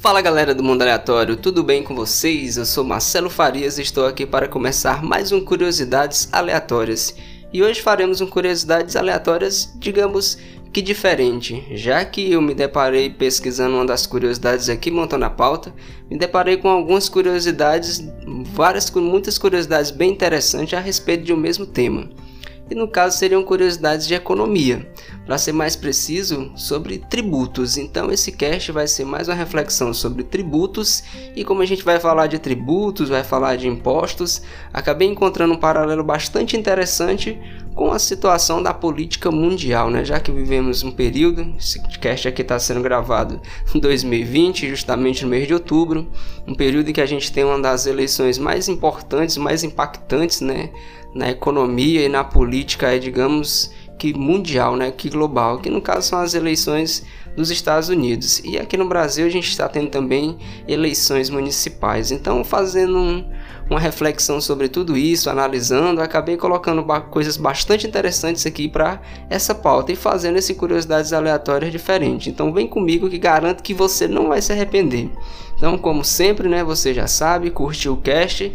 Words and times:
Fala 0.00 0.22
galera 0.22 0.54
do 0.54 0.62
Mundo 0.62 0.80
Aleatório, 0.80 1.36
tudo 1.36 1.62
bem 1.62 1.82
com 1.82 1.94
vocês? 1.94 2.56
Eu 2.56 2.64
sou 2.64 2.82
Marcelo 2.82 3.28
Farias 3.28 3.76
e 3.76 3.82
estou 3.82 4.06
aqui 4.06 4.24
para 4.24 4.48
começar 4.48 5.02
mais 5.04 5.30
um 5.30 5.44
Curiosidades 5.44 6.26
Aleatórias. 6.32 7.14
E 7.52 7.62
hoje 7.62 7.82
faremos 7.82 8.22
um 8.22 8.26
Curiosidades 8.26 8.96
Aleatórias, 8.96 9.70
digamos 9.76 10.38
que 10.72 10.80
diferente, 10.80 11.66
já 11.72 12.02
que 12.02 12.32
eu 12.32 12.40
me 12.40 12.54
deparei 12.54 13.10
pesquisando 13.10 13.74
uma 13.74 13.84
das 13.84 14.06
curiosidades 14.06 14.70
aqui, 14.70 14.90
montando 14.90 15.26
a 15.26 15.30
pauta, 15.30 15.70
me 16.10 16.16
deparei 16.16 16.56
com 16.56 16.70
algumas 16.70 17.06
curiosidades, 17.10 18.02
várias, 18.54 18.90
muitas 18.90 19.36
curiosidades 19.36 19.90
bem 19.90 20.12
interessantes 20.12 20.72
a 20.72 20.80
respeito 20.80 21.24
de 21.24 21.34
um 21.34 21.36
mesmo 21.36 21.66
tema 21.66 22.08
e 22.70 22.74
no 22.74 22.86
caso 22.86 23.18
seriam 23.18 23.42
curiosidades 23.42 24.06
de 24.06 24.14
economia, 24.14 24.88
para 25.26 25.36
ser 25.36 25.52
mais 25.52 25.74
preciso, 25.74 26.52
sobre 26.54 26.98
tributos. 26.98 27.76
Então 27.76 28.10
esse 28.12 28.32
cast 28.32 28.70
vai 28.70 28.86
ser 28.86 29.04
mais 29.04 29.28
uma 29.28 29.34
reflexão 29.34 29.92
sobre 29.92 30.22
tributos 30.22 31.02
e 31.34 31.44
como 31.44 31.62
a 31.62 31.66
gente 31.66 31.84
vai 31.84 31.98
falar 31.98 32.28
de 32.28 32.38
tributos, 32.38 33.08
vai 33.08 33.24
falar 33.24 33.56
de 33.56 33.66
impostos, 33.66 34.42
acabei 34.72 35.08
encontrando 35.08 35.54
um 35.54 35.58
paralelo 35.58 36.04
bastante 36.04 36.56
interessante 36.56 37.38
com 37.74 37.90
a 37.90 37.98
situação 37.98 38.62
da 38.62 38.74
política 38.74 39.30
mundial, 39.30 39.90
né? 39.90 40.04
Já 40.04 40.20
que 40.20 40.30
vivemos 40.30 40.82
um 40.82 40.90
período, 40.90 41.54
esse 41.58 41.80
cast 41.98 42.28
aqui 42.28 42.42
está 42.42 42.58
sendo 42.58 42.82
gravado 42.82 43.40
em 43.74 43.78
2020, 43.78 44.68
justamente 44.68 45.24
no 45.24 45.30
mês 45.30 45.46
de 45.46 45.54
outubro, 45.54 46.06
um 46.46 46.54
período 46.54 46.90
em 46.90 46.92
que 46.92 47.00
a 47.00 47.06
gente 47.06 47.32
tem 47.32 47.44
uma 47.44 47.60
das 47.60 47.86
eleições 47.86 48.38
mais 48.38 48.68
importantes, 48.68 49.36
mais 49.36 49.64
impactantes, 49.64 50.40
né? 50.40 50.70
Na 51.14 51.30
economia 51.30 52.04
e 52.04 52.08
na 52.08 52.24
política, 52.24 52.94
é, 52.94 52.98
digamos 52.98 53.70
que 53.98 54.14
mundial, 54.14 54.76
né, 54.76 54.90
que 54.90 55.10
global, 55.10 55.58
que 55.58 55.68
no 55.68 55.82
caso 55.82 56.08
são 56.08 56.18
as 56.18 56.32
eleições 56.32 57.04
dos 57.36 57.50
Estados 57.50 57.90
Unidos. 57.90 58.40
E 58.44 58.58
aqui 58.58 58.76
no 58.76 58.88
Brasil 58.88 59.26
a 59.26 59.28
gente 59.28 59.48
está 59.48 59.68
tendo 59.68 59.90
também 59.90 60.38
eleições 60.66 61.28
municipais. 61.28 62.10
Então, 62.10 62.42
fazendo 62.42 62.96
um, 62.96 63.24
uma 63.68 63.78
reflexão 63.78 64.40
sobre 64.40 64.68
tudo 64.68 64.96
isso, 64.96 65.28
analisando, 65.28 66.00
acabei 66.00 66.38
colocando 66.38 66.82
ba 66.82 67.00
coisas 67.00 67.36
bastante 67.36 67.86
interessantes 67.86 68.46
aqui 68.46 68.68
para 68.68 69.00
essa 69.28 69.54
pauta 69.54 69.92
e 69.92 69.96
fazendo 69.96 70.38
esse 70.38 70.54
curiosidades 70.54 71.12
aleatórias 71.12 71.70
diferentes. 71.70 72.26
Então, 72.28 72.52
vem 72.54 72.66
comigo 72.66 73.08
que 73.08 73.18
garanto 73.18 73.62
que 73.62 73.74
você 73.74 74.08
não 74.08 74.28
vai 74.28 74.40
se 74.40 74.50
arrepender. 74.50 75.10
Então, 75.56 75.76
como 75.76 76.02
sempre, 76.02 76.48
né, 76.48 76.64
você 76.64 76.94
já 76.94 77.06
sabe, 77.06 77.50
curtiu 77.50 77.92
o 77.92 77.96
cast 77.98 78.50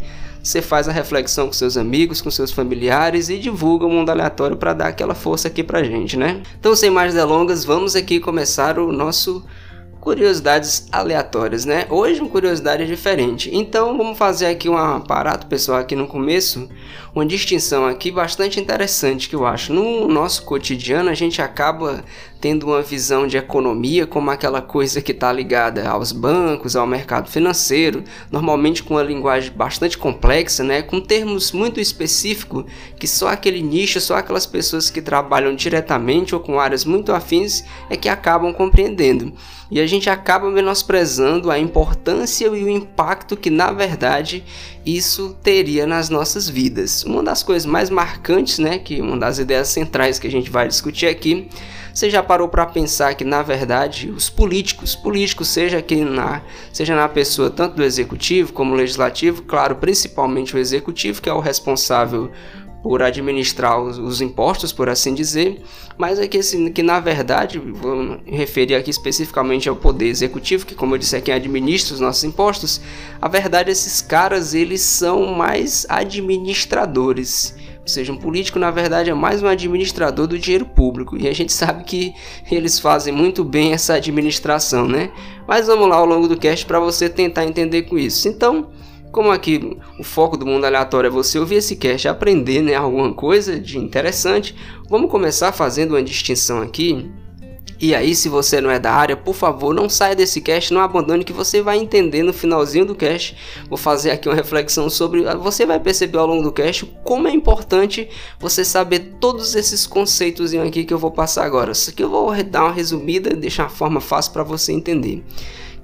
você 0.46 0.62
faz 0.62 0.88
a 0.88 0.92
reflexão 0.92 1.48
com 1.48 1.52
seus 1.52 1.76
amigos, 1.76 2.20
com 2.20 2.30
seus 2.30 2.52
familiares 2.52 3.28
e 3.28 3.36
divulga 3.36 3.84
o 3.84 3.90
mundo 3.90 4.10
aleatório 4.10 4.56
para 4.56 4.72
dar 4.72 4.86
aquela 4.86 5.14
força 5.14 5.48
aqui 5.48 5.62
pra 5.64 5.82
gente, 5.82 6.16
né? 6.16 6.40
Então, 6.58 6.76
sem 6.76 6.88
mais 6.88 7.14
delongas, 7.14 7.64
vamos 7.64 7.96
aqui 7.96 8.20
começar 8.20 8.78
o 8.78 8.92
nosso 8.92 9.44
curiosidades 10.06 10.86
aleatórias, 10.92 11.64
né? 11.64 11.84
Hoje 11.90 12.20
uma 12.20 12.30
curiosidade 12.30 12.86
diferente. 12.86 13.50
Então 13.52 13.98
vamos 13.98 14.16
fazer 14.16 14.46
aqui 14.46 14.68
um 14.68 14.76
aparato, 14.76 15.48
pessoal, 15.48 15.80
aqui 15.80 15.96
no 15.96 16.06
começo, 16.06 16.68
uma 17.12 17.26
distinção 17.26 17.84
aqui 17.84 18.12
bastante 18.12 18.60
interessante 18.60 19.28
que 19.28 19.34
eu 19.34 19.44
acho. 19.44 19.72
No 19.72 20.06
nosso 20.06 20.44
cotidiano 20.44 21.10
a 21.10 21.14
gente 21.14 21.42
acaba 21.42 22.04
tendo 22.40 22.66
uma 22.66 22.82
visão 22.82 23.26
de 23.26 23.36
economia 23.36 24.06
como 24.06 24.30
aquela 24.30 24.60
coisa 24.60 25.00
que 25.00 25.12
está 25.12 25.32
ligada 25.32 25.88
aos 25.88 26.12
bancos, 26.12 26.76
ao 26.76 26.86
mercado 26.86 27.30
financeiro, 27.30 28.04
normalmente 28.30 28.82
com 28.82 28.94
uma 28.94 29.02
linguagem 29.02 29.52
bastante 29.52 29.96
complexa, 29.96 30.62
né? 30.62 30.82
Com 30.82 31.00
termos 31.00 31.52
muito 31.52 31.80
específicos 31.80 32.64
que 32.98 33.06
só 33.06 33.28
aquele 33.28 33.62
nicho, 33.62 34.00
só 34.00 34.16
aquelas 34.16 34.46
pessoas 34.46 34.90
que 34.90 35.02
trabalham 35.02 35.54
diretamente 35.54 36.34
ou 36.34 36.40
com 36.40 36.60
áreas 36.60 36.84
muito 36.84 37.12
afins 37.12 37.64
é 37.88 37.96
que 37.96 38.08
acabam 38.08 38.52
compreendendo 38.52 39.32
e 39.70 39.80
a 39.80 39.86
gente 39.86 40.08
acaba 40.08 40.50
menosprezando 40.50 41.50
a 41.50 41.58
importância 41.58 42.46
e 42.46 42.48
o 42.48 42.68
impacto 42.68 43.36
que 43.36 43.50
na 43.50 43.72
verdade 43.72 44.44
isso 44.84 45.36
teria 45.42 45.86
nas 45.86 46.08
nossas 46.08 46.48
vidas. 46.48 47.02
Uma 47.02 47.22
das 47.22 47.42
coisas 47.42 47.66
mais 47.66 47.90
marcantes, 47.90 48.58
né, 48.58 48.78
que 48.78 49.00
uma 49.00 49.16
das 49.16 49.38
ideias 49.38 49.68
centrais 49.68 50.18
que 50.18 50.26
a 50.26 50.30
gente 50.30 50.50
vai 50.50 50.68
discutir 50.68 51.06
aqui, 51.06 51.48
você 51.96 52.10
já 52.10 52.22
parou 52.22 52.46
para 52.46 52.66
pensar 52.66 53.14
que 53.14 53.24
na 53.24 53.40
verdade 53.40 54.10
os 54.10 54.28
políticos, 54.28 54.94
políticos 54.94 55.48
seja 55.48 55.78
aqui 55.78 56.04
na, 56.04 56.42
seja 56.70 56.94
na 56.94 57.08
pessoa 57.08 57.48
tanto 57.48 57.76
do 57.76 57.82
executivo 57.82 58.52
como 58.52 58.74
legislativo, 58.74 59.40
claro, 59.40 59.76
principalmente 59.76 60.54
o 60.54 60.58
executivo 60.58 61.22
que 61.22 61.28
é 61.30 61.32
o 61.32 61.40
responsável 61.40 62.30
por 62.82 63.02
administrar 63.02 63.80
os, 63.80 63.96
os, 63.96 64.20
impostos, 64.20 64.74
por 64.74 64.90
assim 64.90 65.14
dizer, 65.14 65.62
mas 65.96 66.18
é 66.18 66.28
que, 66.28 66.36
assim, 66.36 66.70
que 66.70 66.82
na 66.82 67.00
verdade, 67.00 67.58
vou 67.58 68.20
referir 68.26 68.74
aqui 68.74 68.90
especificamente 68.90 69.66
ao 69.66 69.74
poder 69.74 70.06
executivo, 70.06 70.66
que 70.66 70.74
como 70.74 70.94
eu 70.94 70.98
disse 70.98 71.16
é 71.16 71.20
quem 71.22 71.32
administra 71.32 71.94
os 71.94 72.00
nossos 72.00 72.22
impostos, 72.24 72.78
a 73.20 73.26
verdade 73.26 73.70
esses 73.70 74.02
caras 74.02 74.52
eles 74.52 74.82
são 74.82 75.34
mais 75.34 75.86
administradores. 75.88 77.56
Ou 77.86 77.88
seja, 77.88 78.12
um 78.12 78.16
político 78.16 78.58
na 78.58 78.72
verdade 78.72 79.10
é 79.10 79.14
mais 79.14 79.44
um 79.44 79.46
administrador 79.46 80.26
do 80.26 80.36
dinheiro 80.36 80.66
público 80.66 81.16
e 81.16 81.28
a 81.28 81.32
gente 81.32 81.52
sabe 81.52 81.84
que 81.84 82.12
eles 82.50 82.80
fazem 82.80 83.14
muito 83.14 83.44
bem 83.44 83.72
essa 83.72 83.94
administração, 83.94 84.88
né? 84.88 85.12
Mas 85.46 85.68
vamos 85.68 85.88
lá 85.88 85.94
ao 85.94 86.04
longo 86.04 86.26
do 86.26 86.36
cast 86.36 86.66
para 86.66 86.80
você 86.80 87.08
tentar 87.08 87.44
entender 87.44 87.82
com 87.82 87.96
isso. 87.96 88.26
Então, 88.26 88.70
como 89.12 89.30
aqui 89.30 89.78
o 90.00 90.02
foco 90.02 90.36
do 90.36 90.44
mundo 90.44 90.64
aleatório 90.64 91.06
é 91.06 91.10
você 91.10 91.38
ouvir 91.38 91.54
esse 91.54 91.76
cast 91.76 92.08
e 92.08 92.10
aprender 92.10 92.60
né, 92.60 92.74
alguma 92.74 93.14
coisa 93.14 93.56
de 93.56 93.78
interessante, 93.78 94.56
vamos 94.90 95.08
começar 95.08 95.52
fazendo 95.52 95.92
uma 95.92 96.02
distinção 96.02 96.60
aqui. 96.60 97.08
E 97.78 97.94
aí, 97.94 98.14
se 98.14 98.28
você 98.28 98.60
não 98.60 98.70
é 98.70 98.78
da 98.78 98.92
área, 98.92 99.16
por 99.16 99.34
favor, 99.34 99.74
não 99.74 99.88
saia 99.88 100.14
desse 100.14 100.40
cast, 100.40 100.72
não 100.72 100.80
abandone 100.80 101.24
que 101.24 101.32
você 101.32 101.60
vai 101.60 101.78
entender 101.78 102.22
no 102.22 102.32
finalzinho 102.32 102.86
do 102.86 102.94
cast. 102.94 103.36
Vou 103.68 103.76
fazer 103.76 104.10
aqui 104.10 104.28
uma 104.28 104.34
reflexão 104.34 104.88
sobre. 104.88 105.22
Você 105.36 105.66
vai 105.66 105.78
perceber 105.78 106.18
ao 106.18 106.26
longo 106.26 106.42
do 106.42 106.52
cast 106.52 106.86
como 107.04 107.28
é 107.28 107.32
importante 107.32 108.08
você 108.38 108.64
saber 108.64 109.16
todos 109.20 109.54
esses 109.54 109.86
conceitos 109.86 110.54
aqui 110.54 110.84
que 110.84 110.94
eu 110.94 110.98
vou 110.98 111.10
passar 111.10 111.44
agora. 111.44 111.72
Isso 111.72 111.90
aqui 111.90 112.02
eu 112.02 112.10
vou 112.10 112.32
dar 112.44 112.64
uma 112.64 112.72
resumida, 112.72 113.36
deixar 113.36 113.64
uma 113.64 113.70
forma 113.70 114.00
fácil 114.00 114.32
para 114.32 114.42
você 114.42 114.72
entender 114.72 115.22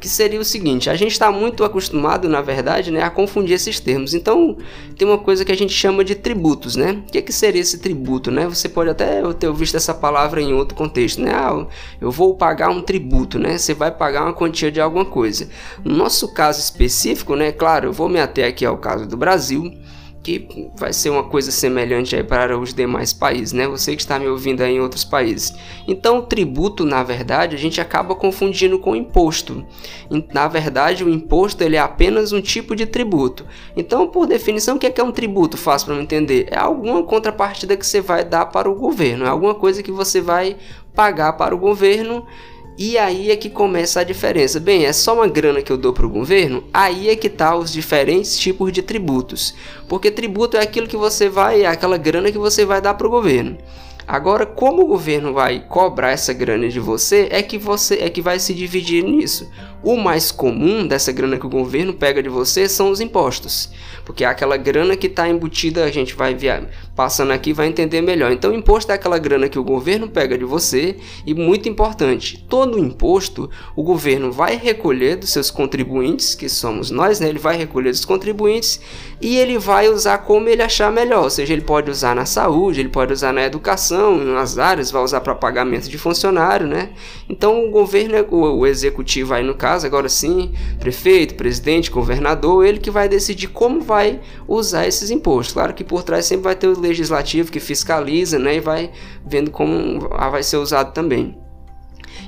que 0.02 0.08
seria 0.08 0.40
o 0.40 0.44
seguinte: 0.44 0.90
a 0.90 0.96
gente 0.96 1.12
está 1.12 1.30
muito 1.30 1.62
acostumado, 1.62 2.28
na 2.28 2.42
verdade, 2.42 2.90
né, 2.90 3.04
a 3.04 3.08
confundir 3.08 3.54
esses 3.54 3.78
termos. 3.78 4.12
Então, 4.14 4.58
tem 4.98 5.06
uma 5.06 5.16
coisa 5.16 5.44
que 5.44 5.52
a 5.52 5.56
gente 5.56 5.72
chama 5.72 6.04
de 6.04 6.16
tributos, 6.16 6.74
né? 6.74 7.04
O 7.06 7.12
que, 7.12 7.22
que 7.22 7.32
seria 7.32 7.62
esse 7.62 7.78
tributo, 7.78 8.28
né? 8.28 8.48
Você 8.48 8.68
pode 8.68 8.90
até 8.90 9.22
ter 9.34 9.52
visto 9.52 9.76
essa 9.76 9.94
palavra 9.94 10.42
em 10.42 10.52
outro 10.52 10.74
contexto, 10.74 11.22
né? 11.22 11.30
Ah, 11.32 11.64
eu 12.00 12.10
vou 12.10 12.34
pagar 12.34 12.68
um 12.70 12.82
tributo, 12.82 13.38
né? 13.38 13.56
Você 13.56 13.74
vai 13.74 13.92
pagar 13.92 14.24
uma 14.24 14.32
quantia 14.32 14.72
de 14.72 14.80
alguma 14.80 15.04
coisa. 15.04 15.48
No 15.84 15.94
nosso 15.94 16.34
caso 16.34 16.58
específico, 16.58 17.36
né? 17.36 17.52
Claro, 17.52 17.86
eu 17.86 17.92
vou 17.92 18.08
me 18.08 18.18
ater 18.20 18.48
aqui 18.48 18.66
ao 18.66 18.78
caso 18.78 19.06
do 19.06 19.16
Brasil 19.16 19.72
que 20.22 20.70
vai 20.76 20.92
ser 20.92 21.10
uma 21.10 21.24
coisa 21.24 21.50
semelhante 21.50 22.14
aí 22.14 22.22
para 22.22 22.56
os 22.56 22.72
demais 22.72 23.12
países, 23.12 23.52
né? 23.52 23.66
Você 23.66 23.96
que 23.96 24.02
está 24.02 24.18
me 24.18 24.28
ouvindo 24.28 24.62
aí 24.62 24.76
em 24.76 24.80
outros 24.80 25.04
países. 25.04 25.52
Então, 25.86 26.18
o 26.18 26.22
tributo, 26.22 26.84
na 26.84 27.02
verdade, 27.02 27.56
a 27.56 27.58
gente 27.58 27.80
acaba 27.80 28.14
confundindo 28.14 28.78
com 28.78 28.94
imposto. 28.94 29.66
Na 30.32 30.46
verdade, 30.46 31.02
o 31.02 31.10
imposto 31.10 31.64
ele 31.64 31.76
é 31.76 31.80
apenas 31.80 32.32
um 32.32 32.40
tipo 32.40 32.76
de 32.76 32.86
tributo. 32.86 33.44
Então, 33.76 34.06
por 34.06 34.26
definição, 34.26 34.76
o 34.76 34.78
que 34.78 34.86
é, 34.86 34.90
que 34.90 35.00
é 35.00 35.04
um 35.04 35.12
tributo? 35.12 35.56
Fácil 35.56 35.88
para 35.88 36.00
entender. 36.00 36.46
É 36.50 36.58
alguma 36.58 37.02
contrapartida 37.02 37.76
que 37.76 37.86
você 37.86 38.00
vai 38.00 38.24
dar 38.24 38.46
para 38.46 38.70
o 38.70 38.74
governo, 38.74 39.24
é 39.24 39.28
alguma 39.28 39.54
coisa 39.54 39.82
que 39.82 39.90
você 39.90 40.20
vai 40.20 40.56
pagar 40.94 41.32
para 41.32 41.54
o 41.54 41.58
governo 41.58 42.24
e 42.78 42.96
aí 42.96 43.30
é 43.30 43.36
que 43.36 43.50
começa 43.50 44.00
a 44.00 44.04
diferença. 44.04 44.58
Bem, 44.58 44.86
é 44.86 44.92
só 44.92 45.14
uma 45.14 45.28
grana 45.28 45.62
que 45.62 45.70
eu 45.70 45.76
dou 45.76 45.92
para 45.92 46.06
o 46.06 46.10
governo? 46.10 46.64
Aí 46.72 47.08
é 47.08 47.16
que 47.16 47.28
tá 47.28 47.54
os 47.54 47.72
diferentes 47.72 48.38
tipos 48.38 48.72
de 48.72 48.82
tributos. 48.82 49.54
Porque 49.88 50.10
tributo 50.10 50.56
é 50.56 50.62
aquilo 50.62 50.86
que 50.86 50.96
você 50.96 51.28
vai, 51.28 51.62
é 51.62 51.66
aquela 51.66 51.98
grana 51.98 52.32
que 52.32 52.38
você 52.38 52.64
vai 52.64 52.80
dar 52.80 52.94
para 52.94 53.06
o 53.06 53.10
governo. 53.10 53.58
Agora, 54.06 54.44
como 54.44 54.82
o 54.82 54.86
governo 54.86 55.32
vai 55.32 55.60
cobrar 55.60 56.10
essa 56.10 56.32
grana 56.32 56.68
de 56.68 56.80
você, 56.80 57.28
é 57.30 57.40
que 57.40 57.56
você 57.56 57.96
é 57.96 58.10
que 58.10 58.20
vai 58.20 58.38
se 58.40 58.52
dividir 58.52 59.04
nisso. 59.04 59.48
O 59.82 59.96
mais 59.96 60.32
comum 60.32 60.86
dessa 60.86 61.12
grana 61.12 61.38
que 61.38 61.46
o 61.46 61.50
governo 61.50 61.94
pega 61.94 62.22
de 62.22 62.28
você 62.28 62.68
são 62.68 62.90
os 62.90 63.00
impostos, 63.00 63.70
porque 64.04 64.24
é 64.24 64.26
aquela 64.26 64.56
grana 64.56 64.96
que 64.96 65.06
está 65.06 65.28
embutida, 65.28 65.84
a 65.84 65.90
gente 65.90 66.14
vai 66.14 66.34
via, 66.34 66.68
passando 66.94 67.32
aqui 67.32 67.52
vai 67.52 67.68
entender 67.68 68.00
melhor. 68.00 68.32
Então, 68.32 68.52
imposto 68.52 68.92
é 68.92 68.94
aquela 68.94 69.18
grana 69.18 69.48
que 69.48 69.58
o 69.58 69.64
governo 69.64 70.08
pega 70.08 70.36
de 70.36 70.44
você 70.44 70.96
e 71.26 71.34
muito 71.34 71.68
importante, 71.68 72.44
todo 72.48 72.78
imposto 72.78 73.50
o 73.76 73.82
governo 73.82 74.32
vai 74.32 74.56
recolher 74.56 75.16
dos 75.16 75.30
seus 75.30 75.50
contribuintes, 75.50 76.34
que 76.34 76.48
somos 76.48 76.90
nós, 76.90 77.20
né? 77.20 77.28
Ele 77.28 77.38
vai 77.38 77.56
recolher 77.56 77.90
dos 77.90 78.04
contribuintes 78.04 78.80
e 79.20 79.36
ele 79.36 79.58
vai 79.58 79.88
usar 79.88 80.18
como 80.18 80.48
ele 80.48 80.62
achar 80.62 80.90
melhor, 80.90 81.24
ou 81.24 81.30
seja, 81.30 81.52
ele 81.52 81.62
pode 81.62 81.90
usar 81.90 82.14
na 82.14 82.26
saúde, 82.26 82.80
ele 82.80 82.88
pode 82.88 83.12
usar 83.12 83.32
na 83.32 83.44
educação, 83.44 84.16
nas 84.16 84.58
áreas, 84.58 84.90
vai 84.90 85.02
usar 85.02 85.20
para 85.20 85.34
pagamento 85.34 85.88
de 85.88 85.98
funcionário, 85.98 86.66
né? 86.66 86.90
Então, 87.28 87.64
o 87.64 87.70
governo, 87.70 88.26
o, 88.30 88.58
o 88.58 88.66
executivo 88.66 89.34
aí 89.34 89.44
no 89.44 89.54
caso, 89.54 89.86
agora 89.86 90.08
sim, 90.08 90.52
prefeito, 90.78 91.34
presidente, 91.34 91.90
governador, 91.90 92.66
ele 92.66 92.78
que 92.78 92.90
vai 92.90 93.08
decidir 93.08 93.48
como 93.48 93.80
vai 93.80 93.91
usar 94.48 94.86
esses 94.86 95.10
impostos. 95.10 95.54
Claro 95.54 95.74
que 95.74 95.84
por 95.84 96.02
trás 96.02 96.24
sempre 96.24 96.44
vai 96.44 96.54
ter 96.54 96.68
o 96.68 96.78
legislativo 96.78 97.50
que 97.50 97.60
fiscaliza, 97.60 98.38
né, 98.38 98.56
e 98.56 98.60
vai 98.60 98.90
vendo 99.26 99.50
como 99.50 100.00
vai 100.08 100.42
ser 100.42 100.56
usado 100.56 100.92
também. 100.92 101.38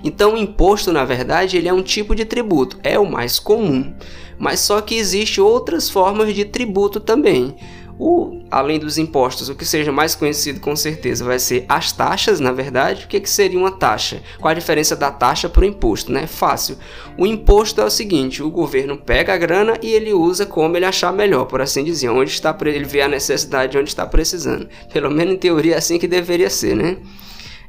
Então 0.02 0.34
o 0.34 0.36
imposto, 0.36 0.92
na 0.92 1.04
verdade, 1.04 1.56
ele 1.56 1.68
é 1.68 1.72
um 1.72 1.82
tipo 1.82 2.14
de 2.14 2.24
tributo, 2.24 2.78
é 2.82 2.98
o 2.98 3.10
mais 3.10 3.38
comum. 3.38 3.94
Mas 4.38 4.60
só 4.60 4.80
que 4.80 4.96
existe 4.96 5.40
outras 5.40 5.88
formas 5.88 6.34
de 6.34 6.44
tributo 6.44 7.00
também. 7.00 7.56
O, 7.98 8.40
além 8.50 8.78
dos 8.78 8.98
impostos, 8.98 9.48
o 9.48 9.54
que 9.54 9.64
seja 9.64 9.92
mais 9.92 10.14
conhecido 10.14 10.58
com 10.60 10.74
certeza 10.74 11.24
vai 11.24 11.38
ser 11.38 11.64
as 11.68 11.92
taxas, 11.92 12.40
na 12.40 12.50
verdade. 12.50 13.04
O 13.04 13.08
que, 13.08 13.20
que 13.20 13.30
seria 13.30 13.58
uma 13.58 13.70
taxa? 13.70 14.20
Qual 14.40 14.50
a 14.50 14.54
diferença 14.54 14.96
da 14.96 15.10
taxa 15.10 15.48
para 15.48 15.62
o 15.62 15.66
imposto? 15.66 16.10
Né? 16.10 16.26
Fácil. 16.26 16.76
O 17.16 17.26
imposto 17.26 17.80
é 17.80 17.84
o 17.84 17.90
seguinte: 17.90 18.42
o 18.42 18.50
governo 18.50 18.96
pega 18.96 19.34
a 19.34 19.38
grana 19.38 19.78
e 19.80 19.92
ele 19.92 20.12
usa 20.12 20.44
como 20.44 20.76
ele 20.76 20.84
achar 20.84 21.12
melhor, 21.12 21.44
por 21.44 21.60
assim 21.60 21.84
dizer, 21.84 22.08
onde 22.08 22.30
está 22.30 22.56
ele 22.64 22.84
vê 22.84 23.02
a 23.02 23.08
necessidade 23.08 23.78
onde 23.78 23.88
está 23.88 24.06
precisando. 24.06 24.68
Pelo 24.92 25.10
menos 25.10 25.34
em 25.34 25.38
teoria 25.38 25.74
é 25.74 25.78
assim 25.78 25.98
que 25.98 26.08
deveria 26.08 26.50
ser, 26.50 26.74
né? 26.74 26.96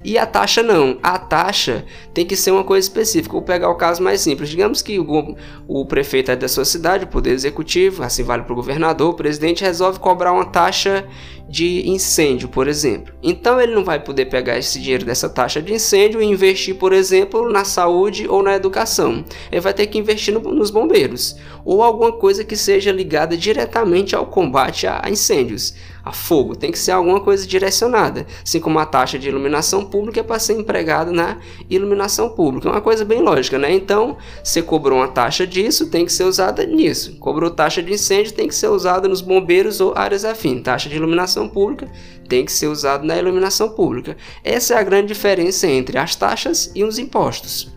E 0.05 0.19
a 0.19 0.25
taxa 0.27 0.61
não. 0.61 0.99
A 1.01 1.17
taxa 1.17 1.83
tem 2.13 2.27
que 2.27 2.35
ser 2.35 2.51
uma 2.51 2.63
coisa 2.63 2.87
específica. 2.87 3.33
Vou 3.33 3.41
pegar 3.41 3.71
o 3.71 3.75
caso 3.75 4.03
mais 4.03 4.21
simples. 4.21 4.49
Digamos 4.49 4.83
que 4.83 4.99
o, 4.99 5.35
o 5.67 5.83
prefeito 5.87 6.29
é 6.29 6.35
da 6.35 6.47
sua 6.47 6.63
cidade, 6.63 7.05
o 7.05 7.07
poder 7.07 7.31
executivo, 7.31 8.03
assim 8.03 8.21
vale 8.21 8.43
para 8.43 8.53
o 8.53 8.55
governador, 8.55 9.09
o 9.09 9.17
presidente 9.17 9.63
resolve 9.63 9.97
cobrar 9.97 10.31
uma 10.31 10.45
taxa 10.45 11.07
de 11.49 11.87
incêndio, 11.89 12.49
por 12.49 12.67
exemplo. 12.67 13.13
Então 13.23 13.59
ele 13.59 13.73
não 13.73 13.83
vai 13.83 13.99
poder 13.99 14.25
pegar 14.25 14.57
esse 14.57 14.79
dinheiro 14.79 15.05
dessa 15.05 15.27
taxa 15.27 15.61
de 15.61 15.73
incêndio 15.73 16.21
e 16.21 16.25
investir, 16.25 16.75
por 16.75 16.93
exemplo, 16.93 17.51
na 17.51 17.63
saúde 17.63 18.27
ou 18.27 18.43
na 18.43 18.55
educação. 18.55 19.23
Ele 19.51 19.61
vai 19.61 19.73
ter 19.73 19.87
que 19.87 19.97
investir 19.97 20.33
no, 20.33 20.39
nos 20.39 20.69
bombeiros 20.69 21.35
ou 21.63 21.81
alguma 21.81 22.11
coisa 22.11 22.43
que 22.43 22.55
seja 22.55 22.91
ligada 22.91 23.35
diretamente 23.35 24.15
ao 24.15 24.27
combate 24.27 24.85
a 24.85 25.01
incêndios, 25.09 25.73
a 26.05 26.11
fogo. 26.11 26.55
Tem 26.55 26.71
que 26.71 26.77
ser 26.77 26.91
alguma 26.91 27.19
coisa 27.19 27.47
direcionada, 27.47 28.27
assim 28.43 28.59
como 28.59 28.77
a 28.77 28.85
taxa 28.85 29.17
de 29.17 29.27
iluminação 29.27 29.83
pública 29.83 30.19
é 30.19 30.23
para 30.23 30.37
ser 30.37 30.53
empregada 30.53 31.11
na 31.11 31.37
iluminação 31.67 32.29
pública. 32.29 32.69
É 32.69 32.71
uma 32.71 32.81
coisa 32.81 33.03
bem 33.03 33.21
lógica, 33.21 33.57
né? 33.57 33.73
Então, 33.73 34.15
você 34.43 34.61
cobrou 34.61 34.99
uma 34.99 35.07
taxa 35.07 35.47
disso, 35.47 35.89
tem 35.89 36.05
que 36.05 36.13
ser 36.13 36.25
usada 36.25 36.63
nisso. 36.63 37.17
Cobrou 37.17 37.49
taxa 37.49 37.81
de 37.81 37.91
incêndio, 37.91 38.33
tem 38.33 38.47
que 38.47 38.53
ser 38.53 38.67
usada 38.67 39.07
nos 39.07 39.21
bombeiros 39.21 39.81
ou 39.81 39.93
áreas 39.97 40.23
afins. 40.23 40.61
Taxa 40.61 40.87
de 40.87 40.95
iluminação 40.95 41.49
pública 41.49 41.89
tem 42.29 42.45
que 42.45 42.51
ser 42.51 42.67
usado 42.67 43.05
na 43.05 43.17
iluminação 43.17 43.69
pública. 43.69 44.15
Essa 44.43 44.75
é 44.75 44.77
a 44.77 44.83
grande 44.83 45.07
diferença 45.07 45.67
entre 45.67 45.97
as 45.97 46.15
taxas 46.15 46.71
e 46.75 46.83
os 46.83 46.99
impostos. 46.99 47.73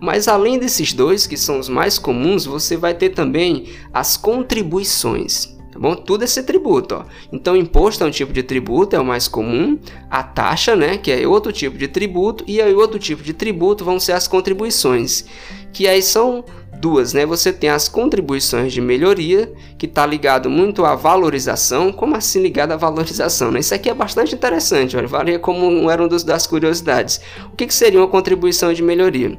Mas 0.00 0.28
além 0.28 0.58
desses 0.58 0.92
dois, 0.92 1.26
que 1.26 1.36
são 1.36 1.58
os 1.58 1.68
mais 1.68 1.98
comuns, 1.98 2.46
você 2.46 2.76
vai 2.76 2.94
ter 2.94 3.10
também 3.10 3.68
as 3.92 4.16
contribuições. 4.16 5.57
Tá 5.78 5.82
bom? 5.82 5.94
Tudo 5.94 6.24
é 6.24 6.26
ser 6.26 6.42
tributo. 6.42 6.96
Ó. 6.96 7.04
Então, 7.32 7.56
imposto 7.56 8.02
é 8.02 8.06
um 8.06 8.10
tipo 8.10 8.32
de 8.32 8.42
tributo, 8.42 8.96
é 8.96 8.98
o 8.98 9.04
mais 9.04 9.28
comum. 9.28 9.78
A 10.10 10.24
taxa, 10.24 10.74
né, 10.74 10.98
que 10.98 11.12
é 11.12 11.26
outro 11.26 11.52
tipo 11.52 11.78
de 11.78 11.86
tributo. 11.86 12.42
E 12.48 12.60
aí, 12.60 12.74
outro 12.74 12.98
tipo 12.98 13.22
de 13.22 13.32
tributo 13.32 13.84
vão 13.84 14.00
ser 14.00 14.12
as 14.12 14.26
contribuições, 14.26 15.24
que 15.72 15.86
aí 15.86 16.02
são 16.02 16.44
duas, 16.80 17.12
né? 17.12 17.24
Você 17.26 17.52
tem 17.52 17.70
as 17.70 17.88
contribuições 17.88 18.72
de 18.72 18.80
melhoria, 18.80 19.52
que 19.78 19.86
está 19.86 20.04
ligado 20.04 20.50
muito 20.50 20.84
à 20.84 20.96
valorização. 20.96 21.92
Como 21.92 22.16
assim 22.16 22.42
ligado 22.42 22.72
à 22.72 22.76
valorização? 22.76 23.52
Né? 23.52 23.60
Isso 23.60 23.74
aqui 23.74 23.88
é 23.88 23.94
bastante 23.94 24.34
interessante, 24.34 24.96
olha, 24.96 25.06
valia 25.06 25.38
como 25.38 25.88
era 25.88 26.02
uma 26.02 26.08
das 26.08 26.46
curiosidades. 26.46 27.20
O 27.52 27.56
que, 27.56 27.66
que 27.66 27.74
seria 27.74 28.00
uma 28.00 28.08
contribuição 28.08 28.72
de 28.72 28.82
melhoria? 28.82 29.38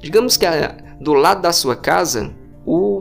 Digamos 0.00 0.36
que 0.36 0.46
a, 0.46 0.76
do 1.00 1.14
lado 1.14 1.42
da 1.42 1.52
sua 1.52 1.76
casa, 1.76 2.32
o, 2.66 2.98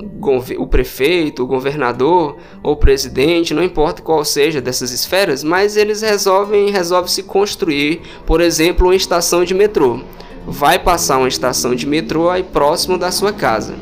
o 0.60 0.68
prefeito, 0.68 1.44
o 1.44 1.48
governador 1.48 2.38
ou 2.62 2.74
o 2.74 2.78
presidente, 2.78 3.54
não 3.54 3.64
importa 3.64 4.02
qual 4.02 4.24
seja 4.24 4.62
dessas 4.62 4.92
esferas, 4.92 5.44
mas 5.44 5.76
eles 5.76 6.02
resolvem, 6.02 6.70
resolvem 6.70 7.10
se 7.10 7.24
construir, 7.24 8.02
por 8.26 8.40
exemplo, 8.40 8.88
uma 8.88 8.96
estação 8.96 9.44
de 9.44 9.54
metrô 9.54 10.00
vai 10.48 10.78
passar 10.78 11.18
uma 11.18 11.28
estação 11.28 11.74
de 11.74 11.88
metrô 11.88 12.30
aí 12.30 12.44
próximo 12.44 12.98
da 12.98 13.12
sua 13.12 13.34
casa. 13.34 13.74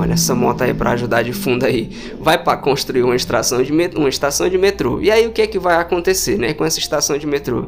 Olha 0.00 0.14
essa 0.14 0.34
moto 0.34 0.62
aí 0.62 0.72
para 0.72 0.92
ajudar 0.92 1.22
de 1.22 1.34
fundo 1.34 1.66
aí. 1.66 2.14
Vai 2.18 2.42
para 2.42 2.56
construir 2.56 3.02
uma 3.02 3.14
estação 3.14 3.62
de 3.62 3.70
metrô, 3.70 4.00
uma 4.00 4.08
estação 4.08 4.48
de 4.48 4.56
metrô. 4.56 4.98
E 4.98 5.10
aí 5.10 5.26
o 5.26 5.30
que 5.30 5.42
é 5.42 5.46
que 5.46 5.58
vai 5.58 5.76
acontecer, 5.76 6.38
né, 6.38 6.54
com 6.54 6.64
essa 6.64 6.78
estação 6.78 7.18
de 7.18 7.26
metrô? 7.26 7.66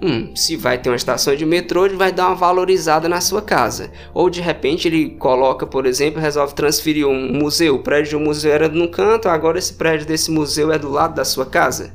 Hum, 0.00 0.30
se 0.32 0.54
vai 0.54 0.78
ter 0.78 0.90
uma 0.90 0.96
estação 0.96 1.34
de 1.34 1.44
metrô, 1.44 1.84
ele 1.84 1.96
vai 1.96 2.12
dar 2.12 2.28
uma 2.28 2.36
valorizada 2.36 3.08
na 3.08 3.20
sua 3.20 3.42
casa. 3.42 3.90
Ou 4.14 4.30
de 4.30 4.40
repente 4.40 4.86
ele 4.86 5.10
coloca, 5.10 5.66
por 5.66 5.84
exemplo, 5.84 6.20
resolve 6.20 6.54
transferir 6.54 7.04
um 7.04 7.32
museu. 7.32 7.74
O 7.74 7.80
prédio 7.80 8.16
do 8.16 8.24
museu 8.24 8.52
era 8.52 8.68
no 8.68 8.88
canto, 8.88 9.28
agora 9.28 9.58
esse 9.58 9.74
prédio 9.74 10.06
desse 10.06 10.30
museu 10.30 10.70
é 10.70 10.78
do 10.78 10.88
lado 10.88 11.16
da 11.16 11.24
sua 11.24 11.46
casa. 11.46 11.92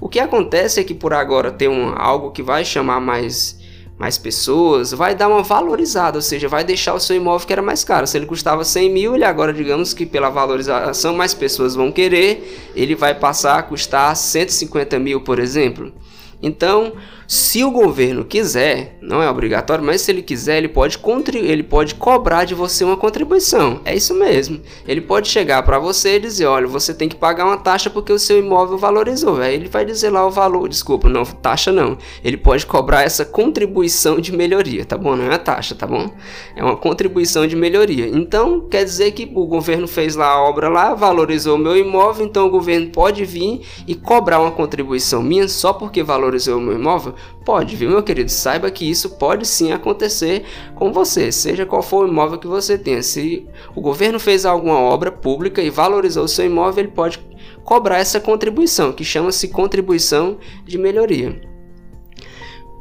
O 0.00 0.08
que 0.08 0.18
acontece 0.18 0.80
é 0.80 0.84
que 0.84 0.94
por 0.94 1.14
agora 1.14 1.52
tem 1.52 1.68
um, 1.68 1.94
algo 1.96 2.32
que 2.32 2.42
vai 2.42 2.64
chamar 2.64 3.00
mais 3.00 3.57
mais 3.98 4.16
pessoas, 4.16 4.92
vai 4.92 5.14
dar 5.14 5.28
uma 5.28 5.42
valorizada, 5.42 6.18
ou 6.18 6.22
seja, 6.22 6.46
vai 6.46 6.62
deixar 6.62 6.94
o 6.94 7.00
seu 7.00 7.16
imóvel 7.16 7.46
que 7.46 7.52
era 7.52 7.60
mais 7.60 7.82
caro. 7.82 8.06
Se 8.06 8.16
ele 8.16 8.26
custava 8.26 8.62
100 8.62 8.90
mil, 8.90 9.14
ele 9.16 9.24
agora, 9.24 9.52
digamos 9.52 9.92
que 9.92 10.06
pela 10.06 10.30
valorização, 10.30 11.16
mais 11.16 11.34
pessoas 11.34 11.74
vão 11.74 11.90
querer, 11.90 12.70
ele 12.76 12.94
vai 12.94 13.14
passar 13.14 13.58
a 13.58 13.62
custar 13.62 14.14
150 14.14 14.98
mil, 15.00 15.22
por 15.22 15.40
exemplo. 15.40 15.92
Então, 16.40 16.92
se 17.30 17.62
o 17.62 17.70
governo 17.70 18.24
quiser, 18.24 18.96
não 19.02 19.22
é 19.22 19.28
obrigatório, 19.28 19.84
mas 19.84 20.00
se 20.00 20.10
ele 20.10 20.22
quiser, 20.22 20.56
ele 20.56 20.68
pode, 20.68 20.98
ele 21.34 21.62
pode 21.62 21.94
cobrar 21.94 22.46
de 22.46 22.54
você 22.54 22.82
uma 22.82 22.96
contribuição. 22.96 23.82
É 23.84 23.94
isso 23.94 24.14
mesmo. 24.14 24.62
Ele 24.86 25.02
pode 25.02 25.28
chegar 25.28 25.62
para 25.62 25.78
você 25.78 26.16
e 26.16 26.20
dizer: 26.20 26.46
olha, 26.46 26.66
você 26.66 26.94
tem 26.94 27.06
que 27.06 27.14
pagar 27.14 27.44
uma 27.44 27.58
taxa 27.58 27.90
porque 27.90 28.10
o 28.10 28.18
seu 28.18 28.38
imóvel 28.38 28.78
valorizou. 28.78 29.42
Aí 29.42 29.54
ele 29.54 29.68
vai 29.68 29.84
dizer 29.84 30.08
lá 30.08 30.26
o 30.26 30.30
valor. 30.30 30.70
Desculpa, 30.70 31.06
não, 31.10 31.22
taxa 31.22 31.70
não. 31.70 31.98
Ele 32.24 32.38
pode 32.38 32.64
cobrar 32.64 33.02
essa 33.02 33.26
contribuição 33.26 34.18
de 34.18 34.34
melhoria, 34.34 34.86
tá 34.86 34.96
bom? 34.96 35.14
Não 35.14 35.30
é 35.30 35.34
a 35.34 35.38
taxa, 35.38 35.74
tá 35.74 35.86
bom? 35.86 36.10
É 36.56 36.64
uma 36.64 36.78
contribuição 36.78 37.46
de 37.46 37.54
melhoria. 37.54 38.08
Então, 38.08 38.66
quer 38.70 38.84
dizer 38.84 39.10
que 39.12 39.30
o 39.34 39.44
governo 39.44 39.86
fez 39.86 40.16
lá 40.16 40.28
a 40.28 40.42
obra 40.42 40.70
lá, 40.70 40.94
valorizou 40.94 41.56
o 41.56 41.58
meu 41.58 41.76
imóvel, 41.76 42.24
então 42.24 42.46
o 42.46 42.50
governo 42.50 42.88
pode 42.88 43.22
vir 43.26 43.60
e 43.86 43.94
cobrar 43.94 44.40
uma 44.40 44.50
contribuição 44.50 45.22
minha 45.22 45.46
só 45.46 45.74
porque 45.74 46.02
valorizou 46.02 46.56
o 46.56 46.60
meu 46.60 46.72
imóvel? 46.72 47.17
Pode, 47.44 47.76
viu, 47.76 47.90
meu 47.90 48.02
querido? 48.02 48.30
Saiba 48.30 48.70
que 48.70 48.88
isso 48.88 49.10
pode 49.10 49.46
sim 49.46 49.72
acontecer 49.72 50.44
com 50.74 50.92
você, 50.92 51.32
seja 51.32 51.64
qual 51.64 51.82
for 51.82 52.04
o 52.04 52.08
imóvel 52.08 52.38
que 52.38 52.46
você 52.46 52.76
tenha. 52.76 53.02
Se 53.02 53.46
o 53.74 53.80
governo 53.80 54.20
fez 54.20 54.44
alguma 54.44 54.78
obra 54.78 55.10
pública 55.10 55.62
e 55.62 55.70
valorizou 55.70 56.24
o 56.24 56.28
seu 56.28 56.44
imóvel, 56.44 56.84
ele 56.84 56.92
pode 56.92 57.18
cobrar 57.64 57.98
essa 57.98 58.20
contribuição, 58.20 58.92
que 58.92 59.04
chama-se 59.04 59.48
contribuição 59.48 60.38
de 60.64 60.76
melhoria. 60.78 61.40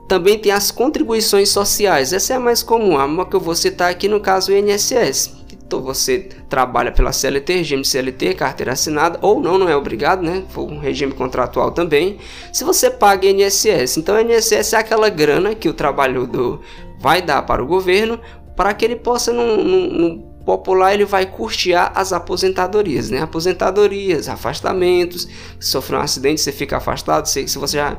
Também 0.07 0.39
tem 0.39 0.51
as 0.51 0.71
contribuições 0.71 1.49
sociais, 1.49 2.13
essa 2.13 2.33
é 2.33 2.35
a 2.37 2.39
mais 2.39 2.63
comum, 2.63 2.97
a 2.97 3.25
que 3.25 3.35
eu 3.35 3.41
vou 3.41 3.55
citar 3.55 3.91
aqui 3.91 4.07
no 4.07 4.21
caso 4.21 4.51
o 4.51 4.55
INSS. 4.55 5.36
Então 5.67 5.81
você 5.81 6.29
trabalha 6.49 6.93
pela 6.93 7.11
CLT, 7.11 7.57
regime 7.57 7.83
CLT, 7.83 8.35
carteira 8.35 8.71
assinada, 8.71 9.19
ou 9.21 9.41
não, 9.41 9.57
não 9.57 9.67
é 9.67 9.75
obrigado, 9.75 10.23
né? 10.23 10.45
For 10.47 10.63
um 10.63 10.79
regime 10.79 11.11
contratual 11.11 11.71
também. 11.71 12.19
Se 12.53 12.63
você 12.63 12.89
paga 12.89 13.27
INSS, 13.27 13.97
então 13.97 14.19
INSS 14.19 14.71
é 14.73 14.77
aquela 14.77 15.09
grana 15.09 15.53
que 15.53 15.67
o 15.67 15.73
trabalhador 15.73 16.61
vai 16.97 17.21
dar 17.21 17.41
para 17.41 17.61
o 17.61 17.67
governo 17.67 18.17
para 18.55 18.73
que 18.73 18.85
ele 18.85 18.95
possa, 18.95 19.33
no, 19.33 19.57
no, 19.57 19.87
no 19.89 20.19
popular, 20.45 20.93
ele 20.93 21.03
vai 21.03 21.25
custear 21.25 21.91
as 21.93 22.13
aposentadorias, 22.13 23.09
né? 23.09 23.21
Aposentadorias, 23.21 24.29
afastamentos, 24.29 25.27
se 25.59 25.69
sofrer 25.69 25.97
um 25.97 26.01
acidente, 26.01 26.39
você 26.39 26.53
fica 26.53 26.77
afastado, 26.77 27.25
se, 27.25 27.45
se 27.45 27.57
você 27.57 27.75
já 27.75 27.97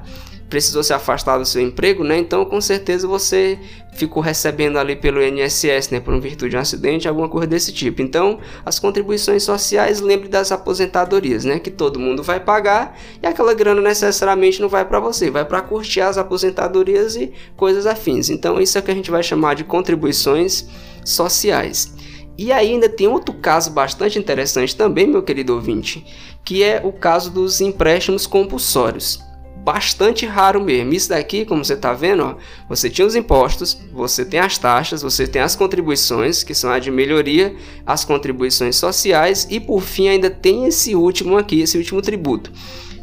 precisou 0.49 0.83
se 0.83 0.93
afastar 0.93 1.38
do 1.38 1.45
seu 1.45 1.61
emprego, 1.62 2.02
né? 2.02 2.19
Então, 2.19 2.45
com 2.45 2.61
certeza 2.61 3.07
você 3.07 3.59
ficou 3.93 4.23
recebendo 4.23 4.78
ali 4.78 4.97
pelo 4.97 5.23
INSS, 5.23 5.90
né, 5.90 6.00
por 6.00 6.19
virtude 6.21 6.50
de 6.50 6.57
um 6.57 6.61
acidente, 6.61 7.09
alguma 7.09 7.28
coisa 7.28 7.47
desse 7.47 7.73
tipo. 7.73 8.00
Então, 8.00 8.38
as 8.64 8.78
contribuições 8.78 9.43
sociais, 9.43 10.00
lembre 10.00 10.28
das 10.28 10.52
aposentadorias, 10.52 11.45
né, 11.45 11.59
que 11.59 11.71
todo 11.71 11.99
mundo 11.99 12.23
vai 12.23 12.38
pagar 12.38 12.97
e 13.23 13.26
aquela 13.26 13.52
grana 13.52 13.81
necessariamente 13.81 14.61
não 14.61 14.69
vai 14.69 14.85
para 14.85 15.00
você, 15.00 15.31
vai 15.31 15.45
para 15.45 15.61
curtir 15.61 16.00
as 16.00 16.17
aposentadorias 16.17 17.17
e 17.17 17.33
coisas 17.57 17.87
afins. 17.87 18.31
Então, 18.31 18.61
isso 18.61 18.78
é 18.78 18.81
o 18.81 18.85
que 18.85 18.90
a 18.90 18.95
gente 18.95 19.11
vai 19.11 19.23
chamar 19.23 19.55
de 19.55 19.64
contribuições 19.64 20.67
sociais. 21.05 21.93
E 22.38 22.52
ainda 22.52 22.88
tem 22.88 23.09
outro 23.09 23.35
caso 23.35 23.73
bastante 23.73 24.17
interessante 24.17 24.76
também, 24.76 25.09
meu 25.09 25.25
querido 25.25 25.55
ouvinte, 25.55 26.07
que 26.45 26.62
é 26.62 26.81
o 26.85 26.93
caso 26.93 27.33
dos 27.33 27.61
empréstimos 27.61 28.28
compulsórios 28.28 29.28
bastante 29.65 30.25
raro 30.25 30.62
mesmo. 30.62 30.93
Isso 30.93 31.09
daqui, 31.09 31.45
como 31.45 31.65
você 31.65 31.75
está 31.75 31.93
vendo, 31.93 32.23
ó, 32.23 32.37
você 32.69 32.88
tinha 32.88 33.07
os 33.07 33.15
impostos, 33.15 33.79
você 33.93 34.25
tem 34.25 34.41
as 34.41 34.59
taxas, 34.59 35.03
você 35.03 35.27
tem 35.27 35.43
as 35.43 35.55
contribuições, 35.55 36.43
que 36.43 36.55
são 36.55 36.71
a 36.71 36.79
de 36.79 36.91
melhoria, 36.91 37.55
as 37.87 38.05
contribuições 38.05 38.77
sociais 38.77 39.47
e 39.50 39.61
por 39.61 39.83
fim 39.83 40.09
ainda 40.09 40.31
tem 40.31 40.67
esse 40.67 40.95
último 40.95 41.37
aqui, 41.37 41.61
esse 41.61 41.77
último 41.77 42.00
tributo, 42.00 42.50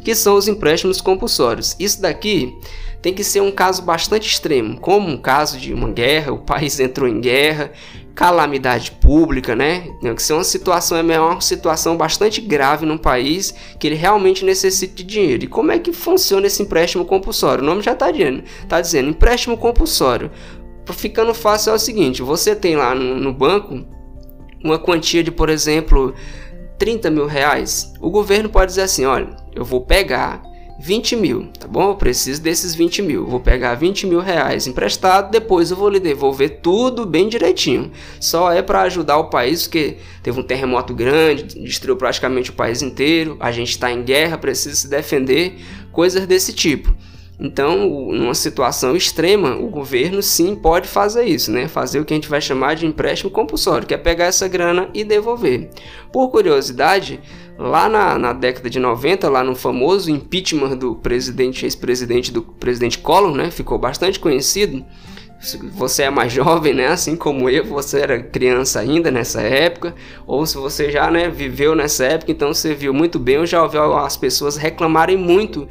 que 0.04 0.14
são 0.14 0.36
os 0.36 0.48
empréstimos 0.48 1.00
compulsórios. 1.00 1.76
Isso 1.78 2.00
daqui 2.00 2.52
tem 3.00 3.14
que 3.14 3.22
ser 3.22 3.40
um 3.40 3.52
caso 3.52 3.82
bastante 3.82 4.26
extremo, 4.26 4.80
como 4.80 5.08
um 5.08 5.16
caso 5.16 5.58
de 5.58 5.72
uma 5.72 5.90
guerra, 5.90 6.32
o 6.32 6.38
país 6.38 6.78
entrou 6.80 7.08
em 7.08 7.20
guerra, 7.20 7.70
calamidade 8.16 8.92
pública, 8.92 9.54
né? 9.54 9.90
Que 10.00 10.22
ser 10.22 10.32
uma 10.32 10.42
situação 10.42 10.96
é 10.96 11.20
uma 11.20 11.40
situação 11.42 11.98
bastante 11.98 12.40
grave 12.40 12.86
num 12.86 12.96
país 12.96 13.54
que 13.78 13.86
ele 13.86 13.94
realmente 13.94 14.42
necessita 14.42 14.94
de 14.94 15.04
dinheiro. 15.04 15.44
E 15.44 15.46
como 15.46 15.70
é 15.70 15.78
que 15.78 15.92
funciona 15.92 16.46
esse 16.46 16.62
empréstimo 16.62 17.04
compulsório? 17.04 17.62
O 17.62 17.66
nome 17.66 17.82
já 17.82 17.92
está 17.92 18.10
dizendo, 18.10 18.42
tá 18.66 18.80
dizendo 18.80 19.10
empréstimo 19.10 19.58
compulsório. 19.58 20.30
ficando 20.92 21.34
fácil 21.34 21.72
é 21.72 21.74
o 21.74 21.78
seguinte: 21.78 22.22
você 22.22 22.56
tem 22.56 22.74
lá 22.74 22.94
no, 22.94 23.16
no 23.16 23.34
banco 23.34 23.84
uma 24.64 24.78
quantia 24.78 25.22
de, 25.22 25.30
por 25.30 25.50
exemplo, 25.50 26.14
30 26.78 27.10
mil 27.10 27.26
reais. 27.26 27.92
O 28.00 28.10
governo 28.10 28.48
pode 28.48 28.70
dizer 28.70 28.82
assim: 28.82 29.04
olha, 29.04 29.36
eu 29.54 29.62
vou 29.62 29.82
pegar 29.82 30.42
20 30.78 31.16
mil, 31.16 31.48
tá 31.58 31.66
bom? 31.66 31.90
Eu 31.90 31.94
preciso 31.96 32.42
desses 32.42 32.74
20 32.74 33.02
mil. 33.02 33.26
Vou 33.26 33.40
pegar 33.40 33.74
20 33.74 34.06
mil 34.06 34.20
reais 34.20 34.66
emprestado, 34.66 35.30
depois 35.30 35.70
eu 35.70 35.76
vou 35.76 35.88
lhe 35.88 35.98
devolver 35.98 36.60
tudo 36.62 37.06
bem 37.06 37.28
direitinho. 37.28 37.90
Só 38.20 38.52
é 38.52 38.60
para 38.60 38.82
ajudar 38.82 39.16
o 39.18 39.30
país, 39.30 39.62
porque 39.62 39.96
teve 40.22 40.38
um 40.38 40.42
terremoto 40.42 40.94
grande, 40.94 41.44
destruiu 41.60 41.96
praticamente 41.96 42.50
o 42.50 42.54
país 42.54 42.82
inteiro. 42.82 43.36
A 43.40 43.50
gente 43.50 43.70
está 43.70 43.90
em 43.90 44.02
guerra, 44.02 44.36
precisa 44.36 44.76
se 44.76 44.88
defender, 44.88 45.56
coisas 45.92 46.26
desse 46.26 46.52
tipo. 46.52 46.94
Então, 47.38 47.86
numa 48.12 48.34
situação 48.34 48.96
extrema, 48.96 49.56
o 49.56 49.68
governo 49.68 50.22
sim 50.22 50.56
pode 50.56 50.88
fazer 50.88 51.24
isso, 51.24 51.50
né? 51.52 51.68
Fazer 51.68 52.00
o 52.00 52.04
que 52.04 52.14
a 52.14 52.16
gente 52.16 52.30
vai 52.30 52.40
chamar 52.40 52.74
de 52.74 52.86
empréstimo 52.86 53.30
compulsório, 53.30 53.86
que 53.86 53.92
é 53.92 53.98
pegar 53.98 54.24
essa 54.24 54.48
grana 54.48 54.88
e 54.94 55.04
devolver. 55.04 55.68
Por 56.10 56.30
curiosidade, 56.30 57.20
lá 57.58 57.88
na, 57.88 58.18
na 58.18 58.32
década 58.32 58.68
de 58.68 58.78
90, 58.78 59.28
lá 59.28 59.42
no 59.42 59.54
famoso 59.54 60.10
impeachment 60.10 60.76
do 60.76 60.94
presidente, 60.94 61.64
ex-presidente 61.64 62.32
do 62.32 62.42
presidente 62.42 62.98
Collor, 62.98 63.34
né? 63.34 63.50
Ficou 63.50 63.78
bastante 63.78 64.20
conhecido. 64.20 64.84
Você 65.74 66.04
é 66.04 66.10
mais 66.10 66.30
jovem, 66.32 66.74
né? 66.74 66.88
Assim 66.88 67.16
como 67.16 67.48
eu, 67.48 67.64
você 67.64 68.00
era 68.00 68.22
criança 68.22 68.80
ainda 68.80 69.10
nessa 69.10 69.40
época, 69.40 69.94
ou 70.26 70.44
se 70.46 70.56
você 70.56 70.90
já 70.90 71.10
né, 71.10 71.28
viveu 71.28 71.74
nessa 71.74 72.04
época, 72.04 72.32
então 72.32 72.52
você 72.52 72.74
viu 72.74 72.92
muito 72.92 73.18
bem. 73.18 73.36
Eu 73.36 73.46
já 73.46 73.62
ouvi 73.62 73.78
as 73.78 74.16
pessoas 74.16 74.56
reclamarem 74.56 75.16
muito 75.16 75.68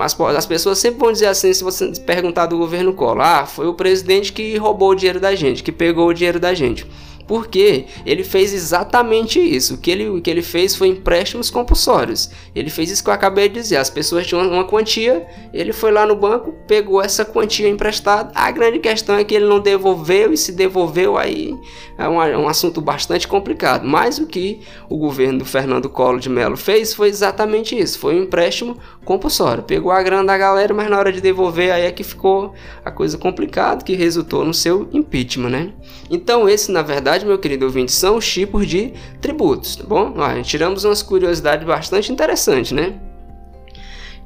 as, 0.00 0.20
as 0.20 0.46
pessoas 0.46 0.78
sempre 0.78 1.00
vão 1.00 1.12
dizer 1.12 1.26
assim, 1.26 1.52
se 1.52 1.64
você 1.64 1.90
perguntar 2.06 2.46
do 2.46 2.58
governo 2.58 2.92
Collor, 2.92 3.24
ah, 3.24 3.46
foi 3.46 3.66
o 3.66 3.74
presidente 3.74 4.32
que 4.32 4.56
roubou 4.58 4.90
o 4.90 4.94
dinheiro 4.94 5.18
da 5.18 5.34
gente, 5.34 5.62
que 5.62 5.72
pegou 5.72 6.08
o 6.08 6.14
dinheiro 6.14 6.38
da 6.38 6.52
gente. 6.52 6.86
Porque 7.26 7.86
ele 8.04 8.22
fez 8.22 8.52
exatamente 8.52 9.40
isso. 9.40 9.74
O 9.74 9.78
que 9.78 9.90
ele, 9.90 10.08
o 10.08 10.20
que 10.20 10.30
ele 10.30 10.42
fez 10.42 10.76
foi 10.76 10.88
empréstimos 10.88 11.50
compulsórios. 11.50 12.30
Ele 12.54 12.70
fez 12.70 12.90
isso 12.90 13.02
que 13.02 13.10
eu 13.10 13.14
acabei 13.14 13.48
de 13.48 13.54
dizer. 13.54 13.76
As 13.76 13.90
pessoas 13.90 14.26
tinham 14.26 14.48
uma 14.48 14.64
quantia, 14.64 15.26
ele 15.52 15.72
foi 15.72 15.90
lá 15.90 16.06
no 16.06 16.14
banco, 16.14 16.54
pegou 16.66 17.02
essa 17.02 17.24
quantia 17.24 17.68
emprestada. 17.68 18.30
A 18.34 18.50
grande 18.50 18.78
questão 18.78 19.16
é 19.16 19.24
que 19.24 19.34
ele 19.34 19.46
não 19.46 19.60
devolveu 19.60 20.32
e 20.32 20.36
se 20.36 20.52
devolveu 20.52 21.16
aí 21.16 21.54
é 21.98 22.08
um, 22.08 22.22
é 22.22 22.36
um 22.36 22.48
assunto 22.48 22.80
bastante 22.80 23.26
complicado. 23.26 23.86
Mas 23.86 24.18
o 24.18 24.26
que 24.26 24.60
o 24.88 24.96
governo 24.96 25.38
do 25.40 25.44
Fernando 25.44 25.88
Collor 25.88 26.20
de 26.20 26.28
Mello 26.28 26.56
fez 26.56 26.92
foi 26.92 27.08
exatamente 27.08 27.76
isso. 27.76 27.98
Foi 27.98 28.14
um 28.14 28.24
empréstimo 28.24 28.76
compulsório. 29.04 29.62
Pegou 29.62 29.90
a 29.90 30.02
grana 30.02 30.24
da 30.24 30.36
galera, 30.36 30.74
mas 30.74 30.90
na 30.90 30.98
hora 30.98 31.12
de 31.12 31.20
devolver 31.20 31.72
aí 31.72 31.82
é 31.82 31.90
que 31.90 32.04
ficou 32.04 32.52
a 32.84 32.90
coisa 32.90 33.16
complicada 33.16 33.84
que 33.84 33.94
resultou 33.94 34.44
no 34.44 34.52
seu 34.52 34.88
impeachment, 34.92 35.50
né? 35.50 35.72
Então 36.10 36.48
esse, 36.48 36.70
na 36.70 36.82
verdade, 36.82 37.15
meu 37.24 37.38
querido 37.38 37.64
ouvinte, 37.66 37.92
são 37.92 38.16
os 38.16 38.30
tipos 38.30 38.66
de 38.66 38.92
tributos, 39.20 39.76
tá 39.76 39.84
bom? 39.84 40.14
Ó, 40.16 40.42
tiramos 40.42 40.84
umas 40.84 41.02
curiosidades 41.02 41.66
bastante 41.66 42.12
interessantes, 42.12 42.72
né? 42.72 42.94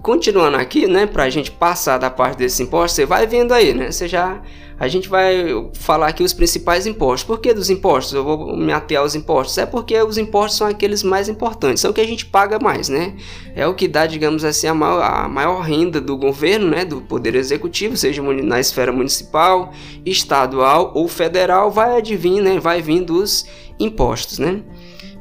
Continuando 0.02 0.56
aqui, 0.56 0.86
né, 0.86 1.06
para 1.06 1.24
a 1.24 1.30
gente 1.30 1.50
passar 1.50 1.98
da 1.98 2.08
parte 2.08 2.38
desse 2.38 2.62
imposto, 2.62 2.96
você 2.96 3.04
vai 3.04 3.26
vendo 3.26 3.52
aí, 3.52 3.74
né? 3.74 3.90
Você 3.90 4.08
já 4.08 4.40
a 4.80 4.88
gente 4.88 5.10
vai 5.10 5.68
falar 5.74 6.06
aqui 6.06 6.22
os 6.22 6.32
principais 6.32 6.86
impostos. 6.86 7.22
Por 7.24 7.38
que 7.38 7.52
dos 7.52 7.68
impostos? 7.68 8.14
Eu 8.14 8.24
vou 8.24 8.56
me 8.56 8.72
ater 8.72 8.98
aos 8.98 9.14
impostos. 9.14 9.58
É 9.58 9.66
porque 9.66 9.94
os 10.02 10.16
impostos 10.16 10.56
são 10.56 10.66
aqueles 10.66 11.02
mais 11.02 11.28
importantes, 11.28 11.82
são 11.82 11.90
o 11.90 11.94
que 11.94 12.00
a 12.00 12.06
gente 12.06 12.24
paga 12.24 12.58
mais, 12.58 12.88
né? 12.88 13.14
É 13.54 13.66
o 13.66 13.74
que 13.74 13.86
dá, 13.86 14.06
digamos 14.06 14.42
assim, 14.42 14.68
a 14.68 14.72
maior, 14.72 15.02
a 15.02 15.28
maior 15.28 15.60
renda 15.60 16.00
do 16.00 16.16
governo, 16.16 16.68
né? 16.68 16.86
Do 16.86 17.02
poder 17.02 17.34
executivo, 17.34 17.94
seja 17.94 18.22
na 18.22 18.58
esfera 18.58 18.90
municipal, 18.90 19.70
estadual 20.06 20.92
ou 20.94 21.06
federal, 21.08 21.70
vai 21.70 21.98
advir, 21.98 22.42
né? 22.42 22.58
Vai 22.58 22.80
vir 22.80 23.04
dos 23.04 23.44
impostos, 23.78 24.38
né? 24.38 24.62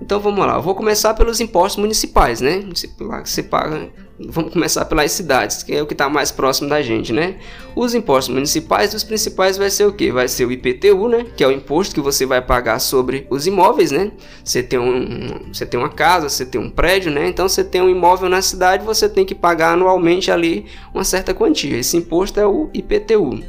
Então 0.02 0.22
vamos 0.22 0.40
lá, 0.40 0.56
eu 0.56 0.62
vou 0.62 0.74
começar 0.74 1.14
pelos 1.16 1.42
impostos 1.42 1.82
municipais, 1.82 2.40
né? 2.40 2.64
Lá 3.02 3.22
que 3.22 3.30
você 3.30 3.44
paga. 3.44 3.90
Vamos 4.22 4.52
começar 4.52 4.84
pelas 4.84 5.14
cidades, 5.14 5.64
que 5.64 5.74
é 5.74 5.82
o 5.82 5.88
que 5.88 5.94
está 5.94 6.10
mais 6.10 6.30
próximo 6.30 6.68
da 6.68 6.82
gente, 6.82 7.14
né? 7.14 7.38
Os 7.74 7.96
impostos 7.96 8.34
municipais, 8.34 8.94
os 8.94 9.04
principais 9.04 9.58
vai 9.58 9.70
ser 9.70 9.86
o 9.86 9.94
que? 9.94 10.12
Vai 10.12 10.28
ser 10.28 10.46
o 10.46 10.52
IPTU, 10.52 11.08
né? 11.08 11.26
Que 11.38 11.44
é 11.44 11.48
o 11.48 11.52
imposto 11.52 11.96
que 11.96 12.02
você 12.02 12.26
vai 12.26 12.42
pagar 12.42 12.80
sobre 12.80 13.26
os 13.30 13.48
imóveis, 13.48 13.92
né? 13.92 14.12
Você 14.44 14.62
tem, 14.62 14.78
um, 14.78 15.54
você 15.54 15.66
tem 15.66 15.80
uma 15.80 15.88
casa, 15.88 16.28
você 16.28 16.46
tem 16.46 16.60
um 16.60 16.70
prédio, 16.70 17.12
né? 17.12 17.30
Então 17.30 17.48
você 17.48 17.64
tem 17.64 17.82
um 17.82 17.90
imóvel 17.90 18.28
na 18.28 18.42
cidade, 18.42 18.84
você 18.84 19.08
tem 19.08 19.26
que 19.26 19.34
pagar 19.34 19.72
anualmente 19.72 20.30
ali 20.30 20.66
uma 20.94 21.06
certa 21.06 21.34
quantia. 21.34 21.78
Esse 21.78 21.96
imposto 21.96 22.42
é 22.42 22.46
o 22.46 22.70
IPTU. 22.74 23.40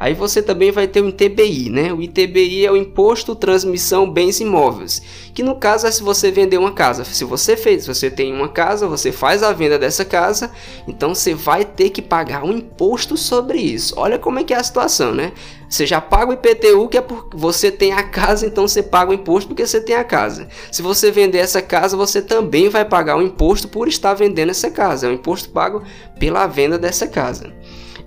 Aí 0.00 0.14
você 0.14 0.40
também 0.40 0.70
vai 0.70 0.86
ter 0.86 1.02
o 1.02 1.08
ITBI, 1.08 1.70
né? 1.70 1.92
O 1.92 2.00
ITBI 2.00 2.66
é 2.66 2.70
o 2.70 2.76
Imposto 2.76 3.34
Transmissão 3.34 4.08
Bens 4.08 4.40
Imóveis, 4.40 5.02
que 5.34 5.42
no 5.42 5.56
caso 5.56 5.86
é 5.86 5.90
se 5.90 6.02
você 6.02 6.30
vender 6.30 6.58
uma 6.58 6.72
casa. 6.72 7.04
Se 7.04 7.24
você 7.24 7.56
fez, 7.56 7.86
você 7.86 8.10
tem 8.10 8.32
uma 8.32 8.48
casa, 8.48 8.86
você 8.86 9.10
faz 9.10 9.42
a 9.42 9.52
venda 9.52 9.78
dessa 9.78 10.04
casa, 10.04 10.50
então 10.86 11.14
você 11.14 11.34
vai 11.34 11.64
ter 11.64 11.90
que 11.90 12.00
pagar 12.00 12.44
um 12.44 12.52
imposto 12.52 13.16
sobre 13.16 13.58
isso. 13.58 13.94
Olha 13.96 14.18
como 14.18 14.38
é 14.38 14.44
que 14.44 14.54
é 14.54 14.56
a 14.56 14.62
situação, 14.62 15.14
né? 15.14 15.32
Você 15.68 15.86
já 15.86 16.00
paga 16.00 16.30
o 16.30 16.34
IPTU, 16.34 16.88
que 16.88 16.96
é 16.96 17.00
porque 17.00 17.36
você 17.36 17.70
tem 17.70 17.92
a 17.92 18.02
casa, 18.02 18.46
então 18.46 18.66
você 18.66 18.82
paga 18.82 19.10
o 19.10 19.14
imposto 19.14 19.48
porque 19.48 19.66
você 19.66 19.80
tem 19.80 19.96
a 19.96 20.04
casa. 20.04 20.48
Se 20.72 20.80
você 20.80 21.10
vender 21.10 21.38
essa 21.38 21.60
casa, 21.60 21.96
você 21.96 22.22
também 22.22 22.70
vai 22.70 22.84
pagar 22.84 23.18
o 23.18 23.22
imposto 23.22 23.68
por 23.68 23.86
estar 23.86 24.14
vendendo 24.14 24.50
essa 24.50 24.70
casa. 24.70 25.06
É 25.06 25.10
o 25.10 25.12
imposto 25.12 25.50
pago 25.50 25.82
pela 26.18 26.46
venda 26.46 26.78
dessa 26.78 27.06
casa. 27.06 27.52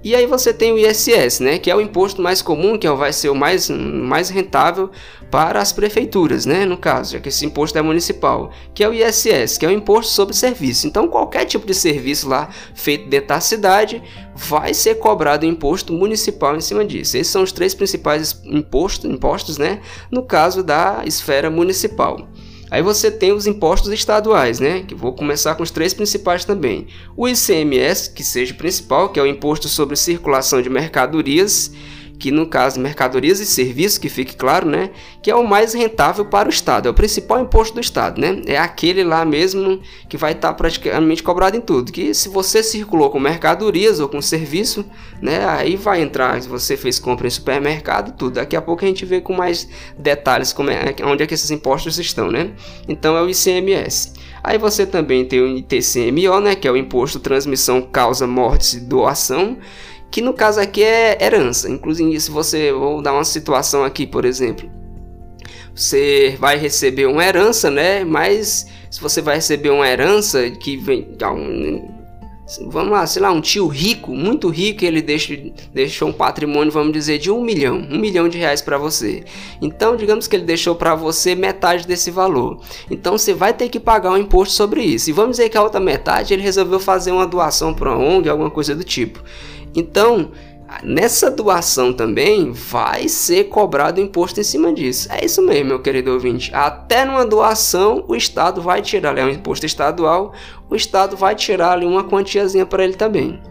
E 0.03 0.15
aí 0.15 0.25
você 0.25 0.51
tem 0.51 0.72
o 0.72 0.77
ISS, 0.79 1.39
né, 1.41 1.60
que 1.60 1.70
é 1.70 1.75
o 1.75 1.81
imposto 1.81 2.22
mais 2.22 2.41
comum, 2.41 2.75
que 2.75 2.88
é 2.88 2.91
vai 2.91 3.13
ser 3.13 3.29
o 3.29 3.36
mais, 3.36 3.70
mais 3.70 4.29
rentável 4.29 4.89
para 5.29 5.62
as 5.62 5.72
prefeituras, 5.72 6.46
né, 6.46 6.65
no 6.65 6.75
caso, 6.75 7.13
já 7.13 7.20
que 7.20 7.29
esse 7.29 7.46
imposto 7.46 7.77
é 7.77 7.81
municipal, 7.84 8.51
que 8.74 8.84
é 8.84 8.89
o 8.89 8.93
ISS, 8.93 9.60
que 9.60 9.65
é 9.65 9.70
o 9.70 9.72
imposto 9.72 10.12
sobre 10.12 10.36
serviço. 10.36 10.88
Então 10.88 11.08
qualquer 11.08 11.46
tipo 11.46 11.67
de 11.67 11.75
serviço 11.75 12.27
lá 12.27 12.50
feito 12.74 13.08
dentro 13.10 13.27
da 13.27 13.39
cidade 13.39 14.01
vai 14.36 14.74
ser 14.74 14.96
cobrado 14.96 15.46
imposto 15.46 15.93
municipal 15.93 16.55
em 16.55 16.62
cima 16.62 16.84
disso. 16.84 17.15
Esses 17.15 17.31
são 17.31 17.43
os 17.43 17.51
três 17.51 17.75
principais 17.75 18.41
impostos, 18.43 19.10
impostos, 19.10 19.60
né, 19.60 19.81
no 20.10 20.24
caso 20.24 20.63
da 20.63 21.03
esfera 21.05 21.51
municipal. 21.51 22.27
Aí 22.72 22.82
você 22.82 23.12
tem 23.12 23.34
os 23.34 23.46
impostos 23.46 23.92
estaduais, 23.92 24.62
né? 24.62 24.84
Que 24.88 24.96
vou 24.96 25.12
começar 25.12 25.56
com 25.56 25.62
os 25.62 25.72
três 25.72 25.94
principais 25.94 26.46
também. 26.46 26.88
O 27.18 27.28
ICMS, 27.28 28.10
que 28.12 28.24
seja 28.24 28.54
o 28.54 28.58
principal, 28.58 29.10
que 29.10 29.20
é 29.20 29.24
o 29.24 29.28
imposto 29.28 29.68
sobre 29.68 29.98
circulação 29.98 30.62
de 30.62 30.70
mercadorias 30.70 31.70
que 32.22 32.30
no 32.30 32.46
caso 32.46 32.80
mercadorias 32.80 33.40
e 33.40 33.48
serviços, 33.48 33.98
que 33.98 34.08
fique 34.08 34.36
claro, 34.36 34.70
né, 34.70 34.92
que 35.24 35.32
é 35.32 35.36
o 35.36 35.44
mais 35.44 35.74
rentável 35.74 36.24
para 36.24 36.48
o 36.48 36.51
Estado, 36.51 36.88
é 36.88 36.92
o 36.92 36.94
principal 36.94 37.42
imposto 37.42 37.74
do 37.74 37.82
Estado, 37.82 38.22
né, 38.22 38.44
é 38.46 38.60
aquele 38.60 39.04
lá 39.04 39.25
mesmo 39.25 39.82
que 40.08 40.18
vai 40.18 40.34
estar 40.34 40.54
praticamente 40.54 41.24
cobrado 41.24 41.58
em 41.58 41.62
tudo, 41.62 41.92
que 41.92 42.13
se 42.13 42.30
você 42.30 42.62
circulou 42.62 43.10
com 43.10 43.20
mercadorias 43.20 44.00
ou 44.00 44.08
com 44.08 44.22
serviço, 44.22 44.86
né, 45.20 45.44
aí 45.48 45.75
vai 45.75 46.04
entrar, 46.04 46.40
se 46.40 46.48
você 46.48 46.78
fez 46.78 47.00
compra 47.00 47.25
em 47.25 47.32
supermercado 47.32 48.16
tudo, 48.16 48.36
daqui 48.36 48.56
a 48.56 48.62
pouco 48.62 48.86
a 48.86 48.88
gente 48.88 49.04
vê 49.04 49.20
com 49.20 49.34
mais 49.34 49.68
detalhes 49.98 50.54
como 50.54 50.70
é, 50.70 50.94
onde 51.04 51.24
é 51.24 51.28
que 51.28 51.34
esses 51.34 51.50
impostos 51.50 51.98
estão, 51.98 52.30
né, 52.30 52.51
então 52.88 53.18
é 53.18 53.22
o 53.24 53.30
ICMS. 53.30 54.13
Aí 54.44 54.58
você 54.58 54.88
também 54.88 55.24
tem 55.24 55.40
o 55.40 55.58
ITCMO, 55.58 56.40
né, 56.40 56.56
que 56.56 56.68
é 56.68 56.72
o 56.72 56.78
Imposto 56.78 57.20
Transmissão 57.20 57.80
Causa 57.82 58.25
Morte 58.25 58.78
e 58.78 58.80
Doação, 58.80 59.58
que 60.12 60.22
no 60.22 60.34
caso 60.34 60.60
aqui 60.60 60.84
é 60.84 61.18
herança. 61.24 61.70
Inclusive, 61.70 62.20
se 62.20 62.30
você 62.30 62.72
vou 62.74 63.01
dar 63.01 63.13
uma 63.13 63.24
situação 63.24 63.84
aqui, 63.84 64.06
por 64.06 64.25
exemplo, 64.25 64.70
você 65.74 66.36
vai 66.39 66.58
receber 66.58 67.06
uma 67.06 67.24
herança, 67.24 67.72
né? 67.72 68.03
Mas 68.03 68.68
se 68.89 69.01
você 69.01 69.22
vai 69.22 69.36
receber 69.36 69.70
uma 69.70 69.88
herança 69.88 70.51
que 70.51 70.75
vem, 70.75 71.08
um, 71.24 72.01
vamos 72.68 72.91
lá, 72.91 73.08
sei 73.08 73.22
lá, 73.22 73.32
um 73.32 73.39
tio 73.39 73.68
rico, 73.68 74.12
muito 74.12 74.50
rico, 74.50 74.84
ele 74.84 75.01
deixa, 75.01 75.34
deixou 75.74 76.10
um 76.10 76.13
patrimônio, 76.13 76.72
vamos 76.72 76.91
dizer, 76.91 77.18
de 77.18 77.32
um 77.32 77.41
milhão, 77.41 77.77
um 77.89 77.98
milhão 77.98 78.27
de 78.27 78.38
reais 78.38 78.62
para 78.62 78.77
você. 78.77 79.24
Então, 79.62 79.96
digamos 79.96 80.27
que 80.27 80.36
ele 80.36 80.44
deixou 80.44 80.75
para 80.75 80.94
você 80.94 81.36
metade 81.36 81.88
desse 81.88 82.12
valor. 82.12 82.60
Então, 82.89 83.18
você 83.18 83.34
vai 83.34 83.53
ter 83.53 83.70
que 83.70 83.80
pagar 83.80 84.12
um 84.12 84.18
imposto 84.18 84.53
sobre 84.53 84.82
isso. 84.82 85.10
E 85.10 85.13
vamos 85.13 85.38
dizer 85.38 85.50
que 85.50 85.58
a 85.58 85.63
outra 85.63 85.80
metade 85.80 86.34
ele 86.34 86.44
resolveu 86.44 86.80
fazer 86.80 87.12
uma 87.12 87.25
doação 87.25 87.74
para 87.74 87.96
uma 87.96 88.06
ONG, 88.06 88.27
alguma 88.27 88.51
coisa 88.51 88.75
do 88.75 88.84
tipo. 88.84 89.24
Então, 89.75 90.32
nessa 90.84 91.30
doação 91.30 91.92
também 91.92 92.51
vai 92.51 93.08
ser 93.08 93.46
cobrado 93.46 94.00
imposto 94.00 94.40
em 94.40 94.44
cima 94.44 94.72
disso. 94.74 95.12
É 95.12 95.25
isso 95.25 95.42
mesmo, 95.42 95.68
meu 95.68 95.82
querido 95.82 96.12
ouvinte. 96.12 96.54
Até 96.54 97.06
numa 97.06 97.25
doação, 97.25 98.06
o 98.08 98.16
Estado 98.16 98.62
vai 98.62 98.82
tirar, 98.82 99.18
é 99.18 99.25
um 99.25 99.30
imposto 99.30 99.66
estadual, 99.66 100.34
o 100.70 100.75
Estado 100.75 101.18
vai 101.18 101.36
tirar 101.36 101.74
ali 101.74 101.86
uma 101.86 102.04
quantiazinha 102.04 102.66
para 102.66 102.84
ele 102.84 102.94
também. 102.94 103.42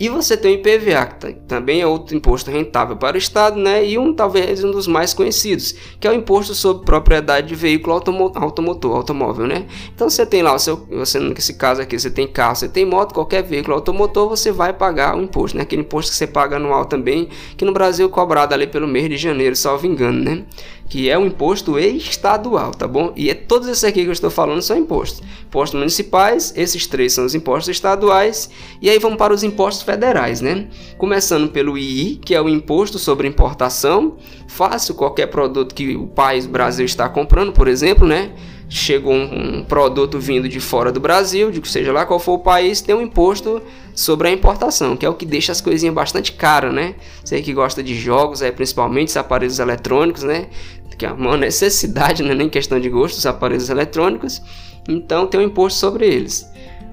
E 0.00 0.08
você 0.08 0.34
tem 0.34 0.52
o 0.52 0.54
IPVA, 0.54 1.04
que 1.04 1.32
também 1.46 1.82
é 1.82 1.86
outro 1.86 2.16
imposto 2.16 2.50
rentável 2.50 2.96
para 2.96 3.16
o 3.16 3.18
Estado, 3.18 3.60
né? 3.60 3.84
E 3.84 3.98
um 3.98 4.14
talvez 4.14 4.64
um 4.64 4.70
dos 4.70 4.86
mais 4.86 5.12
conhecidos, 5.12 5.74
que 6.00 6.08
é 6.08 6.10
o 6.10 6.14
imposto 6.14 6.54
sobre 6.54 6.86
propriedade 6.86 7.48
de 7.48 7.54
veículo 7.54 7.92
automo 7.92 8.32
automotor, 8.34 8.96
automóvel, 8.96 9.46
né? 9.46 9.66
Então 9.94 10.08
você 10.08 10.24
tem 10.24 10.42
lá 10.42 10.54
o 10.54 10.58
seu, 10.58 10.86
você 10.90 11.20
nesse 11.20 11.52
caso 11.52 11.82
aqui, 11.82 11.98
você 11.98 12.10
tem 12.10 12.26
carro, 12.26 12.56
você 12.56 12.66
tem 12.66 12.86
moto, 12.86 13.12
qualquer 13.12 13.42
veículo 13.42 13.74
automotor, 13.74 14.26
você 14.26 14.50
vai 14.50 14.72
pagar 14.72 15.14
o 15.18 15.20
imposto, 15.20 15.58
né? 15.58 15.64
Aquele 15.64 15.82
imposto 15.82 16.10
que 16.10 16.16
você 16.16 16.26
paga 16.26 16.56
anual 16.56 16.86
também, 16.86 17.28
que 17.58 17.66
no 17.66 17.72
Brasil 17.72 18.06
é 18.06 18.08
cobrado 18.08 18.54
ali 18.54 18.66
pelo 18.66 18.88
mês 18.88 19.06
de 19.06 19.18
janeiro, 19.18 19.54
salvo 19.54 19.86
engano, 19.86 20.18
né? 20.18 20.44
Que 20.90 21.08
é 21.08 21.16
o 21.16 21.24
imposto 21.24 21.78
estadual, 21.78 22.72
tá 22.72 22.86
bom? 22.88 23.12
E 23.14 23.30
é 23.30 23.34
todos 23.34 23.68
esses 23.68 23.84
aqui 23.84 24.02
que 24.02 24.08
eu 24.08 24.12
estou 24.12 24.28
falando 24.28 24.60
são 24.60 24.76
impostos. 24.76 25.22
Impostos 25.46 25.78
municipais, 25.78 26.52
esses 26.56 26.84
três 26.84 27.12
são 27.12 27.24
os 27.24 27.32
impostos 27.32 27.68
estaduais, 27.68 28.50
e 28.82 28.90
aí 28.90 28.98
vamos 28.98 29.16
para 29.16 29.32
os 29.32 29.44
impostos 29.44 29.84
federais, 29.84 30.40
né? 30.40 30.66
Começando 30.98 31.48
pelo 31.48 31.78
II, 31.78 32.20
que 32.24 32.34
é 32.34 32.42
o 32.42 32.48
imposto 32.48 32.98
sobre 32.98 33.28
importação, 33.28 34.16
fácil 34.48 34.96
qualquer 34.96 35.28
produto 35.28 35.76
que 35.76 35.94
o 35.94 36.08
país 36.08 36.44
Brasil 36.44 36.84
está 36.84 37.08
comprando, 37.08 37.52
por 37.52 37.68
exemplo, 37.68 38.04
né? 38.04 38.32
Chegou 38.68 39.12
um, 39.12 39.58
um 39.58 39.64
produto 39.64 40.18
vindo 40.18 40.48
de 40.48 40.58
fora 40.58 40.90
do 40.90 40.98
Brasil, 40.98 41.52
de 41.52 41.66
seja 41.68 41.92
lá 41.92 42.04
qual 42.04 42.18
for 42.18 42.34
o 42.34 42.38
país, 42.38 42.80
tem 42.80 42.94
um 42.94 43.02
imposto 43.02 43.62
sobre 43.94 44.28
a 44.28 44.30
importação, 44.30 44.96
que 44.96 45.04
é 45.04 45.08
o 45.08 45.14
que 45.14 45.26
deixa 45.26 45.52
as 45.52 45.60
coisinhas 45.60 45.94
bastante 45.94 46.32
caras, 46.32 46.72
né? 46.72 46.94
Você 47.22 47.42
que 47.42 47.52
gosta 47.52 47.82
de 47.82 47.94
jogos, 47.94 48.42
é 48.42 48.50
principalmente 48.50 49.08
os 49.08 49.16
aparelhos 49.16 49.58
eletrônicos, 49.58 50.22
né? 50.22 50.46
Que 51.00 51.06
é 51.06 51.10
uma 51.10 51.34
necessidade, 51.34 52.22
não 52.22 52.32
é 52.32 52.34
nem 52.34 52.50
questão 52.50 52.78
de 52.78 52.90
gosto, 52.90 53.14
dos 53.14 53.24
aparelhos 53.24 53.70
eletrônicos, 53.70 54.42
então 54.86 55.26
tem 55.26 55.40
um 55.40 55.44
imposto 55.44 55.78
sobre 55.78 56.06
eles. 56.06 56.46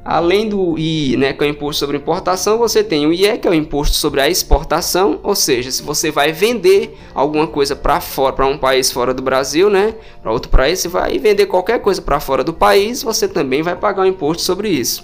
Além 0.06 0.48
do 0.48 0.80
I, 0.80 1.18
né, 1.18 1.34
que 1.34 1.44
é 1.44 1.48
o 1.48 1.50
imposto 1.50 1.82
sobre 1.82 1.98
importação, 1.98 2.58
você 2.58 2.82
tem 2.82 3.06
o 3.06 3.12
IE, 3.12 3.38
que 3.38 3.46
é 3.46 3.52
o 3.52 3.54
imposto 3.54 3.98
sobre 3.98 4.22
a 4.22 4.30
exportação, 4.30 5.20
ou 5.22 5.36
seja, 5.36 5.70
se 5.70 5.84
você 5.84 6.10
vai 6.10 6.32
vender 6.32 6.98
alguma 7.14 7.48
coisa 7.48 7.76
para 7.76 8.00
fora, 8.00 8.32
para 8.32 8.48
um 8.48 8.58
país 8.58 8.90
fora 8.90 9.14
do 9.14 9.22
Brasil, 9.22 9.70
né, 9.70 9.94
para 10.24 10.32
outro 10.32 10.50
país, 10.50 10.80
você 10.80 10.88
vai 10.88 11.20
vender 11.20 11.48
qualquer 11.48 11.82
coisa 11.82 12.02
para 12.02 12.22
fora 12.22 12.46
do 12.46 12.54
país, 12.54 13.04
você 13.04 13.28
também 13.28 13.62
vai 13.62 13.76
pagar 13.76 14.04
um 14.04 14.06
imposto 14.06 14.42
sobre 14.42 14.70
isso. 14.70 15.04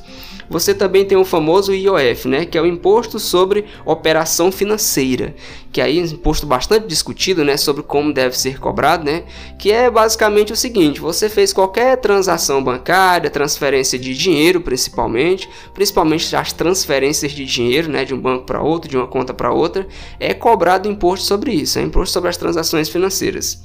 Você 0.49 0.73
também 0.73 1.05
tem 1.05 1.17
o 1.17 1.25
famoso 1.25 1.73
IOF, 1.73 2.27
né, 2.27 2.45
que 2.45 2.57
é 2.57 2.61
o 2.61 2.65
imposto 2.65 3.19
sobre 3.19 3.65
operação 3.85 4.51
financeira, 4.51 5.35
que 5.71 5.81
aí 5.81 5.99
é 5.99 6.01
um 6.01 6.05
imposto 6.05 6.45
bastante 6.45 6.87
discutido, 6.87 7.43
né, 7.43 7.57
sobre 7.57 7.83
como 7.83 8.13
deve 8.13 8.37
ser 8.37 8.59
cobrado, 8.59 9.05
né, 9.05 9.23
que 9.57 9.71
é 9.71 9.89
basicamente 9.89 10.53
o 10.53 10.55
seguinte: 10.55 10.99
você 10.99 11.29
fez 11.29 11.53
qualquer 11.53 11.97
transação 11.97 12.63
bancária, 12.63 13.29
transferência 13.29 13.97
de 13.97 14.13
dinheiro, 14.13 14.61
principalmente, 14.61 15.49
principalmente 15.73 16.35
as 16.35 16.53
transferências 16.53 17.31
de 17.31 17.45
dinheiro, 17.45 17.89
né, 17.89 18.05
de 18.05 18.13
um 18.13 18.19
banco 18.19 18.45
para 18.45 18.61
outro, 18.61 18.89
de 18.89 18.97
uma 18.97 19.07
conta 19.07 19.33
para 19.33 19.51
outra, 19.51 19.87
é 20.19 20.33
cobrado 20.33 20.89
imposto 20.89 21.25
sobre 21.25 21.51
isso, 21.51 21.79
é 21.79 21.81
imposto 21.81 22.13
sobre 22.13 22.29
as 22.29 22.37
transações 22.37 22.89
financeiras. 22.89 23.63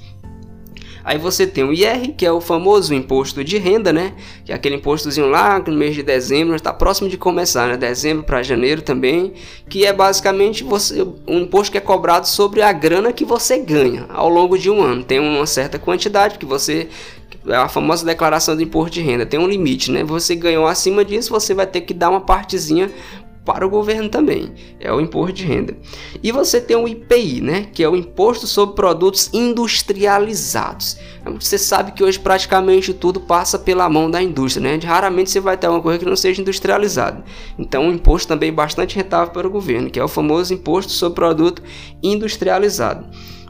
Aí 1.08 1.16
você 1.16 1.46
tem 1.46 1.64
o 1.64 1.72
IR, 1.72 2.12
que 2.14 2.26
é 2.26 2.30
o 2.30 2.38
famoso 2.38 2.92
imposto 2.92 3.42
de 3.42 3.56
renda, 3.56 3.94
né? 3.94 4.12
Que 4.44 4.52
é 4.52 4.54
aquele 4.54 4.74
impostozinho 4.74 5.26
lá 5.26 5.58
no 5.58 5.72
mês 5.72 5.94
de 5.94 6.02
dezembro, 6.02 6.54
está 6.54 6.70
próximo 6.70 7.08
de 7.08 7.16
começar, 7.16 7.66
né? 7.66 7.78
Dezembro 7.78 8.24
para 8.24 8.42
janeiro 8.42 8.82
também, 8.82 9.32
que 9.70 9.86
é 9.86 9.92
basicamente 9.94 10.62
você, 10.62 11.02
um 11.26 11.38
imposto 11.38 11.72
que 11.72 11.78
é 11.78 11.80
cobrado 11.80 12.28
sobre 12.28 12.60
a 12.60 12.70
grana 12.74 13.10
que 13.10 13.24
você 13.24 13.56
ganha 13.56 14.04
ao 14.10 14.28
longo 14.28 14.58
de 14.58 14.68
um 14.68 14.82
ano. 14.82 15.02
Tem 15.02 15.18
uma 15.18 15.46
certa 15.46 15.78
quantidade 15.78 16.38
que 16.38 16.44
você 16.44 16.88
é 17.46 17.56
a 17.56 17.68
famosa 17.68 18.04
declaração 18.04 18.54
de 18.54 18.64
imposto 18.64 18.90
de 18.90 19.00
renda, 19.00 19.24
tem 19.24 19.40
um 19.40 19.48
limite, 19.48 19.90
né? 19.90 20.04
Você 20.04 20.34
ganhou 20.34 20.66
acima 20.66 21.02
disso, 21.06 21.30
você 21.30 21.54
vai 21.54 21.66
ter 21.66 21.80
que 21.80 21.94
dar 21.94 22.10
uma 22.10 22.20
partezinha 22.20 22.90
para 23.48 23.66
o 23.66 23.70
governo 23.70 24.10
também, 24.10 24.52
é 24.78 24.92
o 24.92 25.00
imposto 25.00 25.32
de 25.32 25.42
renda. 25.42 25.74
E 26.22 26.30
você 26.30 26.60
tem 26.60 26.76
o 26.76 26.86
IPI, 26.86 27.40
né, 27.40 27.66
que 27.72 27.82
é 27.82 27.88
o 27.88 27.96
imposto 27.96 28.46
sobre 28.46 28.76
produtos 28.76 29.30
industrializados. 29.32 30.98
Você 31.40 31.56
sabe 31.56 31.92
que 31.92 32.04
hoje 32.04 32.18
praticamente 32.18 32.92
tudo 32.92 33.20
passa 33.20 33.58
pela 33.58 33.88
mão 33.88 34.10
da 34.10 34.22
indústria, 34.22 34.62
né? 34.62 34.78
Raramente 34.86 35.30
você 35.30 35.40
vai 35.40 35.56
ter 35.56 35.66
uma 35.66 35.80
coisa 35.80 35.98
que 35.98 36.04
não 36.04 36.14
seja 36.14 36.42
industrializada. 36.42 37.24
Então, 37.58 37.84
um 37.84 37.92
imposto 37.92 38.28
também 38.28 38.52
bastante 38.52 38.96
rentável 38.96 39.32
para 39.32 39.46
o 39.46 39.50
governo, 39.50 39.88
que 39.88 39.98
é 39.98 40.04
o 40.04 40.08
famoso 40.08 40.52
imposto 40.52 40.92
sobre 40.92 41.14
produto 41.14 41.62
industrializado 42.02 43.06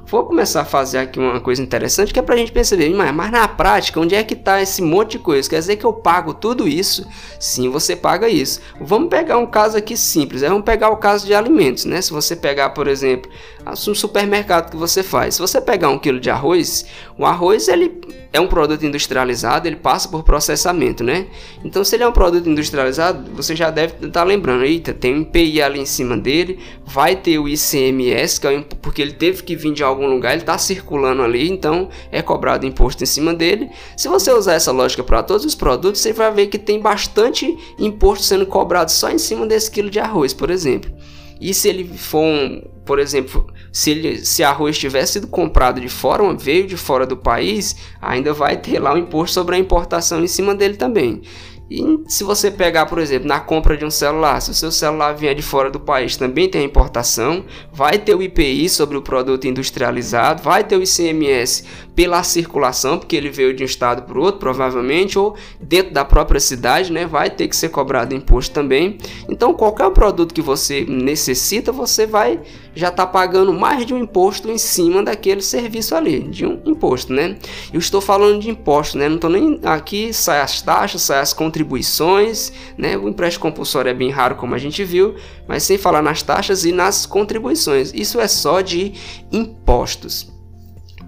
vou 0.09 0.25
começar 0.25 0.63
a 0.63 0.65
fazer 0.65 0.99
aqui 0.99 1.19
uma 1.19 1.41
coisa 1.41 1.63
interessante 1.63 2.13
que 2.13 2.19
é 2.19 2.23
para 2.23 2.35
a 2.35 2.39
gente 2.39 2.51
perceber, 2.51 2.89
mas, 2.95 3.15
mas 3.15 3.31
na 3.31 3.47
prática, 3.47 4.01
onde 4.01 4.15
é 4.15 4.25
que 4.25 4.35
está 4.35 4.61
esse 4.61 4.81
monte 4.81 5.13
de 5.13 5.19
coisa? 5.19 5.49
Quer 5.49 5.59
dizer 5.59 5.77
que 5.77 5.85
eu 5.85 5.93
pago 5.93 6.33
tudo 6.33 6.67
isso? 6.67 7.07
Sim, 7.39 7.69
você 7.69 7.95
paga 7.95 8.29
isso. 8.29 8.61
Vamos 8.81 9.11
pegar 9.11 9.37
um 9.39 9.47
caso 9.47 9.77
aqui 9.77 9.97
simples, 9.97 10.43
é, 10.43 10.49
vamos 10.49 10.65
pegar 10.65 10.89
o 10.91 10.97
caso 10.97 11.27
de 11.27 11.35
alimentos, 11.35 11.85
né? 11.85 12.01
Se 12.01 12.11
você 12.11 12.35
pegar, 12.35 12.71
por 12.71 12.89
exemplo, 12.89 13.31
um 13.67 13.95
supermercado 13.95 14.71
que 14.71 14.77
você 14.77 15.03
faz, 15.03 15.35
se 15.35 15.41
você 15.41 15.61
pegar 15.61 15.91
um 15.91 15.99
quilo 15.99 16.19
de 16.19 16.31
arroz, 16.31 16.87
o 17.17 17.27
arroz 17.27 17.69
ele 17.69 18.01
é 18.33 18.41
um 18.41 18.47
produto 18.47 18.85
industrializado, 18.85 19.67
ele 19.67 19.77
passa 19.77 20.09
por 20.09 20.23
processamento, 20.23 21.03
né? 21.03 21.27
Então, 21.65 21.83
se 21.83 21.97
ele 21.97 22.05
é 22.05 22.09
um 22.09 22.13
produto 22.13 22.49
industrializado, 22.49 23.31
você 23.33 23.57
já 23.57 23.71
deve 23.71 23.95
estar 23.95 24.11
tá 24.11 24.25
lembrando, 24.25 24.65
eita, 24.65 24.93
tem 24.93 25.15
um 25.15 25.23
IPI 25.23 25.63
ali 25.63 25.81
em 25.81 25.87
cima 25.87 26.17
dele, 26.17 26.59
vai 26.85 27.17
ter 27.17 27.39
o 27.39 27.49
ICMS, 27.49 28.41
que 28.41 28.47
é 28.47 28.65
porque 28.83 29.01
ele 29.01 29.13
teve 29.13 29.43
que 29.43 29.57
vir 29.57 29.73
de 29.73 29.83
algum 29.83 30.07
lugar, 30.07 30.33
ele 30.33 30.43
está 30.43 30.59
circulando 30.59 31.23
ali, 31.23 31.49
então 31.49 31.89
é 32.13 32.21
cobrado 32.21 32.67
imposto 32.67 33.03
em 33.03 33.07
cima 33.07 33.33
dele. 33.33 33.71
Se 33.97 34.09
você 34.09 34.31
usar 34.31 34.55
essa 34.55 34.73
lógica 34.73 35.03
para 35.03 35.23
todos 35.23 35.47
os 35.47 35.55
produtos, 35.55 36.01
você 36.01 36.13
vai 36.13 36.33
ver 36.33 36.47
que 36.49 36.59
tem 36.59 36.81
bastante 36.81 37.57
imposto 37.79 38.25
sendo 38.25 38.47
cobrado 38.47 38.91
só 38.91 39.11
em 39.11 39.19
cima 39.19 39.47
desse 39.47 39.71
quilo 39.71 39.89
de 39.89 39.99
arroz, 39.99 40.35
por 40.35 40.51
exemplo. 40.51 40.91
E 41.41 41.55
se 41.55 41.69
ele 41.69 41.85
for, 41.97 42.23
um, 42.23 42.63
por 42.85 42.99
exemplo, 42.99 43.47
se, 43.73 43.91
ele, 43.91 44.25
se 44.25 44.43
arroz 44.43 44.79
tivesse 44.79 45.15
sido 45.15 45.27
comprado 45.27 45.81
de 45.81 45.89
fora, 45.89 46.23
veio 46.35 46.67
de 46.67 46.77
fora 46.77 47.07
do 47.07 47.17
país, 47.17 47.77
ainda 48.01 48.33
vai 48.33 48.57
ter 48.57 48.79
lá 48.79 48.95
o 48.95 48.99
imposto 48.99 49.35
sobre 49.35 49.57
a 49.57 49.59
importação 49.59 50.23
em 50.23 50.29
cima 50.29 50.55
dele 50.55 50.77
também. 50.77 51.23
E 51.71 51.83
se 52.09 52.25
você 52.25 52.51
pegar, 52.51 52.87
por 52.87 52.99
exemplo, 52.99 53.29
na 53.29 53.41
compra 53.41 53.77
de 53.77 53.85
um 53.85 53.91
celular, 53.91 54.41
se 54.41 54.51
o 54.51 54.55
seu 54.55 54.73
celular 54.73 55.13
vier 55.13 55.35
de 55.35 55.43
fora 55.43 55.71
do 55.71 55.79
país, 55.79 56.17
também 56.17 56.49
tem 56.49 56.63
a 56.63 56.65
importação, 56.65 57.45
vai 57.71 57.99
ter 57.99 58.15
o 58.15 58.23
IPI 58.23 58.71
sobre 58.71 58.97
o 58.97 59.03
produto 59.03 59.47
industrializado, 59.47 60.43
vai 60.43 60.65
ter 60.65 60.77
o 60.77 60.83
ICMS 60.83 61.65
pela 61.99 62.23
circulação, 62.23 62.97
porque 62.97 63.17
ele 63.17 63.29
veio 63.29 63.53
de 63.53 63.65
um 63.65 63.67
estado 63.67 64.03
para 64.03 64.17
o 64.17 64.23
outro, 64.23 64.39
provavelmente, 64.39 65.19
ou 65.19 65.35
dentro 65.61 65.93
da 65.93 66.05
própria 66.05 66.39
cidade, 66.39 66.93
né, 66.93 67.05
vai 67.09 67.29
ter 67.29 67.49
que 67.49 67.57
ser 67.57 67.71
cobrado 67.71 68.15
imposto 68.15 68.55
também. 68.55 68.99
Então, 69.29 69.53
qualquer 69.53 69.91
produto 69.91 70.33
que 70.33 70.41
você 70.41 70.87
necessita, 70.89 71.73
você 71.73 72.07
vai 72.07 72.41
já 72.73 72.87
está 72.87 73.05
pagando 73.05 73.53
mais 73.53 73.85
de 73.85 73.93
um 73.93 73.99
imposto 73.99 74.49
em 74.49 74.59
cima 74.59 75.03
daquele 75.03 75.43
serviço 75.43 75.97
ali, 75.97 76.21
de 76.21 76.47
um 76.47 76.63
imposto, 76.65 77.13
né? 77.13 77.37
Eu 77.73 77.81
estou 77.81 78.01
falando 78.01 78.41
de 78.41 78.49
imposto, 78.49 78.97
né? 78.97 79.09
Não 79.09 79.17
estou 79.17 79.29
nem 79.29 79.59
aqui, 79.65 80.13
sai 80.13 80.41
as 80.41 80.63
taxas, 80.63 81.03
sai 81.03 81.19
as 81.19 81.33
contribuições, 81.33 82.53
né? 82.77 82.97
O 82.97 83.09
empréstimo 83.09 83.43
compulsório 83.43 83.91
é 83.91 83.95
bem 83.95 84.11
raro, 84.11 84.37
como 84.37 84.55
a 84.55 84.59
gente 84.59 84.85
viu, 84.85 85.17
mas 85.49 85.65
sem 85.65 85.77
falar 85.77 86.03
nas 86.03 86.23
taxas 86.23 86.65
e 86.65 86.71
nas 86.71 87.07
contribuições. 87.07 87.93
Isso 87.93 88.21
é 88.21 88.29
só 88.29 88.61
de 88.61 88.93
impostos. 89.33 90.38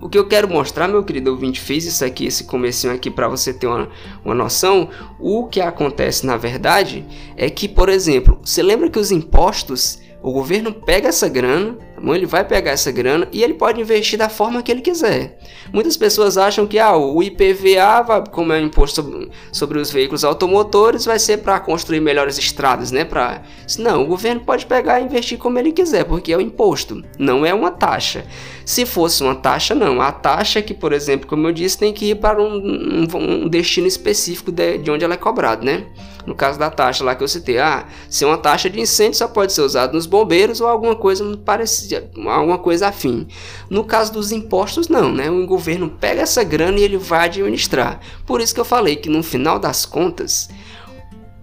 O 0.00 0.08
que 0.08 0.18
eu 0.18 0.26
quero 0.26 0.48
mostrar, 0.48 0.88
meu 0.88 1.04
querido 1.04 1.30
ouvinte, 1.30 1.60
fiz 1.60 1.84
isso 1.84 2.02
aqui, 2.04 2.24
esse 2.24 2.44
comecinho 2.44 2.92
aqui 2.92 3.10
para 3.10 3.28
você 3.28 3.52
ter 3.52 3.66
uma, 3.66 3.88
uma 4.24 4.34
noção. 4.34 4.88
O 5.18 5.46
que 5.46 5.60
acontece 5.60 6.24
na 6.24 6.38
verdade 6.38 7.04
é 7.36 7.50
que, 7.50 7.68
por 7.68 7.90
exemplo, 7.90 8.40
você 8.42 8.62
lembra 8.62 8.88
que 8.88 8.98
os 8.98 9.10
impostos 9.10 10.00
o 10.22 10.32
governo 10.32 10.72
pega 10.72 11.08
essa 11.08 11.28
grana, 11.28 11.78
tá 11.94 12.00
bom? 12.00 12.14
ele 12.14 12.26
vai 12.26 12.44
pegar 12.44 12.72
essa 12.72 12.92
grana 12.92 13.26
e 13.32 13.42
ele 13.42 13.54
pode 13.54 13.80
investir 13.80 14.18
da 14.18 14.28
forma 14.28 14.62
que 14.62 14.70
ele 14.70 14.82
quiser. 14.82 15.38
Muitas 15.72 15.96
pessoas 15.96 16.36
acham 16.36 16.66
que 16.66 16.78
ah, 16.78 16.94
o 16.94 17.22
IPVA, 17.22 18.24
como 18.30 18.52
é 18.52 18.60
um 18.60 18.66
imposto 18.66 19.02
sobre, 19.02 19.30
sobre 19.50 19.78
os 19.78 19.90
veículos 19.90 20.22
automotores, 20.22 21.06
vai 21.06 21.18
ser 21.18 21.38
para 21.38 21.58
construir 21.58 22.00
melhores 22.00 22.38
estradas, 22.38 22.90
né? 22.90 23.04
Pra... 23.04 23.42
Não, 23.78 24.02
o 24.02 24.06
governo 24.06 24.42
pode 24.42 24.66
pegar 24.66 25.00
e 25.00 25.04
investir 25.04 25.38
como 25.38 25.58
ele 25.58 25.72
quiser, 25.72 26.04
porque 26.04 26.32
é 26.32 26.36
o 26.36 26.40
imposto, 26.40 27.02
não 27.18 27.46
é 27.46 27.54
uma 27.54 27.70
taxa. 27.70 28.26
Se 28.70 28.86
fosse 28.86 29.20
uma 29.24 29.34
taxa, 29.34 29.74
não. 29.74 30.00
A 30.00 30.12
taxa 30.12 30.60
é 30.60 30.62
que, 30.62 30.72
por 30.72 30.92
exemplo, 30.92 31.26
como 31.26 31.44
eu 31.44 31.50
disse, 31.50 31.76
tem 31.76 31.92
que 31.92 32.10
ir 32.10 32.14
para 32.14 32.40
um, 32.40 33.04
um, 33.16 33.48
destino 33.48 33.88
específico 33.88 34.52
de, 34.52 34.78
de 34.78 34.92
onde 34.92 35.04
ela 35.04 35.14
é 35.14 35.16
cobrada, 35.16 35.64
né? 35.64 35.86
No 36.24 36.36
caso 36.36 36.56
da 36.56 36.70
taxa 36.70 37.02
lá 37.02 37.16
que 37.16 37.24
eu 37.24 37.26
citei, 37.26 37.58
ah, 37.58 37.88
se 38.08 38.24
uma 38.24 38.38
taxa 38.38 38.70
de 38.70 38.78
incêndio 38.78 39.18
só 39.18 39.26
pode 39.26 39.52
ser 39.52 39.62
usada 39.62 39.92
nos 39.92 40.06
bombeiros 40.06 40.60
ou 40.60 40.68
alguma 40.68 40.94
coisa 40.94 41.36
parecida, 41.38 42.08
alguma 42.16 42.58
coisa 42.58 42.86
afim. 42.86 43.26
No 43.68 43.82
caso 43.82 44.12
dos 44.12 44.30
impostos, 44.30 44.86
não, 44.86 45.12
né? 45.12 45.28
O 45.28 45.44
governo 45.48 45.90
pega 45.90 46.22
essa 46.22 46.44
grana 46.44 46.78
e 46.78 46.84
ele 46.84 46.96
vai 46.96 47.24
administrar. 47.24 47.98
Por 48.24 48.40
isso 48.40 48.54
que 48.54 48.60
eu 48.60 48.64
falei 48.64 48.94
que 48.94 49.08
no 49.08 49.24
final 49.24 49.58
das 49.58 49.84
contas, 49.84 50.48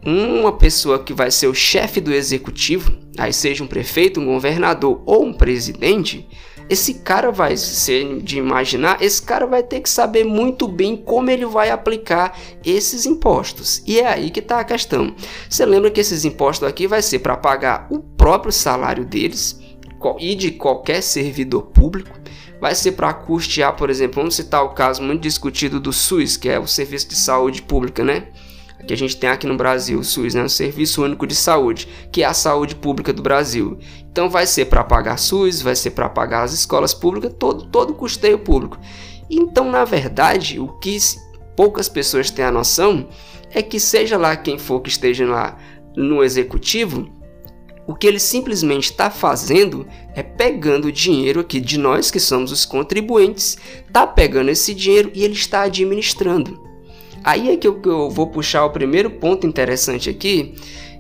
uma 0.02 0.54
pessoa 0.54 0.98
que 0.98 1.12
vai 1.12 1.30
ser 1.30 1.48
o 1.48 1.54
chefe 1.54 2.00
do 2.00 2.14
executivo, 2.14 2.90
aí 3.18 3.34
seja 3.34 3.66
um 3.66 3.68
prefeito, 3.68 4.22
um 4.22 4.28
governador 4.28 5.02
ou 5.06 5.26
um 5.26 5.34
presidente, 5.34 6.26
esse 6.70 6.96
cara 6.96 7.32
vai 7.32 7.56
ser 7.56 8.22
de 8.22 8.38
imaginar, 8.38 9.02
esse 9.02 9.22
cara 9.22 9.46
vai 9.46 9.64
ter 9.64 9.80
que 9.80 9.90
saber 9.90 10.24
muito 10.24 10.68
bem 10.68 10.98
como 10.98 11.30
ele 11.30 11.46
vai 11.46 11.70
aplicar 11.70 12.38
esses 12.66 13.06
impostos. 13.06 13.82
E 13.86 14.00
é 14.00 14.08
aí 14.08 14.30
que 14.30 14.40
está 14.40 14.60
a 14.60 14.64
questão. 14.64 15.16
Você 15.50 15.66
lembra 15.66 15.90
que 15.92 16.00
esses 16.00 16.26
impostos 16.26 16.68
aqui 16.68 16.88
vai 16.88 17.02
ser 17.02 17.20
para 17.20 17.38
pagar 17.38 17.88
o 17.90 18.00
próprio 18.00 18.52
salário 18.52 19.06
deles 19.06 19.60
e 20.20 20.36
de 20.36 20.52
qualquer 20.52 21.02
servidor 21.02 21.64
público. 21.68 22.18
Vai 22.60 22.74
ser 22.74 22.94
para 22.94 23.14
custear, 23.14 23.76
por 23.76 23.90
exemplo, 23.90 24.16
vamos 24.16 24.36
citar 24.36 24.64
o 24.64 24.70
caso 24.70 25.02
muito 25.02 25.22
discutido 25.22 25.80
do 25.80 25.94
SUS, 25.94 26.38
que 26.38 26.50
é 26.50 26.60
o 26.60 26.68
Serviço 26.68 27.10
de 27.10 27.16
Saúde 27.16 27.62
Pública, 27.62 28.04
né? 28.04 28.28
Que 28.86 28.94
a 28.94 28.98
gente 28.98 29.18
tem 29.18 29.30
aqui 29.30 29.48
no 29.48 29.58
Brasil, 29.58 30.00
o 30.00 30.04
SUS, 30.04 30.34
né? 30.34 30.44
o 30.44 30.50
Serviço 30.50 31.04
Único 31.04 31.26
de 31.26 31.36
Saúde, 31.36 31.88
que 32.12 32.24
é 32.24 32.26
a 32.26 32.34
saúde 32.34 32.76
pública 32.76 33.12
do 33.12 33.22
Brasil. 33.22 33.78
Então 34.12 34.30
vai 34.30 34.46
ser 34.46 34.66
para 34.66 34.84
pagar 34.84 35.18
SUS, 35.18 35.62
vai 35.62 35.76
ser 35.76 35.92
para 35.92 36.10
pagar 36.10 36.44
as 36.44 36.54
escolas 36.54 36.94
públicas, 36.94 37.34
todo 37.38 37.66
todo 37.66 37.94
custeio 37.94 38.40
público. 38.40 38.78
Então, 39.30 39.70
na 39.70 39.84
verdade, 39.84 40.60
o 40.60 40.68
que 40.80 40.98
poucas 41.56 41.90
pessoas 41.90 42.32
têm 42.32 42.46
a 42.46 42.52
noção 42.52 43.08
é 43.52 43.62
que 43.62 43.80
seja 43.80 44.18
lá 44.18 44.36
quem 44.36 44.58
for 44.58 44.80
que 44.82 44.90
esteja 44.90 45.26
lá 45.26 45.58
no 45.96 46.24
executivo, 46.24 47.10
o 47.88 47.96
que 47.96 48.06
ele 48.06 48.20
simplesmente 48.20 48.92
está 48.92 49.10
fazendo 49.10 49.88
é 50.14 50.22
pegando 50.22 50.90
o 50.90 50.92
dinheiro 50.92 51.40
aqui 51.40 51.60
de 51.60 51.78
nós 51.78 52.12
que 52.12 52.20
somos 52.20 52.52
os 52.52 52.66
contribuintes, 52.66 53.58
está 53.88 54.06
pegando 54.06 54.50
esse 54.50 54.74
dinheiro 54.74 55.10
e 55.14 55.24
ele 55.24 55.34
está 55.34 55.62
administrando. 55.62 56.67
Aí 57.24 57.50
é 57.50 57.58
que 57.58 57.68
eu, 57.68 57.80
eu 57.86 58.10
vou 58.10 58.28
puxar 58.28 58.66
o 58.66 58.70
primeiro 58.70 59.10
ponto 59.10 59.46
interessante 59.46 60.10
aqui, 60.10 60.56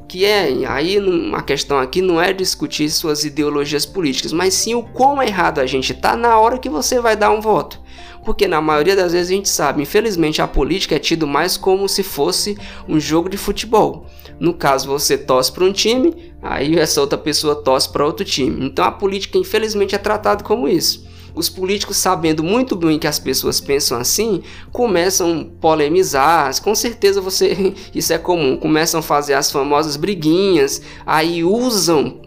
que 0.07 0.23
é 0.25 0.65
aí 0.67 0.97
a 1.33 1.41
questão 1.41 1.77
aqui 1.77 2.01
não 2.01 2.21
é 2.21 2.31
discutir 2.31 2.89
suas 2.89 3.25
ideologias 3.25 3.85
políticas, 3.85 4.31
mas 4.31 4.53
sim 4.53 4.73
o 4.73 4.83
quão 4.83 5.21
errado 5.21 5.59
a 5.59 5.65
gente 5.65 5.93
tá 5.93 6.15
na 6.15 6.39
hora 6.39 6.57
que 6.57 6.69
você 6.69 6.99
vai 6.99 7.15
dar 7.15 7.31
um 7.31 7.41
voto. 7.41 7.79
Porque 8.23 8.47
na 8.47 8.61
maioria 8.61 8.95
das 8.95 9.13
vezes 9.13 9.31
a 9.31 9.35
gente 9.35 9.49
sabe, 9.49 9.81
infelizmente 9.81 10.41
a 10.41 10.47
política 10.47 10.95
é 10.95 10.99
tido 10.99 11.25
mais 11.25 11.55
como 11.55 11.87
se 11.87 12.03
fosse 12.03 12.57
um 12.87 12.99
jogo 12.99 13.29
de 13.29 13.37
futebol. 13.37 14.05
No 14.39 14.53
caso, 14.53 14.87
você 14.87 15.17
torce 15.17 15.51
para 15.51 15.63
um 15.63 15.71
time, 15.71 16.33
aí 16.41 16.77
essa 16.77 17.01
outra 17.01 17.17
pessoa 17.17 17.55
torce 17.55 17.89
para 17.89 18.05
outro 18.05 18.25
time. 18.25 18.65
Então 18.65 18.85
a 18.85 18.91
política 18.91 19.37
infelizmente 19.37 19.95
é 19.95 19.97
tratada 19.97 20.43
como 20.43 20.67
isso 20.67 21.07
os 21.37 21.49
políticos, 21.49 21.97
sabendo 21.97 22.43
muito 22.43 22.75
bem 22.75 22.97
que 22.97 23.07
as 23.07 23.19
pessoas 23.19 23.61
pensam 23.61 23.99
assim, 23.99 24.41
começam 24.71 25.41
a 25.41 25.61
polemizar. 25.61 26.61
Com 26.61 26.73
certeza 26.73 27.21
você, 27.21 27.73
isso 27.93 28.11
é 28.11 28.17
comum, 28.17 28.57
começam 28.57 28.99
a 28.99 29.03
fazer 29.03 29.35
as 29.35 29.51
famosas 29.51 29.95
briguinhas, 29.95 30.81
aí 31.05 31.43
usam 31.43 32.21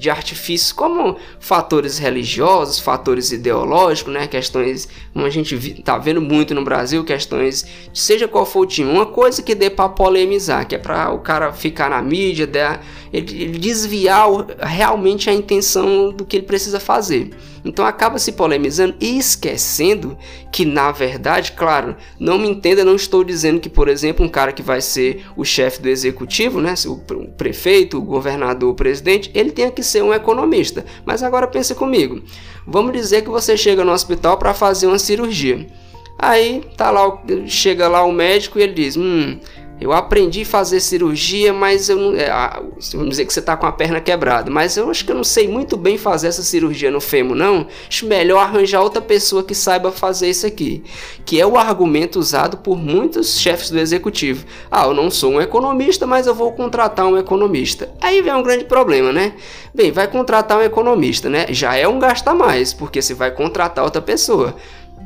de 0.00 0.08
artifícios 0.08 0.72
como 0.72 1.18
fatores 1.38 1.98
religiosos, 1.98 2.78
fatores 2.78 3.32
ideológicos, 3.32 4.12
né? 4.12 4.26
questões, 4.26 4.88
como 5.12 5.26
a 5.26 5.30
gente 5.30 5.54
está 5.54 5.98
vendo 5.98 6.22
muito 6.22 6.54
no 6.54 6.64
Brasil, 6.64 7.04
questões, 7.04 7.66
seja 7.92 8.26
qual 8.26 8.46
for 8.46 8.60
o 8.60 8.66
time, 8.66 8.90
uma 8.90 9.04
coisa 9.04 9.42
que 9.42 9.54
dê 9.54 9.68
para 9.68 9.90
polemizar, 9.90 10.66
que 10.66 10.74
é 10.74 10.78
para 10.78 11.12
o 11.12 11.18
cara 11.18 11.52
ficar 11.52 11.90
na 11.90 12.00
mídia, 12.00 12.48
ele 13.12 13.58
desviar 13.58 14.26
realmente 14.58 15.28
a 15.28 15.34
intenção 15.34 16.10
do 16.10 16.24
que 16.24 16.38
ele 16.38 16.46
precisa 16.46 16.80
fazer. 16.80 17.30
Então 17.64 17.84
acaba 17.84 18.18
se 18.18 18.32
polemizando 18.32 18.94
e 19.00 19.18
esquecendo 19.18 20.16
que, 20.50 20.64
na 20.64 20.90
verdade, 20.90 21.52
claro, 21.52 21.96
não 22.18 22.38
me 22.38 22.48
entenda, 22.48 22.84
não 22.84 22.96
estou 22.96 23.22
dizendo 23.22 23.60
que, 23.60 23.68
por 23.68 23.88
exemplo, 23.88 24.24
um 24.24 24.28
cara 24.28 24.52
que 24.52 24.62
vai 24.62 24.80
ser 24.80 25.24
o 25.36 25.44
chefe 25.44 25.82
do 25.82 25.88
executivo, 25.88 26.60
né, 26.60 26.74
o 26.86 26.96
prefeito, 27.36 27.98
o 27.98 28.02
governador, 28.02 28.70
o 28.70 28.74
presidente, 28.74 29.30
ele 29.34 29.50
tenha 29.50 29.70
que 29.70 29.82
ser 29.82 30.02
um 30.02 30.14
economista. 30.14 30.84
Mas 31.04 31.22
agora 31.22 31.46
pense 31.46 31.74
comigo. 31.74 32.22
Vamos 32.66 32.92
dizer 32.92 33.22
que 33.22 33.30
você 33.30 33.56
chega 33.56 33.84
no 33.84 33.92
hospital 33.92 34.38
para 34.38 34.54
fazer 34.54 34.86
uma 34.86 34.98
cirurgia. 34.98 35.66
Aí 36.18 36.62
tá 36.76 36.90
lá, 36.90 37.22
chega 37.46 37.88
lá 37.88 38.04
o 38.04 38.12
médico 38.12 38.58
e 38.58 38.62
ele 38.62 38.74
diz: 38.74 38.96
"Hum, 38.96 39.38
eu 39.80 39.92
aprendi 39.92 40.42
a 40.42 40.46
fazer 40.46 40.78
cirurgia, 40.78 41.52
mas 41.52 41.88
eu 41.88 41.96
não. 41.96 42.14
É, 42.14 42.28
vamos 42.92 43.10
dizer 43.10 43.24
que 43.24 43.32
você 43.32 43.40
está 43.40 43.56
com 43.56 43.66
a 43.66 43.72
perna 43.72 44.00
quebrada, 44.00 44.50
mas 44.50 44.76
eu 44.76 44.90
acho 44.90 45.04
que 45.04 45.10
eu 45.10 45.16
não 45.16 45.24
sei 45.24 45.48
muito 45.48 45.76
bem 45.76 45.96
fazer 45.96 46.28
essa 46.28 46.42
cirurgia 46.42 46.90
no 46.90 47.00
fêmur, 47.00 47.34
não. 47.34 47.66
Acho 47.88 48.06
melhor 48.06 48.40
arranjar 48.40 48.82
outra 48.82 49.00
pessoa 49.00 49.42
que 49.42 49.54
saiba 49.54 49.90
fazer 49.90 50.28
isso 50.28 50.46
aqui. 50.46 50.84
Que 51.24 51.40
é 51.40 51.46
o 51.46 51.56
argumento 51.56 52.18
usado 52.18 52.58
por 52.58 52.76
muitos 52.76 53.38
chefes 53.38 53.70
do 53.70 53.78
executivo. 53.78 54.44
Ah, 54.70 54.84
eu 54.84 54.92
não 54.92 55.10
sou 55.10 55.32
um 55.32 55.40
economista, 55.40 56.06
mas 56.06 56.26
eu 56.26 56.34
vou 56.34 56.52
contratar 56.52 57.06
um 57.06 57.16
economista. 57.16 57.90
Aí 58.02 58.20
vem 58.20 58.34
um 58.34 58.42
grande 58.42 58.66
problema, 58.66 59.12
né? 59.12 59.32
Bem, 59.74 59.90
vai 59.90 60.08
contratar 60.08 60.58
um 60.58 60.62
economista, 60.62 61.30
né? 61.30 61.46
Já 61.50 61.74
é 61.74 61.88
um 61.88 61.98
gasto 61.98 62.28
a 62.28 62.34
mais, 62.34 62.74
porque 62.74 63.00
você 63.00 63.14
vai 63.14 63.30
contratar 63.30 63.84
outra 63.84 64.02
pessoa. 64.02 64.56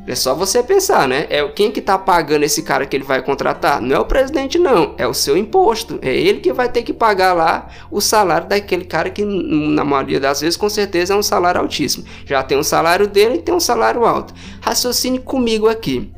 É 0.07 0.13
só 0.13 0.35
você 0.35 0.61
pensar, 0.61 1.07
né? 1.07 1.25
É 1.29 1.45
quem 1.49 1.71
que 1.71 1.81
tá 1.81 1.97
pagando 1.97 2.43
esse 2.43 2.61
cara 2.61 2.85
que 2.85 2.95
ele 2.95 3.03
vai 3.03 3.21
contratar? 3.23 3.81
Não 3.81 3.95
é 3.95 3.99
o 3.99 4.05
presidente, 4.05 4.59
não. 4.59 4.93
É 4.97 5.07
o 5.07 5.13
seu 5.13 5.35
imposto. 5.35 5.99
É 6.01 6.15
ele 6.15 6.39
que 6.39 6.53
vai 6.53 6.69
ter 6.69 6.83
que 6.83 6.93
pagar 6.93 7.33
lá 7.33 7.67
o 7.89 7.99
salário 7.99 8.47
daquele 8.47 8.85
cara 8.85 9.09
que, 9.09 9.25
na 9.25 9.83
maioria 9.83 10.19
das 10.19 10.41
vezes, 10.41 10.57
com 10.57 10.69
certeza 10.69 11.13
é 11.13 11.17
um 11.17 11.23
salário 11.23 11.59
altíssimo. 11.59 12.05
Já 12.25 12.43
tem 12.43 12.57
um 12.57 12.63
salário 12.63 13.07
dele 13.07 13.35
e 13.35 13.41
tem 13.41 13.53
um 13.53 13.59
salário 13.59 14.05
alto. 14.05 14.33
Raciocine 14.61 15.19
comigo 15.19 15.67
aqui. 15.67 16.11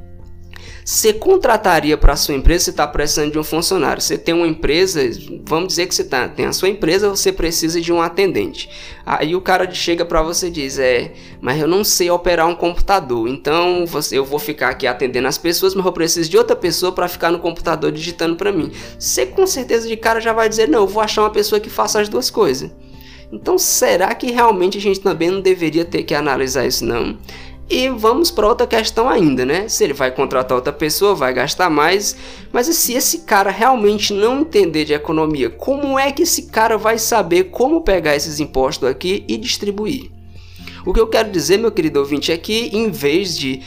Você 0.88 1.12
contrataria 1.12 1.98
para 1.98 2.16
sua 2.16 2.34
empresa, 2.34 2.64
você 2.64 2.70
está 2.70 2.88
precisando 2.88 3.34
de 3.34 3.38
um 3.38 3.44
funcionário. 3.44 4.02
Você 4.02 4.18
tem 4.18 4.34
uma 4.34 4.48
empresa, 4.48 5.02
vamos 5.44 5.68
dizer 5.68 5.86
que 5.86 5.94
você 5.94 6.06
tá, 6.06 6.30
tem 6.30 6.46
a 6.46 6.54
sua 6.54 6.70
empresa, 6.70 7.10
você 7.10 7.30
precisa 7.30 7.82
de 7.82 7.92
um 7.92 8.02
atendente. 8.02 8.70
Aí 9.06 9.36
o 9.36 9.42
cara 9.42 9.70
chega 9.70 10.06
para 10.06 10.22
você 10.22 10.48
e 10.48 10.50
diz: 10.50 10.80
É, 10.80 11.12
mas 11.42 11.60
eu 11.60 11.68
não 11.68 11.84
sei 11.84 12.10
operar 12.10 12.48
um 12.48 12.56
computador, 12.56 13.28
então 13.28 13.86
você, 13.86 14.18
eu 14.18 14.24
vou 14.24 14.40
ficar 14.40 14.70
aqui 14.70 14.88
atendendo 14.88 15.28
as 15.28 15.38
pessoas, 15.38 15.76
mas 15.76 15.86
eu 15.86 15.92
preciso 15.92 16.30
de 16.30 16.38
outra 16.38 16.56
pessoa 16.56 16.94
para 16.94 17.10
ficar 17.10 17.32
no 17.32 17.40
computador 17.40 17.92
digitando 17.92 18.38
para 18.38 18.54
mim. 18.54 18.72
Você 18.98 19.26
com 19.26 19.46
certeza 19.46 19.90
de 19.90 19.98
cara 19.98 20.22
já 20.22 20.32
vai 20.32 20.48
dizer: 20.48 20.70
Não, 20.70 20.84
eu 20.84 20.88
vou 20.88 21.04
achar 21.04 21.24
uma 21.24 21.32
pessoa 21.32 21.60
que 21.60 21.70
faça 21.70 22.00
as 22.00 22.08
duas 22.08 22.30
coisas. 22.30 22.72
Então, 23.30 23.58
será 23.58 24.16
que 24.16 24.32
realmente 24.32 24.78
a 24.78 24.82
gente 24.82 25.02
também 25.02 25.30
não 25.30 25.42
deveria 25.42 25.84
ter 25.84 26.04
que 26.04 26.16
analisar 26.16 26.66
isso, 26.66 26.86
não? 26.86 27.18
E 27.70 27.90
vamos 27.90 28.32
para 28.32 28.48
outra 28.48 28.66
questão 28.66 29.10
ainda, 29.10 29.46
né? 29.46 29.68
Se 29.68 29.84
ele 29.84 29.94
vai 29.94 30.10
contratar 30.10 30.56
outra 30.56 30.72
pessoa, 30.72 31.14
vai 31.14 31.34
gastar 31.34 31.70
mais. 31.70 32.16
Mas 32.52 32.68
se 32.68 32.94
esse 32.94 33.20
cara 33.20 33.52
realmente 33.52 34.14
não 34.14 34.40
entender 34.40 34.86
de 34.86 34.94
economia, 34.94 35.50
como 35.50 36.00
é 36.00 36.12
que 36.12 36.24
esse 36.24 36.44
cara 36.44 36.78
vai 36.78 36.98
saber 36.98 37.46
como 37.46 37.82
pegar 37.82 38.16
esses 38.16 38.40
impostos 38.40 38.88
aqui 38.88 39.26
e 39.28 39.36
distribuir? 39.36 40.10
O 40.86 40.94
que 40.94 41.02
eu 41.02 41.08
quero 41.08 41.30
dizer, 41.30 41.58
meu 41.58 41.72
querido 41.72 42.00
ouvinte, 42.00 42.32
é 42.32 42.38
que 42.38 42.70
em 42.72 42.90
vez 42.90 43.38
de 43.38 43.62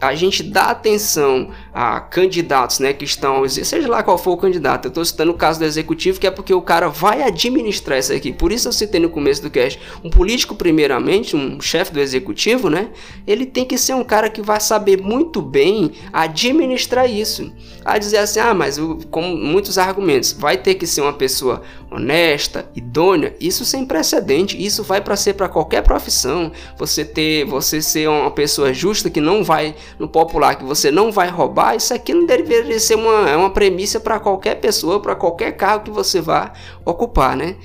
a 0.00 0.14
gente 0.14 0.42
dá 0.42 0.66
atenção 0.66 1.50
a 1.72 2.00
candidatos 2.00 2.78
né, 2.78 2.92
que 2.92 3.04
estão, 3.04 3.48
seja 3.48 3.88
lá 3.88 4.02
qual 4.02 4.16
for 4.16 4.32
o 4.32 4.36
candidato, 4.36 4.86
eu 4.86 4.88
estou 4.90 5.04
citando 5.04 5.32
o 5.32 5.34
caso 5.34 5.58
do 5.58 5.64
executivo, 5.64 6.20
que 6.20 6.26
é 6.26 6.30
porque 6.30 6.54
o 6.54 6.62
cara 6.62 6.88
vai 6.88 7.22
administrar 7.22 7.98
isso 7.98 8.12
aqui. 8.12 8.32
Por 8.32 8.52
isso 8.52 8.68
eu 8.68 8.72
citei 8.72 9.00
no 9.00 9.10
começo 9.10 9.42
do 9.42 9.50
cast, 9.50 9.80
um 10.04 10.10
político, 10.10 10.54
primeiramente, 10.54 11.34
um 11.34 11.60
chefe 11.60 11.92
do 11.92 12.00
executivo, 12.00 12.70
né? 12.70 12.90
Ele 13.26 13.44
tem 13.44 13.64
que 13.64 13.76
ser 13.76 13.94
um 13.94 14.04
cara 14.04 14.30
que 14.30 14.40
vai 14.40 14.60
saber 14.60 15.00
muito 15.00 15.42
bem 15.42 15.92
administrar 16.12 17.10
isso. 17.10 17.52
A 17.84 17.98
dizer 17.98 18.18
assim, 18.18 18.40
ah, 18.40 18.54
mas 18.54 18.78
com 19.10 19.22
muitos 19.22 19.78
argumentos, 19.78 20.32
vai 20.32 20.56
ter 20.56 20.74
que 20.74 20.86
ser 20.86 21.00
uma 21.00 21.12
pessoa 21.12 21.62
honesta, 21.90 22.70
idônea, 22.74 23.34
isso 23.40 23.64
sem 23.64 23.86
precedente, 23.86 24.62
isso 24.62 24.82
vai 24.82 25.00
para 25.00 25.16
ser 25.16 25.34
para 25.34 25.48
qualquer 25.48 25.82
profissão. 25.82 26.52
Você 26.76 27.04
ter, 27.04 27.44
você 27.46 27.80
ser 27.80 28.08
uma 28.08 28.30
pessoa 28.30 28.72
justa 28.72 29.08
que 29.08 29.20
não 29.20 29.42
vai 29.42 29.74
no 29.98 30.08
popular 30.08 30.56
que 30.56 30.64
você 30.64 30.90
não 30.90 31.12
vai 31.12 31.28
roubar, 31.28 31.76
isso 31.76 31.94
aqui 31.94 32.12
não 32.12 32.26
deveria 32.26 32.78
ser 32.80 32.96
uma, 32.96 33.28
é 33.28 33.36
uma 33.36 33.50
premissa 33.50 34.00
para 34.00 34.18
qualquer 34.18 34.56
pessoa, 34.56 35.00
para 35.00 35.14
qualquer 35.14 35.52
cargo 35.52 35.84
que 35.84 35.90
você 35.90 36.20
vá 36.20 36.52
ocupar, 36.84 37.36
né? 37.36 37.56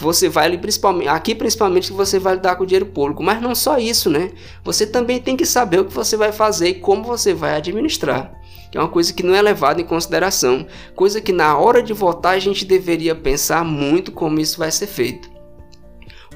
Você 0.00 0.28
vai 0.28 0.56
principalmente, 0.58 1.08
aqui 1.08 1.34
principalmente 1.34 1.90
que 1.90 1.96
você 1.96 2.18
vai 2.18 2.34
lidar 2.34 2.56
com 2.56 2.64
o 2.64 2.66
dinheiro 2.66 2.86
público, 2.86 3.22
mas 3.22 3.40
não 3.40 3.54
só 3.54 3.78
isso, 3.78 4.10
né? 4.10 4.30
Você 4.64 4.86
também 4.86 5.20
tem 5.20 5.36
que 5.36 5.46
saber 5.46 5.80
o 5.80 5.84
que 5.84 5.92
você 5.92 6.16
vai 6.16 6.32
fazer 6.32 6.68
e 6.68 6.74
como 6.74 7.04
você 7.04 7.34
vai 7.34 7.56
administrar. 7.56 8.32
Que 8.70 8.78
é 8.78 8.80
uma 8.80 8.88
coisa 8.88 9.12
que 9.12 9.22
não 9.22 9.34
é 9.34 9.42
levada 9.42 9.80
em 9.80 9.84
consideração, 9.84 10.66
coisa 10.96 11.20
que 11.20 11.30
na 11.30 11.58
hora 11.58 11.82
de 11.82 11.92
votar 11.92 12.34
a 12.34 12.38
gente 12.38 12.64
deveria 12.64 13.14
pensar 13.14 13.64
muito 13.64 14.10
como 14.10 14.40
isso 14.40 14.58
vai 14.58 14.70
ser 14.70 14.86
feito. 14.86 15.31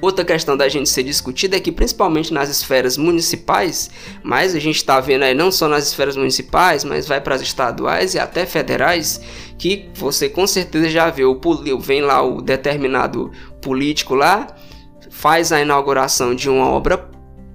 Outra 0.01 0.25
questão 0.25 0.57
da 0.57 0.69
gente 0.69 0.89
ser 0.89 1.03
discutida 1.03 1.57
é 1.57 1.61
que, 1.61 1.73
principalmente 1.73 2.33
nas 2.33 2.49
esferas 2.49 2.97
municipais, 2.97 3.91
mas 4.23 4.55
a 4.55 4.59
gente 4.59 4.77
está 4.77 5.01
vendo 5.01 5.23
aí 5.23 5.35
não 5.35 5.51
só 5.51 5.69
nas 5.69 5.87
esferas 5.87 6.17
municipais, 6.17 6.85
mas 6.85 7.09
vai 7.09 7.21
para 7.21 7.35
as 7.35 7.41
estaduais 7.41 8.15
e 8.15 8.19
até 8.19 8.45
federais, 8.45 9.21
que 9.59 9.89
você 9.95 10.29
com 10.29 10.47
certeza 10.47 10.89
já 10.91 11.09
viu, 11.11 11.41
vem 11.81 12.03
lá 12.03 12.23
o 12.23 12.43
determinado 12.43 13.31
político 13.63 14.15
lá, 14.15 14.47
faz 15.11 15.51
a 15.51 15.61
inauguração 15.61 16.35
de 16.35 16.51
uma 16.51 16.69
obra 16.69 17.09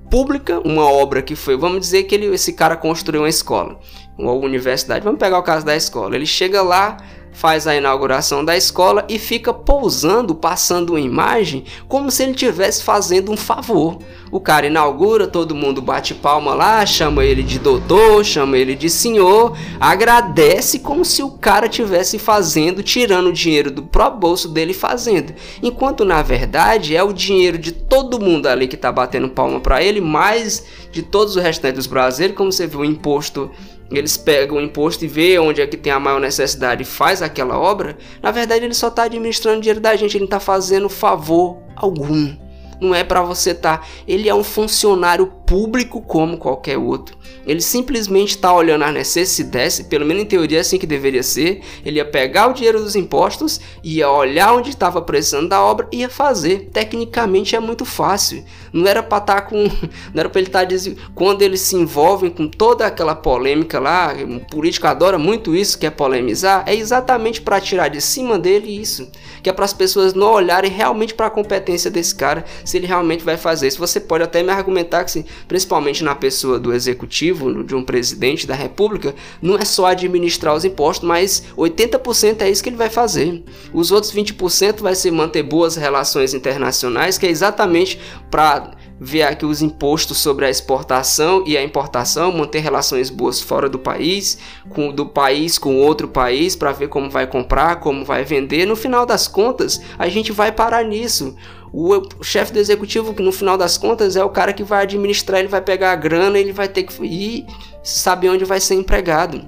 pública, 0.09 0.59
uma 0.65 0.91
obra 0.91 1.21
que 1.21 1.35
foi, 1.35 1.55
vamos 1.55 1.79
dizer 1.79 2.03
que 2.03 2.15
ele, 2.15 2.25
esse 2.33 2.53
cara 2.53 2.75
construiu 2.75 3.21
uma 3.21 3.29
escola, 3.29 3.79
uma 4.17 4.33
universidade. 4.33 5.05
Vamos 5.05 5.19
pegar 5.19 5.39
o 5.39 5.43
caso 5.43 5.65
da 5.65 5.75
escola. 5.75 6.15
Ele 6.15 6.25
chega 6.25 6.61
lá, 6.61 6.97
faz 7.31 7.65
a 7.65 7.75
inauguração 7.75 8.43
da 8.43 8.55
escola 8.55 9.05
e 9.09 9.17
fica 9.17 9.53
pousando, 9.53 10.35
passando 10.35 10.91
uma 10.91 10.99
imagem 10.99 11.63
como 11.87 12.11
se 12.11 12.23
ele 12.23 12.31
estivesse 12.31 12.83
fazendo 12.83 13.31
um 13.31 13.37
favor. 13.37 13.99
O 14.31 14.39
cara 14.39 14.67
inaugura, 14.67 15.27
todo 15.27 15.55
mundo 15.55 15.81
bate 15.81 16.13
palma 16.13 16.53
lá, 16.53 16.85
chama 16.85 17.25
ele 17.25 17.43
de 17.43 17.59
doutor, 17.59 18.23
chama 18.23 18.57
ele 18.57 18.75
de 18.75 18.89
senhor, 18.89 19.57
agradece 19.79 20.79
como 20.79 21.03
se 21.03 21.21
o 21.21 21.31
cara 21.31 21.67
tivesse 21.67 22.17
fazendo, 22.17 22.81
tirando 22.81 23.27
o 23.27 23.33
dinheiro 23.33 23.69
do 23.69 23.83
próprio 23.83 24.19
bolso 24.19 24.47
dele 24.47 24.73
fazendo. 24.73 25.33
Enquanto 25.61 26.05
na 26.05 26.21
verdade 26.21 26.95
é 26.95 27.03
o 27.03 27.11
dinheiro 27.11 27.57
de 27.57 27.71
todo 27.71 28.21
mundo 28.21 28.47
ali 28.47 28.67
que 28.67 28.77
tá 28.77 28.91
batendo 28.91 29.29
palma 29.29 29.59
para 29.59 29.83
ele, 29.83 29.99
mais 29.99 30.65
de 30.91 31.01
todos 31.01 31.35
os 31.35 31.43
restantes 31.43 31.77
dos 31.77 31.87
brasileiros, 31.87 32.37
como 32.37 32.51
você 32.51 32.67
viu 32.67 32.81
o 32.81 32.85
imposto 32.85 33.51
eles 33.97 34.17
pegam 34.17 34.57
o 34.57 34.61
imposto 34.61 35.05
e 35.05 35.07
vê 35.07 35.37
onde 35.39 35.61
é 35.61 35.67
que 35.67 35.77
tem 35.77 35.91
a 35.91 35.99
maior 35.99 36.19
necessidade 36.19 36.83
e 36.83 36.85
faz 36.85 37.21
aquela 37.21 37.57
obra, 37.57 37.97
na 38.21 38.31
verdade 38.31 38.65
ele 38.65 38.73
só 38.73 38.87
está 38.87 39.03
administrando 39.03 39.61
dinheiro 39.61 39.79
da 39.79 39.95
gente, 39.95 40.15
ele 40.15 40.21
não 40.21 40.25
está 40.25 40.39
fazendo 40.39 40.89
favor 40.89 41.57
algum. 41.75 42.40
Não 42.81 42.95
é 42.95 43.03
para 43.03 43.21
você 43.21 43.51
estar. 43.51 43.77
Tá. 43.77 43.87
Ele 44.07 44.27
é 44.27 44.33
um 44.33 44.43
funcionário 44.43 45.27
público 45.45 46.01
como 46.01 46.37
qualquer 46.37 46.79
outro. 46.79 47.15
Ele 47.45 47.61
simplesmente 47.61 48.29
está 48.29 48.53
olhando 48.53 48.83
as 48.83 48.93
necessidades, 48.93 49.81
pelo 49.81 50.05
menos 50.05 50.23
em 50.23 50.25
teoria 50.25 50.59
é 50.59 50.61
assim 50.61 50.77
que 50.77 50.87
deveria 50.87 51.23
ser. 51.23 51.61
Ele 51.85 51.97
ia 51.97 52.05
pegar 52.05 52.47
o 52.47 52.53
dinheiro 52.53 52.79
dos 52.79 52.95
impostos, 52.95 53.59
ia 53.83 54.09
olhar 54.09 54.53
onde 54.53 54.69
estava 54.69 55.01
precisando 55.01 55.49
da 55.49 55.61
obra 55.61 55.87
e 55.91 55.97
ia 55.97 56.09
fazer. 56.09 56.69
Tecnicamente 56.71 57.55
é 57.55 57.59
muito 57.59 57.83
fácil. 57.85 58.43
Não 58.71 58.87
era 58.87 59.03
para 59.03 59.17
estar 59.17 59.35
tá 59.35 59.41
com. 59.41 59.63
Não 60.13 60.19
era 60.19 60.29
para 60.29 60.39
ele 60.39 60.49
estar 60.49 60.59
tá 60.59 60.65
dizendo. 60.65 60.97
Quando 61.13 61.41
eles 61.41 61.61
se 61.61 61.75
envolvem 61.75 62.29
com 62.29 62.47
toda 62.47 62.85
aquela 62.85 63.15
polêmica 63.15 63.79
lá, 63.79 64.13
o 64.13 64.39
político 64.39 64.87
adora 64.87 65.17
muito 65.17 65.55
isso, 65.55 65.77
que 65.77 65.85
é 65.85 65.89
polemizar, 65.89 66.63
é 66.67 66.75
exatamente 66.75 67.41
para 67.41 67.59
tirar 67.59 67.89
de 67.89 67.99
cima 67.99 68.39
dele 68.39 68.69
isso. 68.69 69.09
Que 69.43 69.49
é 69.49 69.53
para 69.53 69.65
as 69.65 69.73
pessoas 69.73 70.13
não 70.13 70.31
olharem 70.31 70.71
realmente 70.71 71.13
para 71.13 71.27
a 71.27 71.31
competência 71.31 71.91
desse 71.91 72.15
cara, 72.15 72.45
se 72.71 72.77
ele 72.77 72.87
realmente 72.87 73.21
vai 73.23 73.35
fazer 73.35 73.67
isso. 73.67 73.79
Você 73.79 73.99
pode 73.99 74.23
até 74.23 74.41
me 74.41 74.49
argumentar 74.49 75.03
que, 75.03 75.25
principalmente 75.45 76.05
na 76.05 76.15
pessoa 76.15 76.57
do 76.57 76.73
executivo, 76.73 77.65
de 77.65 77.75
um 77.75 77.83
presidente 77.83 78.47
da 78.47 78.55
república 78.55 79.13
não 79.41 79.57
é 79.57 79.65
só 79.65 79.87
administrar 79.87 80.55
os 80.55 80.63
impostos, 80.63 81.05
mas 81.05 81.43
80% 81.57 82.41
é 82.41 82.49
isso 82.49 82.63
que 82.63 82.69
ele 82.69 82.77
vai 82.77 82.89
fazer. 82.89 83.43
Os 83.73 83.91
outros 83.91 84.13
20% 84.13 84.79
vai 84.79 84.95
ser 84.95 85.11
manter 85.11 85.43
boas 85.43 85.75
relações 85.75 86.33
internacionais, 86.33 87.17
que 87.17 87.25
é 87.25 87.29
exatamente 87.29 87.99
para 88.29 88.71
ver 89.03 89.23
aqui 89.23 89.47
os 89.47 89.63
impostos 89.63 90.19
sobre 90.19 90.45
a 90.45 90.49
exportação 90.49 91.43
e 91.47 91.57
a 91.57 91.63
importação, 91.63 92.31
manter 92.31 92.59
relações 92.59 93.09
boas 93.09 93.41
fora 93.41 93.67
do 93.67 93.79
país, 93.79 94.37
com 94.69 94.93
do 94.93 95.07
país 95.07 95.57
com 95.57 95.77
outro 95.77 96.07
país, 96.07 96.55
para 96.55 96.71
ver 96.71 96.87
como 96.87 97.09
vai 97.09 97.25
comprar, 97.25 97.77
como 97.77 98.05
vai 98.05 98.23
vender. 98.23 98.67
No 98.67 98.75
final 98.75 99.03
das 99.03 99.27
contas, 99.27 99.81
a 99.97 100.07
gente 100.07 100.31
vai 100.31 100.51
parar 100.51 100.85
nisso. 100.85 101.35
O, 101.73 102.23
chefe 102.23 102.51
do 102.51 102.59
executivo, 102.59 103.13
que 103.13 103.23
no 103.23 103.31
final 103.31 103.57
das 103.57 103.77
contas 103.77 104.15
é 104.15 104.23
o 104.23 104.29
cara 104.29 104.51
que 104.51 104.63
vai 104.63 104.83
administrar, 104.83 105.39
ele 105.39 105.47
vai 105.47 105.61
pegar 105.61 105.91
a 105.91 105.95
grana, 105.95 106.37
ele 106.37 106.51
vai 106.51 106.67
ter 106.67 106.83
que 106.83 107.03
ir 107.03 107.45
saber 107.83 108.29
onde 108.29 108.43
vai 108.43 108.59
ser 108.59 108.75
empregado. 108.75 109.41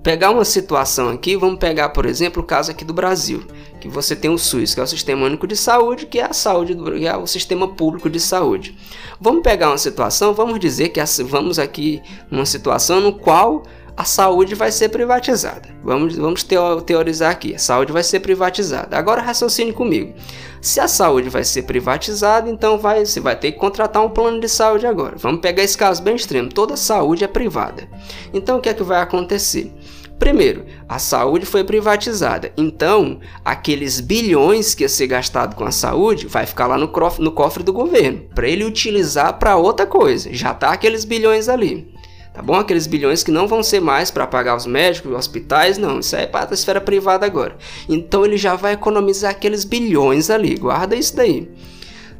Pegar 0.00 0.30
uma 0.30 0.44
situação 0.44 1.08
aqui, 1.08 1.36
vamos 1.36 1.58
pegar, 1.58 1.88
por 1.88 2.06
exemplo, 2.06 2.40
o 2.40 2.46
caso 2.46 2.70
aqui 2.70 2.84
do 2.84 2.94
Brasil, 2.94 3.44
que 3.80 3.88
você 3.88 4.14
tem 4.14 4.30
o 4.30 4.38
SUS, 4.38 4.72
que 4.72 4.80
é 4.80 4.82
o 4.82 4.86
Sistema 4.86 5.26
Único 5.26 5.46
de 5.46 5.56
Saúde, 5.56 6.06
que 6.06 6.20
é 6.20 6.24
a 6.24 6.32
saúde 6.32 6.74
do, 6.74 6.92
que 6.92 7.06
é 7.06 7.16
o 7.16 7.26
sistema 7.26 7.66
público 7.66 8.08
de 8.08 8.20
saúde. 8.20 8.78
Vamos 9.20 9.42
pegar 9.42 9.70
uma 9.70 9.78
situação, 9.78 10.32
vamos 10.32 10.60
dizer 10.60 10.90
que 10.90 11.00
vamos 11.24 11.58
aqui 11.58 12.00
numa 12.30 12.46
situação 12.46 13.00
no 13.00 13.12
qual 13.12 13.64
a 13.98 14.04
saúde 14.04 14.54
vai 14.54 14.70
ser 14.70 14.90
privatizada. 14.90 15.68
Vamos, 15.82 16.14
vamos 16.14 16.46
teorizar 16.86 17.32
aqui: 17.32 17.56
a 17.56 17.58
saúde 17.58 17.92
vai 17.92 18.04
ser 18.04 18.20
privatizada. 18.20 18.96
Agora 18.96 19.20
raciocine 19.20 19.72
comigo. 19.72 20.14
Se 20.62 20.78
a 20.78 20.86
saúde 20.86 21.28
vai 21.28 21.42
ser 21.42 21.62
privatizada, 21.62 22.48
então 22.48 22.78
vai, 22.78 23.04
você 23.04 23.18
vai 23.18 23.34
ter 23.34 23.50
que 23.50 23.58
contratar 23.58 24.04
um 24.04 24.10
plano 24.10 24.38
de 24.38 24.48
saúde 24.48 24.86
agora. 24.86 25.16
Vamos 25.18 25.40
pegar 25.40 25.64
esse 25.64 25.76
caso 25.76 26.00
bem 26.00 26.14
extremo: 26.14 26.48
toda 26.48 26.76
saúde 26.76 27.24
é 27.24 27.26
privada. 27.26 27.88
Então 28.32 28.58
o 28.58 28.60
que 28.60 28.68
é 28.68 28.74
que 28.74 28.84
vai 28.84 29.02
acontecer? 29.02 29.74
Primeiro, 30.16 30.64
a 30.88 31.00
saúde 31.00 31.44
foi 31.44 31.64
privatizada, 31.64 32.52
então 32.56 33.18
aqueles 33.44 34.00
bilhões 34.00 34.74
que 34.74 34.84
ia 34.84 34.88
ser 34.88 35.06
gastado 35.08 35.56
com 35.56 35.64
a 35.64 35.72
saúde 35.72 36.26
vai 36.26 36.46
ficar 36.46 36.66
lá 36.68 36.78
no 36.78 36.88
cofre, 36.88 37.22
no 37.22 37.32
cofre 37.32 37.62
do 37.64 37.72
governo 37.72 38.22
para 38.32 38.48
ele 38.48 38.64
utilizar 38.64 39.38
para 39.38 39.56
outra 39.56 39.86
coisa. 39.86 40.32
Já 40.32 40.54
tá 40.54 40.70
aqueles 40.70 41.04
bilhões 41.04 41.48
ali 41.48 41.97
tá 42.38 42.42
bom? 42.42 42.54
Aqueles 42.54 42.86
bilhões 42.86 43.24
que 43.24 43.32
não 43.32 43.48
vão 43.48 43.64
ser 43.64 43.80
mais 43.80 44.12
para 44.12 44.24
pagar 44.24 44.56
os 44.56 44.64
médicos, 44.64 45.10
os 45.10 45.18
hospitais, 45.18 45.76
não, 45.76 45.98
isso 45.98 46.14
aí 46.14 46.22
é 46.22 46.26
para 46.26 46.48
a 46.48 46.54
esfera 46.54 46.80
privada 46.80 47.26
agora. 47.26 47.56
Então 47.88 48.24
ele 48.24 48.36
já 48.36 48.54
vai 48.54 48.74
economizar 48.74 49.32
aqueles 49.32 49.64
bilhões 49.64 50.30
ali, 50.30 50.54
guarda 50.54 50.94
isso 50.94 51.16
daí. 51.16 51.50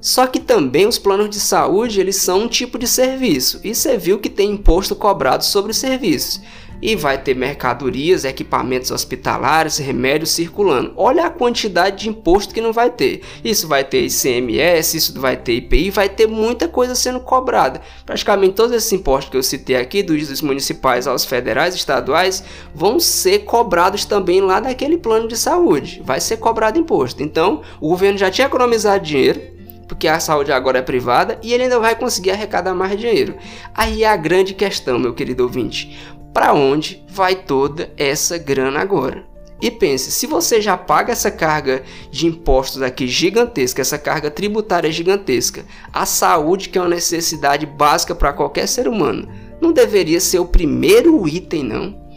Só 0.00 0.26
que 0.26 0.40
também 0.40 0.88
os 0.88 0.98
planos 0.98 1.30
de 1.30 1.38
saúde, 1.38 2.00
eles 2.00 2.16
são 2.16 2.42
um 2.42 2.48
tipo 2.48 2.80
de 2.80 2.88
serviço, 2.88 3.60
e 3.62 3.72
você 3.72 3.96
viu 3.96 4.18
que 4.18 4.28
tem 4.28 4.50
imposto 4.50 4.96
cobrado 4.96 5.44
sobre 5.44 5.70
os 5.70 5.76
serviços 5.76 6.40
e 6.80 6.94
vai 6.94 7.18
ter 7.18 7.34
mercadorias, 7.34 8.24
equipamentos 8.24 8.90
hospitalares, 8.90 9.78
remédios 9.78 10.30
circulando. 10.30 10.92
Olha 10.96 11.26
a 11.26 11.30
quantidade 11.30 12.04
de 12.04 12.08
imposto 12.08 12.54
que 12.54 12.60
não 12.60 12.72
vai 12.72 12.90
ter. 12.90 13.22
Isso 13.44 13.66
vai 13.66 13.84
ter 13.84 14.06
ICMS, 14.06 14.96
isso 14.96 15.20
vai 15.20 15.36
ter 15.36 15.54
IPI, 15.54 15.90
vai 15.90 16.08
ter 16.08 16.26
muita 16.26 16.68
coisa 16.68 16.94
sendo 16.94 17.20
cobrada. 17.20 17.80
Praticamente 18.06 18.54
todos 18.54 18.74
esses 18.74 18.92
impostos 18.92 19.30
que 19.30 19.36
eu 19.36 19.42
citei 19.42 19.76
aqui, 19.76 20.02
dos 20.02 20.40
municipais 20.42 21.06
aos 21.06 21.24
federais, 21.24 21.74
estaduais, 21.74 22.44
vão 22.74 23.00
ser 23.00 23.40
cobrados 23.40 24.04
também 24.04 24.40
lá 24.40 24.60
daquele 24.60 24.96
plano 24.98 25.28
de 25.28 25.36
saúde. 25.36 26.02
Vai 26.04 26.20
ser 26.20 26.36
cobrado 26.36 26.78
imposto. 26.78 27.22
Então, 27.22 27.62
o 27.80 27.88
governo 27.88 28.18
já 28.18 28.30
tinha 28.30 28.46
economizado 28.46 29.04
dinheiro 29.04 29.58
porque 29.88 30.06
a 30.06 30.20
saúde 30.20 30.52
agora 30.52 30.80
é 30.80 30.82
privada 30.82 31.38
e 31.42 31.54
ele 31.54 31.62
ainda 31.62 31.80
vai 31.80 31.96
conseguir 31.96 32.30
arrecadar 32.30 32.74
mais 32.74 33.00
dinheiro. 33.00 33.36
Aí 33.74 34.04
é 34.04 34.08
a 34.08 34.16
grande 34.16 34.52
questão, 34.52 34.98
meu 34.98 35.14
querido 35.14 35.42
ouvinte 35.42 35.96
para 36.38 36.54
onde 36.54 37.02
vai 37.08 37.34
toda 37.34 37.90
essa 37.96 38.38
grana 38.38 38.78
agora? 38.78 39.26
E 39.60 39.72
pense, 39.72 40.12
se 40.12 40.24
você 40.24 40.60
já 40.60 40.76
paga 40.76 41.10
essa 41.10 41.32
carga 41.32 41.82
de 42.12 42.28
impostos 42.28 42.80
aqui 42.80 43.08
gigantesca, 43.08 43.82
essa 43.82 43.98
carga 43.98 44.30
tributária 44.30 44.92
gigantesca, 44.92 45.64
a 45.92 46.06
saúde 46.06 46.68
que 46.68 46.78
é 46.78 46.80
uma 46.80 46.90
necessidade 46.90 47.66
básica 47.66 48.14
para 48.14 48.32
qualquer 48.32 48.68
ser 48.68 48.86
humano, 48.86 49.28
não 49.60 49.72
deveria 49.72 50.20
ser 50.20 50.38
o 50.38 50.46
primeiro 50.46 51.26
item 51.26 51.64
não? 51.64 52.08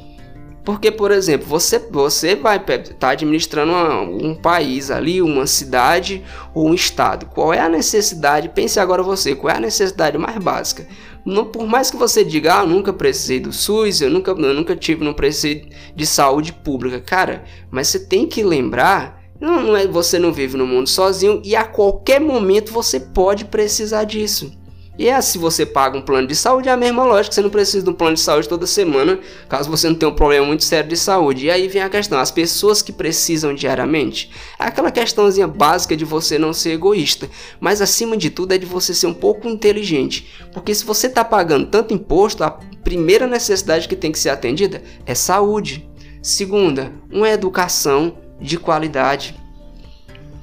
Porque, 0.64 0.92
por 0.92 1.10
exemplo, 1.10 1.48
você, 1.48 1.80
você 1.80 2.36
vai 2.36 2.58
estar 2.58 2.78
tá 3.00 3.10
administrando 3.10 3.72
uma, 3.72 4.02
um 4.02 4.36
país 4.36 4.92
ali, 4.92 5.20
uma 5.20 5.48
cidade 5.48 6.24
ou 6.54 6.70
um 6.70 6.76
estado. 6.76 7.26
Qual 7.26 7.52
é 7.52 7.60
a 7.60 7.68
necessidade? 7.68 8.50
Pense 8.50 8.80
agora 8.80 9.02
você, 9.02 9.34
qual 9.34 9.52
é 9.52 9.58
a 9.58 9.62
necessidade 9.62 10.20
mais 10.20 10.38
básica? 10.38 10.86
Não, 11.26 11.46
por 11.46 11.68
mais 11.68 11.92
que 11.92 11.98
você 11.98 12.24
diga, 12.24 12.60
ah, 12.60 12.64
eu 12.64 12.68
nunca 12.68 12.92
precisei 12.92 13.40
do 13.40 13.54
SUS, 13.54 14.02
eu 14.02 14.10
nunca, 14.10 14.32
eu 14.32 14.54
nunca 14.54 14.76
tive, 14.76 15.04
não 15.04 15.14
precisei 15.14 15.70
de 15.96 16.06
saúde 16.06 16.52
pública. 16.52 17.00
Cara, 17.00 17.44
mas 17.70 17.88
você 17.88 18.00
tem 18.00 18.28
que 18.28 18.44
lembrar 18.44 19.22
não, 19.42 19.64
não 19.64 19.76
é 19.76 19.88
você 19.88 20.20
não 20.20 20.32
vive 20.32 20.56
no 20.56 20.68
mundo 20.68 20.88
sozinho 20.88 21.42
e 21.44 21.56
a 21.56 21.64
qualquer 21.64 22.22
momento 22.22 22.72
você 22.72 23.00
pode 23.00 23.46
precisar 23.46 24.04
disso. 24.04 24.56
E 25.02 25.10
é 25.10 25.20
se 25.20 25.40
você 25.40 25.66
paga 25.66 25.98
um 25.98 26.02
plano 26.04 26.28
de 26.28 26.36
saúde, 26.36 26.70
é 26.70 26.72
a 26.72 26.78
mesma 26.78 27.04
lógica, 27.04 27.34
você 27.34 27.42
não 27.42 27.50
precisa 27.50 27.84
de 27.84 27.90
um 27.90 27.94
plano 27.94 28.14
de 28.14 28.20
saúde 28.20 28.48
toda 28.48 28.68
semana, 28.68 29.20
caso 29.50 29.68
você 29.68 29.90
não 29.90 29.96
tenha 29.96 30.12
um 30.12 30.16
problema 30.16 30.46
muito 30.46 30.64
sério 30.64 30.88
de 30.88 30.96
saúde. 30.96 31.48
E 31.48 31.50
aí 31.50 31.68
vem 31.68 31.82
a 31.82 31.90
questão, 31.90 32.20
as 32.20 32.30
pessoas 32.30 32.84
que 32.84 32.92
precisam 32.92 33.52
diariamente, 33.56 34.30
é 34.60 34.66
aquela 34.66 34.92
questãozinha 34.92 35.48
básica 35.48 35.98
de 35.98 36.06
você 36.06 36.38
não 36.38 36.54
ser 36.54 36.74
egoísta, 36.74 37.28
mas 37.60 37.82
acima 37.82 38.16
de 38.16 38.30
tudo 38.30 38.54
é 38.54 38.60
de 38.60 38.66
você 38.68 38.94
ser 38.94 39.08
um 39.08 39.14
pouco 39.16 39.48
inteligente, 39.48 40.28
porque 40.54 40.76
se 40.76 40.86
você 40.86 41.08
está 41.08 41.26
pagando 41.26 41.66
tanto 41.66 41.96
imposto, 41.96 42.44
a 42.44 42.52
primeira 42.84 43.26
necessidade 43.26 43.88
que 43.88 43.96
tem 43.96 44.12
que 44.12 44.20
ser 44.20 44.30
atendida 44.30 44.84
é 45.04 45.16
saúde. 45.16 45.90
Segunda, 46.22 46.92
uma 47.12 47.28
educação 47.28 48.20
de 48.40 48.56
qualidade. 48.60 49.36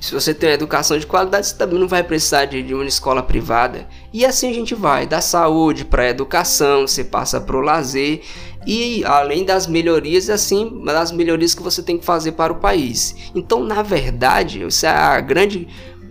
Se 0.01 0.15
você 0.15 0.33
tem 0.33 0.49
uma 0.49 0.55
educação 0.55 0.97
de 0.97 1.07
qualidade, 1.07 1.49
você 1.49 1.57
também 1.57 1.79
não 1.79 1.89
vai 1.89 2.05
precisar 2.05 2.45
de, 2.45 2.63
de 2.63 2.73
uma 2.73 2.85
escola 2.85 3.23
privada. 3.23 3.87
E 4.13 4.25
assim 4.25 4.51
a 4.51 4.55
gente 4.55 4.75
vai, 4.75 5.07
da 5.07 5.21
saúde 5.21 5.85
para 5.85 6.03
a 6.03 6.09
educação, 6.09 6.87
você 6.87 7.05
passa 7.05 7.41
para 7.41 7.57
o 7.57 7.61
lazer 7.61 8.23
e 8.67 9.05
além 9.05 9.45
das 9.45 9.67
melhorias, 9.67 10.29
assim, 10.31 10.83
das 10.85 11.13
melhorias 11.13 11.55
que 11.55 11.63
você 11.63 11.83
tem 11.83 11.99
que 11.99 12.05
fazer 12.05 12.33
para 12.33 12.53
o 12.53 12.57
país. 12.57 13.15
Então, 13.35 13.63
na 13.63 13.83
verdade, 13.83 14.65
essa 14.65 14.89
é 14.89 14.91
a 14.91 15.21
grande 15.21 15.69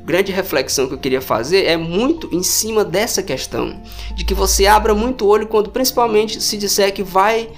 grande 0.08 0.32
reflexão 0.32 0.88
que 0.88 0.94
eu 0.94 0.98
queria 0.98 1.20
fazer 1.20 1.66
é 1.66 1.76
muito 1.76 2.34
em 2.34 2.42
cima 2.42 2.86
dessa 2.86 3.22
questão, 3.22 3.82
de 4.16 4.24
que 4.24 4.34
você 4.34 4.66
abra 4.66 4.96
muito 4.96 5.28
olho 5.28 5.48
quando 5.48 5.70
principalmente 5.70 6.42
se 6.42 6.58
disser 6.58 6.94
que 6.94 7.04
vai 7.04 7.50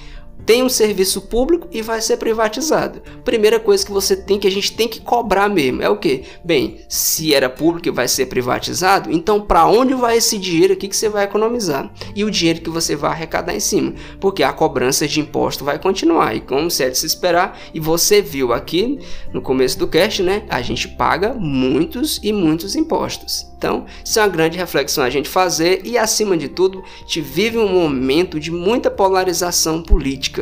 tem 0.50 0.64
um 0.64 0.70
serviço 0.70 1.22
público 1.22 1.68
e 1.72 1.80
vai 1.80 2.02
ser 2.02 2.18
privatizado. 2.18 3.04
Primeira 3.24 3.60
coisa 3.60 3.86
que 3.86 3.92
você 3.92 4.16
tem 4.16 4.40
que 4.40 4.48
a 4.48 4.52
gente 4.52 4.76
tem 4.76 4.88
que 4.88 5.00
cobrar 5.00 5.48
mesmo 5.48 5.84
é 5.84 5.88
o 5.88 5.98
que? 5.98 6.24
Bem, 6.44 6.80
se 6.90 7.36
era 7.36 7.48
público 7.48 7.88
e 7.88 7.92
vai 7.92 8.08
ser 8.08 8.26
privatizado, 8.26 9.12
então 9.12 9.40
para 9.40 9.68
onde 9.68 9.94
vai 9.94 10.18
esse 10.18 10.40
dinheiro 10.40 10.74
aqui 10.74 10.88
que 10.88 10.98
você 10.98 11.08
vai 11.08 11.26
economizar? 11.26 11.94
E 12.16 12.24
o 12.24 12.32
dinheiro 12.32 12.62
que 12.62 12.70
você 12.72 12.96
vai 12.96 13.12
arrecadar 13.12 13.54
em 13.54 13.60
cima? 13.60 13.94
Porque 14.20 14.42
a 14.42 14.52
cobrança 14.52 15.08
de 15.08 15.20
imposto 15.20 15.64
vai 15.64 15.78
continuar 15.78 16.36
e 16.36 16.42
como 16.42 16.72
se 16.72 16.84
é 16.84 16.90
de 16.90 16.98
se 16.98 17.06
esperar, 17.06 17.56
e 17.72 17.80
você 17.80 18.20
viu 18.20 18.52
aqui 18.52 18.98
no 19.32 19.44
começo 19.44 19.78
do 19.78 19.88
cast, 19.88 20.24
né? 20.24 20.46
A 20.50 20.64
gente 20.64 20.88
paga 20.88 21.32
muitos 21.36 22.20
e 22.24 22.34
muitos 22.34 22.76
impostos. 22.76 23.50
Então, 23.60 23.86
isso 24.06 24.18
é 24.18 24.22
uma 24.22 24.30
grande 24.30 24.58
reflexão 24.58 25.04
a 25.04 25.10
gente 25.10 25.28
fazer 25.28 25.82
e, 25.84 25.98
acima 25.98 26.38
de 26.38 26.48
tudo, 26.48 26.82
te 27.06 27.20
vive 27.20 27.58
um 27.58 27.68
momento 27.68 28.40
de 28.40 28.52
muita 28.52 28.90
polarização 28.90 29.84
política, 29.84 30.39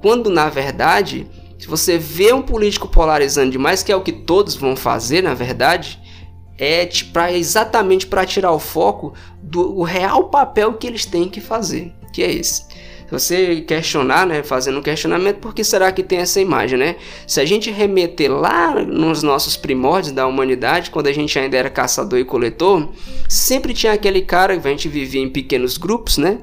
quando 0.00 0.30
na 0.30 0.48
verdade, 0.48 1.26
se 1.58 1.66
você 1.66 1.98
vê 1.98 2.32
um 2.32 2.42
político 2.42 2.88
polarizando 2.88 3.50
demais, 3.50 3.82
que 3.82 3.90
é 3.92 3.96
o 3.96 4.02
que 4.02 4.12
todos 4.12 4.54
vão 4.54 4.76
fazer, 4.76 5.22
na 5.22 5.34
verdade, 5.34 6.00
é 6.58 6.88
pra, 7.12 7.32
exatamente 7.32 8.06
para 8.06 8.24
tirar 8.24 8.52
o 8.52 8.58
foco 8.58 9.14
do 9.42 9.82
real 9.82 10.28
papel 10.28 10.74
que 10.74 10.86
eles 10.86 11.04
têm 11.04 11.28
que 11.28 11.40
fazer, 11.40 11.92
que 12.12 12.22
é 12.22 12.30
esse 12.30 12.64
você 13.14 13.60
questionar, 13.60 14.26
né, 14.26 14.42
fazendo 14.42 14.78
um 14.78 14.82
questionamento, 14.82 15.36
por 15.36 15.54
que 15.54 15.62
será 15.62 15.92
que 15.92 16.02
tem 16.02 16.18
essa 16.18 16.40
imagem, 16.40 16.78
né? 16.78 16.96
Se 17.26 17.40
a 17.40 17.44
gente 17.44 17.70
remeter 17.70 18.30
lá 18.30 18.74
nos 18.84 19.22
nossos 19.22 19.56
primórdios 19.56 20.12
da 20.12 20.26
humanidade, 20.26 20.90
quando 20.90 21.06
a 21.06 21.12
gente 21.12 21.38
ainda 21.38 21.56
era 21.56 21.70
caçador 21.70 22.18
e 22.18 22.24
coletor, 22.24 22.88
sempre 23.28 23.72
tinha 23.72 23.92
aquele 23.92 24.22
cara, 24.22 24.54
a 24.54 24.68
gente 24.68 24.88
vivia 24.88 25.20
em 25.20 25.28
pequenos 25.28 25.78
grupos, 25.78 26.18
né? 26.18 26.38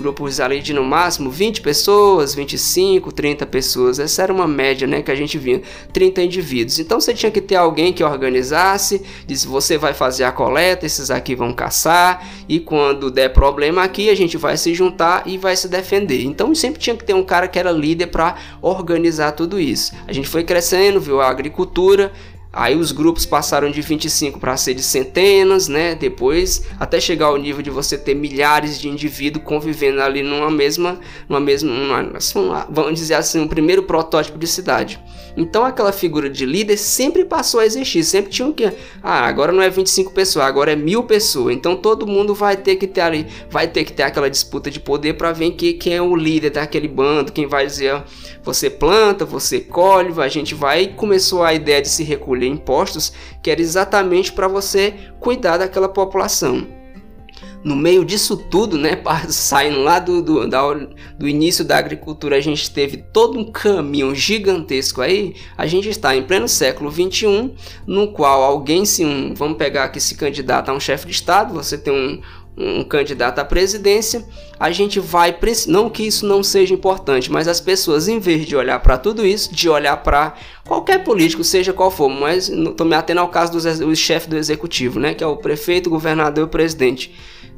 Grupos 0.00 0.40
ali 0.40 0.60
de 0.60 0.72
no 0.72 0.82
máximo 0.82 1.30
20 1.30 1.60
pessoas, 1.60 2.34
25, 2.34 3.12
30 3.12 3.46
pessoas. 3.46 3.98
Essa 3.98 4.22
era 4.22 4.32
uma 4.32 4.48
média, 4.48 4.86
né, 4.86 5.02
que 5.02 5.10
a 5.10 5.14
gente 5.14 5.38
via, 5.38 5.62
30 5.92 6.22
indivíduos. 6.22 6.78
Então 6.78 7.00
você 7.00 7.14
tinha 7.14 7.30
que 7.30 7.40
ter 7.40 7.56
alguém 7.56 7.92
que 7.92 8.02
organizasse, 8.02 9.02
disse 9.26 9.46
você 9.46 9.78
vai 9.78 9.94
fazer 9.94 10.24
a 10.24 10.32
coleta, 10.32 10.86
esses 10.86 11.10
aqui 11.10 11.34
vão 11.34 11.52
caçar 11.52 12.26
e 12.48 12.58
quando 12.58 13.10
der 13.10 13.32
problema 13.32 13.82
aqui 13.82 14.08
a 14.10 14.16
gente 14.16 14.36
vai 14.36 14.56
se 14.56 14.74
juntar 14.74 15.22
e 15.26 15.38
vai 15.38 15.54
se 15.54 15.68
defender. 15.68 16.24
Então 16.24 16.54
sempre 16.54 16.80
tinha 16.80 16.96
que 16.96 17.04
ter 17.04 17.14
um 17.14 17.22
cara 17.22 17.46
que 17.46 17.58
era 17.58 17.70
líder 17.70 18.06
para 18.06 18.36
organizar 18.60 19.32
tudo 19.32 19.60
isso. 19.60 19.92
A 20.08 20.12
gente 20.12 20.28
foi 20.28 20.42
crescendo, 20.42 21.00
viu 21.00 21.20
a 21.20 21.28
agricultura, 21.28 22.12
Aí 22.52 22.76
os 22.76 22.90
grupos 22.90 23.24
passaram 23.24 23.70
de 23.70 23.80
25 23.80 24.40
para 24.40 24.56
ser 24.56 24.74
de 24.74 24.82
centenas, 24.82 25.68
né? 25.68 25.94
Depois, 25.94 26.64
até 26.80 26.98
chegar 26.98 27.26
ao 27.26 27.36
nível 27.36 27.62
de 27.62 27.70
você 27.70 27.96
ter 27.96 28.14
milhares 28.14 28.80
de 28.80 28.88
indivíduos 28.88 29.44
convivendo 29.44 30.02
ali 30.02 30.22
numa 30.22 30.50
mesma, 30.50 30.98
numa 31.28 31.38
mesma, 31.38 31.70
numa, 31.70 32.66
vamos 32.68 32.98
dizer 32.98 33.14
assim, 33.14 33.40
um 33.40 33.46
primeiro 33.46 33.84
protótipo 33.84 34.36
de 34.36 34.48
cidade. 34.48 35.00
Então 35.36 35.64
aquela 35.64 35.92
figura 35.92 36.28
de 36.28 36.44
líder 36.44 36.76
sempre 36.76 37.24
passou 37.24 37.60
a 37.60 37.66
existir, 37.66 38.04
sempre 38.04 38.30
tinha 38.30 38.48
o 38.48 38.54
que, 38.54 38.64
ah, 39.02 39.26
agora 39.26 39.52
não 39.52 39.62
é 39.62 39.70
25 39.70 40.12
pessoas, 40.12 40.44
agora 40.44 40.72
é 40.72 40.76
mil 40.76 41.02
pessoas. 41.04 41.54
Então 41.54 41.76
todo 41.76 42.06
mundo 42.06 42.34
vai 42.34 42.56
ter 42.56 42.76
que 42.76 42.86
ter 42.86 43.00
ali, 43.00 43.26
vai 43.48 43.68
ter 43.68 43.84
que 43.84 43.92
ter 43.92 44.02
aquela 44.02 44.28
disputa 44.28 44.70
de 44.70 44.80
poder 44.80 45.14
para 45.14 45.32
ver 45.32 45.52
quem, 45.52 45.78
quem 45.78 45.94
é 45.94 46.02
o 46.02 46.16
líder 46.16 46.50
daquele 46.50 46.88
bando, 46.88 47.32
quem 47.32 47.46
vai 47.46 47.66
dizer, 47.66 48.02
você 48.42 48.68
planta, 48.70 49.24
você 49.24 49.60
colhe, 49.60 50.12
a 50.20 50.28
gente 50.28 50.54
vai. 50.54 50.88
Começou 50.88 51.42
a 51.42 51.54
ideia 51.54 51.80
de 51.80 51.88
se 51.88 52.02
recolher 52.02 52.46
impostos, 52.46 53.12
que 53.42 53.50
era 53.50 53.60
exatamente 53.60 54.32
para 54.32 54.48
você 54.48 54.94
cuidar 55.18 55.58
daquela 55.58 55.88
população 55.88 56.79
no 57.62 57.76
meio 57.76 58.04
disso 58.04 58.36
tudo, 58.36 58.78
né, 58.78 59.00
saindo 59.28 59.80
lá 59.80 59.98
do, 59.98 60.22
do, 60.22 60.48
da, 60.48 60.62
do 61.18 61.28
início 61.28 61.64
da 61.64 61.76
agricultura, 61.76 62.36
a 62.36 62.40
gente 62.40 62.70
teve 62.70 62.96
todo 62.96 63.38
um 63.38 63.50
caminho 63.50 64.14
gigantesco 64.14 65.00
aí. 65.00 65.34
A 65.56 65.66
gente 65.66 65.88
está 65.88 66.16
em 66.16 66.22
pleno 66.22 66.48
século 66.48 66.90
21, 66.90 67.54
no 67.86 68.12
qual 68.12 68.42
alguém 68.42 68.84
se 68.84 69.04
um, 69.04 69.34
vamos 69.34 69.58
pegar 69.58 69.84
aqui 69.84 70.00
se 70.00 70.14
candidata 70.14 70.70
a 70.70 70.74
um 70.74 70.80
chefe 70.80 71.06
de 71.06 71.12
estado, 71.12 71.54
você 71.54 71.76
tem 71.76 71.92
um, 71.92 72.20
um 72.56 72.84
candidato 72.84 73.38
à 73.38 73.44
presidência, 73.44 74.24
a 74.60 74.70
gente 74.70 75.00
vai 75.00 75.34
não 75.66 75.88
que 75.88 76.02
isso 76.02 76.26
não 76.26 76.42
seja 76.42 76.74
importante, 76.74 77.32
mas 77.32 77.48
as 77.48 77.62
pessoas 77.62 78.08
em 78.08 78.18
vez 78.18 78.44
de 78.44 78.54
olhar 78.54 78.78
para 78.80 78.98
tudo 78.98 79.24
isso, 79.24 79.54
de 79.54 79.70
olhar 79.70 79.96
para 79.96 80.34
qualquer 80.68 81.02
político, 81.02 81.42
seja 81.42 81.72
qual 81.72 81.90
for, 81.90 82.10
mas 82.10 82.50
estou 82.50 82.86
me 82.86 82.94
atendo 82.94 83.22
ao 83.22 83.28
caso 83.28 83.52
do 83.52 83.96
chefe 83.96 84.28
do 84.28 84.36
executivo, 84.36 85.00
né, 85.00 85.14
que 85.14 85.24
é 85.24 85.26
o 85.26 85.38
prefeito, 85.38 85.88
governador 85.88 86.46
e 86.46 86.50
presidente 86.50 87.10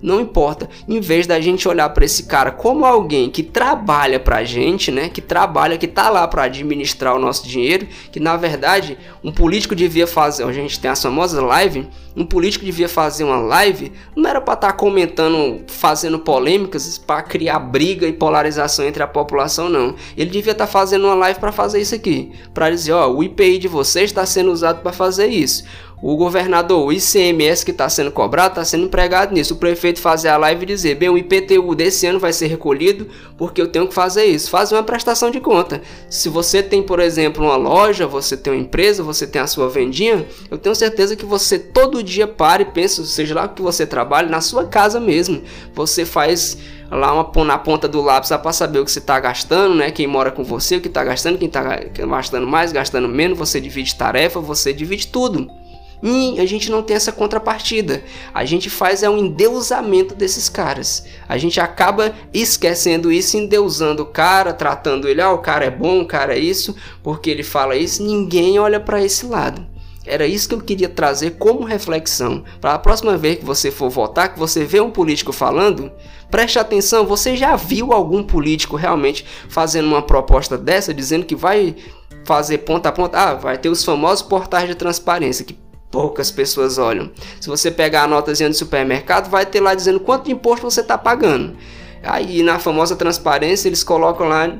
não 0.02 0.20
importa. 0.20 0.68
Em 0.88 0.98
vez 1.00 1.26
da 1.26 1.40
gente 1.40 1.68
olhar 1.68 1.88
para 1.90 2.04
esse 2.04 2.24
cara 2.24 2.50
como 2.50 2.84
alguém 2.84 3.30
que 3.30 3.42
trabalha 3.42 4.18
pra 4.18 4.42
gente, 4.42 4.90
né? 4.90 5.08
Que 5.08 5.20
trabalha, 5.20 5.78
que 5.78 5.86
tá 5.86 6.10
lá 6.10 6.26
para 6.26 6.42
administrar 6.42 7.14
o 7.14 7.18
nosso 7.18 7.46
dinheiro, 7.46 7.86
que 8.10 8.18
na 8.18 8.36
verdade 8.36 8.98
um 9.22 9.30
político 9.30 9.76
devia 9.76 10.06
fazer, 10.06 10.44
a 10.44 10.52
gente 10.52 10.80
tem 10.80 10.90
as 10.90 11.00
famosas 11.00 11.40
live, 11.40 11.88
um 12.16 12.26
político 12.26 12.64
devia 12.64 12.88
fazer 12.88 13.22
uma 13.22 13.38
live, 13.38 13.92
não 14.16 14.28
era 14.28 14.40
para 14.40 14.54
estar 14.54 14.66
tá 14.68 14.72
comentando, 14.72 15.62
fazendo 15.68 16.18
polêmicas 16.18 16.86
para 16.98 17.22
criar 17.22 17.58
briga 17.58 18.06
e 18.06 18.12
polarização 18.12 18.84
entre 18.84 19.02
a 19.02 19.06
população 19.06 19.68
não. 19.68 19.94
Ele 20.16 20.30
devia 20.30 20.52
estar 20.52 20.66
tá 20.66 20.72
fazendo 20.72 21.06
uma 21.06 21.14
live 21.14 21.38
para 21.40 21.52
fazer 21.52 21.80
isso 21.80 21.94
aqui, 21.94 22.32
para 22.52 22.70
dizer, 22.70 22.92
ó, 22.92 23.10
o 23.10 23.22
IPI 23.22 23.58
de 23.58 23.68
vocês 23.68 24.10
está 24.10 24.24
sendo 24.26 24.52
usado 24.52 24.82
para 24.82 24.92
fazer 24.92 25.26
isso 25.26 25.64
o 26.02 26.16
governador, 26.16 26.84
o 26.84 26.92
ICMS 26.92 27.64
que 27.64 27.70
está 27.70 27.88
sendo 27.88 28.10
cobrado, 28.10 28.54
está 28.54 28.64
sendo 28.64 28.86
empregado 28.86 29.32
nisso. 29.32 29.54
O 29.54 29.56
prefeito 29.56 30.00
fazer 30.00 30.30
a 30.30 30.36
live 30.36 30.64
e 30.64 30.66
dizer: 30.66 30.96
bem, 30.96 31.08
o 31.08 31.16
IPTU 31.16 31.76
desse 31.76 32.04
ano 32.08 32.18
vai 32.18 32.32
ser 32.32 32.48
recolhido 32.48 33.06
porque 33.38 33.62
eu 33.62 33.68
tenho 33.68 33.86
que 33.86 33.94
fazer 33.94 34.24
isso. 34.24 34.50
Faz 34.50 34.72
uma 34.72 34.82
prestação 34.82 35.30
de 35.30 35.38
conta. 35.38 35.80
Se 36.10 36.28
você 36.28 36.60
tem, 36.60 36.82
por 36.82 36.98
exemplo, 36.98 37.44
uma 37.44 37.54
loja, 37.54 38.04
você 38.04 38.36
tem 38.36 38.52
uma 38.52 38.60
empresa, 38.60 39.00
você 39.04 39.28
tem 39.28 39.40
a 39.40 39.46
sua 39.46 39.68
vendinha, 39.68 40.26
eu 40.50 40.58
tenho 40.58 40.74
certeza 40.74 41.14
que 41.14 41.24
você 41.24 41.56
todo 41.56 42.02
dia 42.02 42.26
para 42.26 42.62
e 42.62 42.64
pensa, 42.64 43.04
seja 43.04 43.36
lá 43.36 43.44
o 43.44 43.50
que 43.50 43.62
você 43.62 43.86
trabalha, 43.86 44.28
na 44.28 44.40
sua 44.40 44.66
casa 44.66 44.98
mesmo. 44.98 45.40
Você 45.72 46.04
faz 46.04 46.58
lá 46.90 47.12
uma, 47.12 47.44
na 47.44 47.58
ponta 47.58 47.86
do 47.86 48.02
lápis 48.02 48.28
para 48.28 48.52
saber 48.52 48.80
o 48.80 48.84
que 48.84 48.90
você 48.90 48.98
está 48.98 49.20
gastando, 49.20 49.76
né? 49.76 49.92
Quem 49.92 50.08
mora 50.08 50.32
com 50.32 50.42
você, 50.42 50.76
o 50.76 50.80
que 50.80 50.88
está 50.88 51.04
gastando, 51.04 51.38
quem 51.38 51.46
está 51.46 51.78
gastando 52.08 52.46
mais, 52.46 52.72
gastando 52.72 53.08
menos, 53.08 53.38
você 53.38 53.60
divide 53.60 53.94
tarefa, 53.94 54.40
você 54.40 54.72
divide 54.72 55.06
tudo. 55.06 55.61
E 56.02 56.40
a 56.40 56.46
gente 56.46 56.68
não 56.68 56.82
tem 56.82 56.96
essa 56.96 57.12
contrapartida. 57.12 58.02
A 58.34 58.44
gente 58.44 58.68
faz 58.68 59.02
é 59.04 59.08
um 59.08 59.18
endeusamento 59.18 60.14
desses 60.14 60.48
caras. 60.48 61.04
A 61.28 61.38
gente 61.38 61.60
acaba 61.60 62.12
esquecendo 62.34 63.12
isso, 63.12 63.36
endeusando 63.36 64.02
o 64.02 64.06
cara, 64.06 64.52
tratando 64.52 65.08
ele, 65.08 65.20
ah, 65.20 65.30
o 65.30 65.38
cara 65.38 65.64
é 65.64 65.70
bom, 65.70 66.00
o 66.00 66.06
cara 66.06 66.34
é 66.34 66.40
isso, 66.40 66.74
porque 67.02 67.30
ele 67.30 67.44
fala 67.44 67.76
isso, 67.76 68.02
ninguém 68.02 68.58
olha 68.58 68.80
para 68.80 69.02
esse 69.02 69.26
lado. 69.26 69.64
Era 70.04 70.26
isso 70.26 70.48
que 70.48 70.54
eu 70.54 70.60
queria 70.60 70.88
trazer 70.88 71.32
como 71.32 71.62
reflexão. 71.62 72.42
Para 72.60 72.74
a 72.74 72.78
próxima 72.78 73.16
vez 73.16 73.38
que 73.38 73.44
você 73.44 73.70
for 73.70 73.88
votar, 73.88 74.32
que 74.32 74.38
você 74.38 74.64
vê 74.64 74.80
um 74.80 74.90
político 74.90 75.32
falando, 75.32 75.92
preste 76.28 76.58
atenção, 76.58 77.06
você 77.06 77.36
já 77.36 77.54
viu 77.54 77.92
algum 77.92 78.24
político 78.24 78.74
realmente 78.74 79.24
fazendo 79.48 79.86
uma 79.86 80.02
proposta 80.02 80.58
dessa, 80.58 80.92
dizendo 80.92 81.24
que 81.24 81.36
vai 81.36 81.76
fazer 82.24 82.58
ponta 82.58 82.88
a 82.88 82.92
ponta, 82.92 83.18
ah, 83.18 83.34
vai 83.34 83.58
ter 83.58 83.68
os 83.68 83.84
famosos 83.84 84.22
portais 84.22 84.68
de 84.68 84.74
transparência, 84.74 85.44
que 85.44 85.61
poucas 85.92 86.30
pessoas 86.30 86.78
olham. 86.78 87.12
Se 87.38 87.48
você 87.48 87.70
pegar 87.70 88.04
a 88.04 88.08
notazinha 88.08 88.48
do 88.48 88.56
supermercado, 88.56 89.30
vai 89.30 89.46
ter 89.46 89.60
lá 89.60 89.74
dizendo 89.74 90.00
quanto 90.00 90.30
imposto 90.30 90.68
você 90.68 90.80
está 90.80 90.96
pagando. 90.96 91.54
Aí 92.02 92.42
na 92.42 92.58
famosa 92.58 92.96
transparência 92.96 93.68
eles 93.68 93.84
colocam 93.84 94.26
lá 94.26 94.58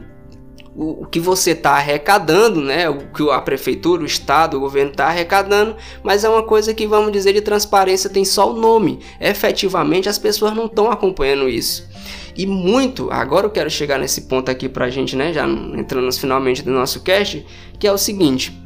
o, 0.76 1.06
que 1.06 1.18
você 1.18 1.52
está 1.52 1.72
arrecadando, 1.72 2.60
né? 2.60 2.88
O 2.88 2.98
que 3.12 3.28
a 3.30 3.40
prefeitura, 3.40 4.02
o 4.02 4.06
estado, 4.06 4.56
o 4.56 4.60
governo 4.60 4.90
está 4.90 5.06
arrecadando, 5.06 5.74
mas 6.02 6.22
é 6.22 6.28
uma 6.28 6.42
coisa 6.42 6.72
que 6.72 6.86
vamos 6.86 7.10
dizer 7.10 7.32
de 7.32 7.40
transparência 7.40 8.08
tem 8.08 8.24
só 8.24 8.52
o 8.52 8.56
nome. 8.56 9.00
Efetivamente 9.18 10.08
as 10.08 10.18
pessoas 10.18 10.54
não 10.54 10.66
estão 10.66 10.90
acompanhando 10.90 11.48
isso. 11.48 11.90
E 12.36 12.46
muito, 12.46 13.10
agora 13.10 13.46
eu 13.46 13.50
quero 13.50 13.70
chegar 13.70 13.98
nesse 13.98 14.22
ponto 14.22 14.50
aqui 14.50 14.68
pra 14.68 14.88
gente, 14.88 15.16
né? 15.16 15.32
Já 15.32 15.46
entrando 15.46 16.12
finalmente 16.12 16.62
do 16.62 16.70
nosso 16.70 17.02
cast, 17.02 17.44
que 17.78 17.86
é 17.86 17.92
o 17.92 17.98
seguinte: 17.98 18.56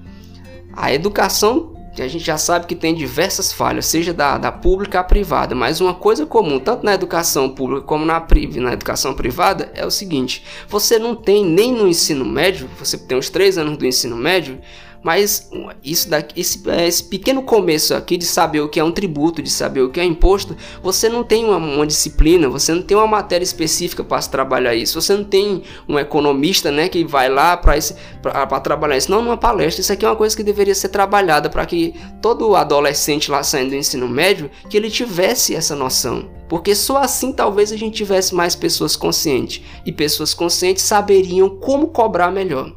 a 0.73 0.93
educação 0.93 1.76
que 1.97 2.03
a 2.03 2.09
gente 2.09 2.25
já 2.25 2.37
sabe 2.37 2.67
que 2.67 2.75
tem 2.75 2.95
diversas 2.95 3.51
falhas, 3.51 3.87
seja 3.87 4.13
da, 4.13 4.37
da 4.37 4.53
pública 4.53 5.01
à 5.01 5.05
privada, 5.05 5.55
mas 5.55 5.81
uma 5.81 5.95
coisa 5.95 6.27
comum, 6.27 6.61
tanto 6.61 6.85
na 6.85 6.93
educação 6.93 7.49
pública 7.49 7.81
como 7.81 8.05
na, 8.05 8.23
na 8.61 8.73
educação 8.75 9.15
privada, 9.15 9.73
é 9.75 9.85
o 9.87 9.91
seguinte: 9.91 10.45
você 10.69 10.99
não 10.99 11.15
tem 11.15 11.43
nem 11.43 11.73
no 11.73 11.89
ensino 11.89 12.23
médio, 12.23 12.69
você 12.79 12.99
tem 12.99 13.17
os 13.17 13.31
três 13.31 13.57
anos 13.57 13.79
do 13.79 13.87
ensino 13.87 14.15
médio, 14.15 14.61
Mas 15.07 15.49
isso 15.85 16.11
daqui, 16.11 16.41
esse, 16.41 16.69
esse, 16.69 17.05
pequeno 17.05 17.41
começo 17.41 17.95
aqui 17.95 18.17
de 18.17 18.25
saber 18.25 18.61
o 18.61 18.69
que 18.69 18.81
é 18.81 18.83
um 18.83 18.91
tributo, 18.91 19.41
de 19.41 19.49
saber 19.49 19.83
o 19.83 19.89
que 19.89 20.01
é 20.01 20.05
imposto, 20.05 20.57
você 20.83 21.09
não 21.09 21.23
tem 21.23 21.45
uma, 21.45 21.59
uma 21.59 21.87
disciplina, 21.87 22.49
você 22.49 22.75
não 22.75 22.83
tem 22.83 22.97
uma 22.97 23.07
matéria 23.07 23.45
específica 23.45 24.03
para 24.03 24.21
trabalhar 24.23 24.75
isso, 24.75 25.01
você 25.01 25.15
não 25.15 25.23
tem 25.23 25.63
um 25.89 25.97
economista 25.97 26.73
né, 26.73 26.89
que 26.89 27.05
vai 27.05 27.29
lá 27.29 27.57
para 27.57 28.59
trabalhar 28.59 28.97
isso. 28.97 29.09
Não 29.09 29.23
numa 29.23 29.37
palestra, 29.37 29.81
isso 29.81 29.93
aqui 29.93 30.05
é 30.05 30.09
uma 30.09 30.17
coisa 30.17 30.37
que 30.37 30.43
deveria 30.43 30.75
ser 30.75 30.89
trabalhada 30.89 31.49
para 31.49 31.65
que 31.65 31.95
todo 32.21 32.57
adolescente 32.57 33.31
lá 33.31 33.45
saindo 33.45 33.71
do 33.71 33.77
ensino 33.77 34.09
médio, 34.09 34.51
que 34.69 34.77
ele 34.77 34.91
tivesse 34.91 35.55
essa 35.55 35.77
noção. 35.77 36.29
Porque 36.49 36.75
só 36.75 36.97
assim 36.97 37.33
talvez 37.33 37.71
a 37.71 37.77
gente 37.77 37.95
tivesse 37.95 38.35
mais 38.35 38.57
pessoas 38.57 38.97
conscientes. 38.97 39.63
E 39.87 39.93
pessoas 39.93 40.35
conscientes 40.35 40.83
saberiam 40.83 41.49
como 41.49 41.87
cobrar 41.87 42.33
melhor. 42.33 42.73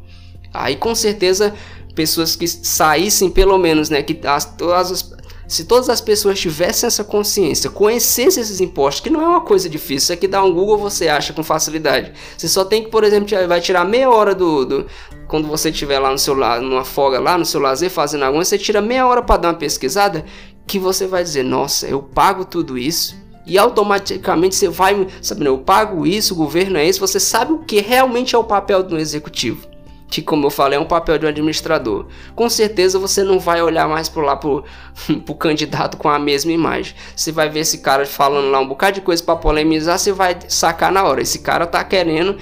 Aí 0.54 0.76
com 0.76 0.94
certeza 0.96 1.54
pessoas 2.00 2.34
que 2.34 2.48
saíssem 2.48 3.30
pelo 3.30 3.58
menos, 3.58 3.90
né, 3.90 4.02
que 4.02 4.18
as, 4.26 4.46
todas 4.46 4.90
as, 4.90 5.14
se 5.46 5.66
todas 5.66 5.90
as 5.90 6.00
pessoas 6.00 6.40
tivessem 6.40 6.88
essa 6.88 7.04
consciência, 7.04 7.70
conhecessem 7.70 8.42
esses 8.42 8.62
impostos, 8.62 9.02
que 9.02 9.10
não 9.10 9.22
é 9.22 9.28
uma 9.28 9.42
coisa 9.42 9.68
difícil, 9.68 9.98
isso 9.98 10.14
aqui 10.14 10.26
dá 10.26 10.42
um 10.42 10.54
Google 10.54 10.78
você 10.78 11.10
acha 11.10 11.34
com 11.34 11.44
facilidade. 11.44 12.14
Você 12.38 12.48
só 12.48 12.64
tem 12.64 12.84
que, 12.84 12.90
por 12.90 13.04
exemplo, 13.04 13.28
vai 13.50 13.60
tirar 13.60 13.84
meia 13.84 14.10
hora 14.10 14.34
do, 14.34 14.64
do 14.64 14.86
quando 15.28 15.46
você 15.50 15.72
estiver 15.72 16.00
lá 16.00 16.10
no 16.10 16.18
seu 16.18 16.36
numa 16.62 16.86
folga 16.86 17.20
lá 17.20 17.38
no 17.38 17.46
seu 17.46 17.60
lazer 17.60 17.90
fazendo 17.90 18.24
alguma, 18.24 18.46
você 18.46 18.58
tira 18.58 18.80
meia 18.80 19.06
hora 19.06 19.22
para 19.22 19.42
dar 19.42 19.48
uma 19.50 19.56
pesquisada, 19.56 20.24
que 20.66 20.80
você 20.80 21.06
vai 21.06 21.22
dizer, 21.22 21.44
nossa, 21.44 21.86
eu 21.86 22.02
pago 22.02 22.46
tudo 22.46 22.78
isso. 22.78 23.14
E 23.46 23.58
automaticamente 23.58 24.56
você 24.56 24.70
vai, 24.70 25.06
sabe, 25.22 25.46
eu 25.46 25.58
pago 25.58 26.08
isso, 26.08 26.34
o 26.34 26.38
governo 26.38 26.78
é 26.78 26.88
isso, 26.88 27.02
você 27.02 27.20
sabe 27.20 27.52
o 27.52 27.60
que 27.60 27.82
realmente 27.82 28.36
é 28.36 28.38
o 28.38 28.44
papel 28.46 28.84
do 28.84 28.98
executivo 28.98 29.69
que 30.10 30.22
como 30.22 30.48
eu 30.48 30.50
falei 30.50 30.78
é 30.78 30.82
um 30.82 30.86
papel 30.86 31.18
de 31.18 31.26
um 31.26 31.30
administrador. 31.30 32.08
Com 32.36 32.50
certeza 32.50 32.98
você 32.98 33.24
não 33.24 33.40
vai 33.40 33.62
olhar 33.62 33.88
mais 33.88 34.10
para 34.10 34.24
lá 34.24 34.36
pro, 34.36 34.64
pro 35.24 35.36
candidato 35.36 35.98
com 35.98 36.10
a 36.10 36.18
mesma 36.18 36.52
imagem. 36.52 36.96
Você 37.16 37.32
vai 37.32 37.50
ver 37.50 37.60
esse 37.60 37.78
cara 37.80 38.06
falando 38.06 38.50
lá 38.50 38.60
um 38.60 38.68
bocado 38.68 38.96
de 38.96 39.02
coisa 39.02 39.24
para 39.24 39.36
polemizar, 39.36 40.00
você 40.00 40.12
vai 40.12 40.38
sacar 40.48 40.92
na 40.92 41.04
hora. 41.04 41.22
Esse 41.22 41.40
cara 41.40 41.68
tá 41.68 41.84
querendo 41.84 42.38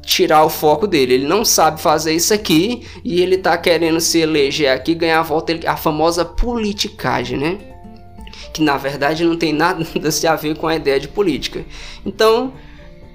tirar 0.00 0.42
o 0.44 0.48
foco 0.48 0.86
dele. 0.86 1.14
Ele 1.14 1.26
não 1.26 1.44
sabe 1.44 1.80
fazer 1.80 2.14
isso 2.14 2.32
aqui 2.32 2.86
e 3.04 3.20
ele 3.20 3.36
tá 3.36 3.56
querendo 3.58 4.00
se 4.00 4.18
eleger 4.18 4.72
aqui, 4.72 4.94
ganhar 4.94 5.20
a 5.20 5.22
volta, 5.22 5.58
a 5.66 5.76
famosa 5.76 6.24
politicagem, 6.24 7.38
né? 7.38 7.58
Que 8.54 8.62
na 8.62 8.76
verdade 8.76 9.24
não 9.24 9.36
tem 9.36 9.52
nada 9.52 9.84
a 10.28 10.36
ver 10.36 10.56
com 10.56 10.66
a 10.66 10.74
ideia 10.74 10.98
de 10.98 11.08
política. 11.08 11.64
Então, 12.06 12.54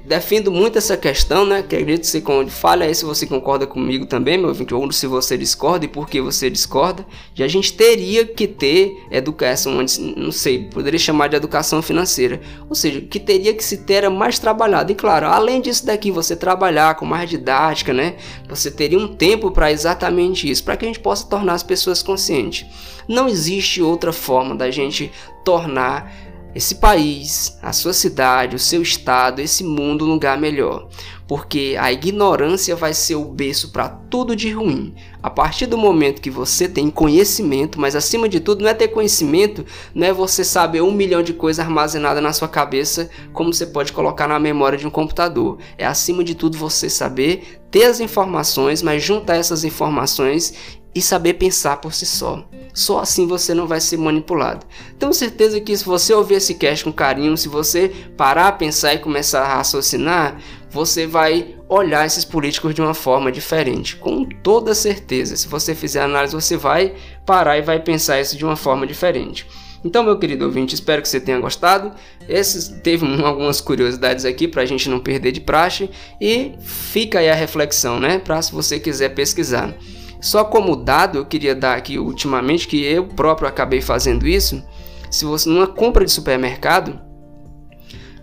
defendo 0.07 0.49
muito 0.49 0.77
essa 0.77 0.95
questão, 0.95 1.45
né? 1.45 1.59
Acredito 1.59 2.01
que 2.01 2.07
você 2.07 2.23
fale 2.47 2.85
aí 2.85 2.95
se 2.95 3.03
você 3.03 3.27
concorda 3.27 3.67
comigo 3.67 4.05
também, 4.05 4.37
meu 4.37 4.47
ouvinte, 4.47 4.73
ou 4.73 4.89
se 4.91 5.05
você 5.05 5.37
discorda 5.37 5.85
e 5.85 5.87
por 5.89 6.09
que 6.09 6.21
você 6.21 6.49
discorda. 6.49 7.05
E 7.35 7.43
a 7.43 7.47
gente 7.47 7.73
teria 7.73 8.25
que 8.25 8.47
ter 8.47 9.05
educação, 9.11 9.73
não 10.15 10.31
sei, 10.31 10.63
poderia 10.63 10.97
chamar 10.97 11.27
de 11.27 11.35
educação 11.35 11.81
financeira. 11.81 12.39
Ou 12.69 12.75
seja, 12.75 13.01
que 13.01 13.19
teria 13.19 13.53
que 13.53 13.63
se 13.63 13.79
ter 13.79 14.09
mais 14.09 14.39
trabalhado. 14.39 14.91
E 14.93 14.95
claro, 14.95 15.27
além 15.27 15.59
disso 15.59 15.85
daqui, 15.85 16.09
você 16.09 16.35
trabalhar 16.35 16.95
com 16.95 17.05
mais 17.05 17.29
didática, 17.29 17.93
né? 17.93 18.15
Você 18.47 18.71
teria 18.71 18.97
um 18.97 19.09
tempo 19.09 19.51
para 19.51 19.71
exatamente 19.71 20.49
isso, 20.49 20.63
para 20.63 20.77
que 20.77 20.85
a 20.85 20.87
gente 20.87 21.01
possa 21.01 21.27
tornar 21.27 21.53
as 21.53 21.63
pessoas 21.63 22.01
conscientes. 22.01 22.65
Não 23.09 23.27
existe 23.27 23.81
outra 23.81 24.13
forma 24.13 24.55
da 24.55 24.71
gente 24.71 25.11
tornar 25.43 26.13
esse 26.57 26.75
país, 26.75 27.55
a 27.61 27.71
sua 27.71 27.93
cidade, 27.93 28.55
o 28.55 28.59
seu 28.59 28.81
estado, 28.81 29.39
esse 29.39 29.63
mundo 29.63 30.05
um 30.05 30.09
lugar 30.09 30.39
melhor. 30.39 30.87
Porque 31.27 31.75
a 31.79 31.91
ignorância 31.91 32.75
vai 32.75 32.95
ser 32.95 33.13
o 33.13 33.25
berço 33.25 33.71
para 33.71 33.87
tudo 33.87 34.35
de 34.35 34.49
ruim. 34.49 34.95
A 35.21 35.29
partir 35.29 35.67
do 35.67 35.77
momento 35.77 36.19
que 36.19 36.31
você 36.31 36.67
tem 36.67 36.89
conhecimento, 36.89 37.79
mas 37.79 37.95
acima 37.95 38.27
de 38.27 38.39
tudo 38.39 38.63
não 38.63 38.69
é 38.69 38.73
ter 38.73 38.87
conhecimento, 38.87 39.63
não 39.93 40.07
é 40.07 40.11
você 40.11 40.43
saber 40.43 40.81
um 40.81 40.91
milhão 40.91 41.21
de 41.21 41.31
coisas 41.31 41.63
armazenadas 41.63 42.23
na 42.23 42.33
sua 42.33 42.47
cabeça, 42.47 43.07
como 43.33 43.53
você 43.53 43.67
pode 43.67 43.93
colocar 43.93 44.27
na 44.27 44.39
memória 44.39 44.79
de 44.79 44.87
um 44.87 44.91
computador. 44.91 45.59
É 45.77 45.85
acima 45.85 46.23
de 46.23 46.33
tudo 46.33 46.57
você 46.57 46.89
saber 46.89 47.59
ter 47.69 47.83
as 47.83 47.99
informações, 47.99 48.81
mas 48.81 49.03
juntar 49.03 49.35
essas 49.35 49.63
informações 49.63 50.79
e 50.97 51.01
saber 51.01 51.35
pensar 51.35 51.77
por 51.77 51.93
si 51.93 52.07
só. 52.07 52.43
Só 52.73 52.97
assim 52.97 53.27
você 53.27 53.53
não 53.53 53.67
vai 53.67 53.79
ser 53.79 53.97
manipulado. 53.97 54.65
Tenho 54.97 55.13
certeza 55.13 55.61
que 55.61 55.77
se 55.77 55.85
você 55.85 56.11
ouvir 56.11 56.35
esse 56.35 56.55
cast 56.55 56.83
com 56.83 56.91
carinho, 56.91 57.37
se 57.37 57.47
você 57.47 57.89
parar 58.17 58.47
a 58.47 58.51
pensar 58.51 58.95
e 58.95 58.97
começar 58.97 59.43
a 59.43 59.57
raciocinar, 59.57 60.41
você 60.71 61.05
vai 61.05 61.55
olhar 61.69 62.03
esses 62.03 62.25
políticos 62.25 62.73
de 62.73 62.81
uma 62.81 62.95
forma 62.95 63.31
diferente, 63.31 63.95
com 63.95 64.25
toda 64.25 64.73
certeza. 64.73 65.37
Se 65.37 65.47
você 65.47 65.75
fizer 65.75 66.01
análise, 66.01 66.33
você 66.33 66.57
vai 66.57 66.95
parar 67.27 67.59
e 67.59 67.61
vai 67.61 67.79
pensar 67.79 68.19
isso 68.19 68.35
de 68.35 68.43
uma 68.43 68.55
forma 68.55 68.87
diferente. 68.87 69.45
Então, 69.85 70.03
meu 70.03 70.17
querido 70.17 70.45
ouvinte, 70.45 70.73
espero 70.73 71.03
que 71.03 71.07
você 71.07 71.19
tenha 71.19 71.39
gostado. 71.39 71.91
Esses 72.27 72.69
teve 72.81 73.05
algumas 73.23 73.61
curiosidades 73.61 74.25
aqui 74.25 74.47
para 74.47 74.63
a 74.63 74.65
gente 74.65 74.89
não 74.89 74.99
perder 74.99 75.31
de 75.31 75.41
praxe 75.41 75.91
e 76.19 76.53
fica 76.59 77.19
aí 77.19 77.29
a 77.29 77.35
reflexão, 77.35 77.99
né? 77.99 78.17
Para 78.17 78.41
se 78.41 78.51
você 78.51 78.79
quiser 78.79 79.09
pesquisar. 79.09 79.77
Só 80.19 80.43
como 80.43 80.75
dado, 80.75 81.17
eu 81.19 81.25
queria 81.25 81.55
dar 81.55 81.77
aqui 81.77 81.99
ultimamente 81.99 82.67
que 82.67 82.83
eu 82.83 83.05
próprio 83.05 83.47
acabei 83.47 83.81
fazendo 83.81 84.27
isso. 84.27 84.63
Se 85.09 85.25
você 85.25 85.49
numa 85.49 85.67
compra 85.67 86.03
de 86.03 86.11
supermercado, 86.11 86.99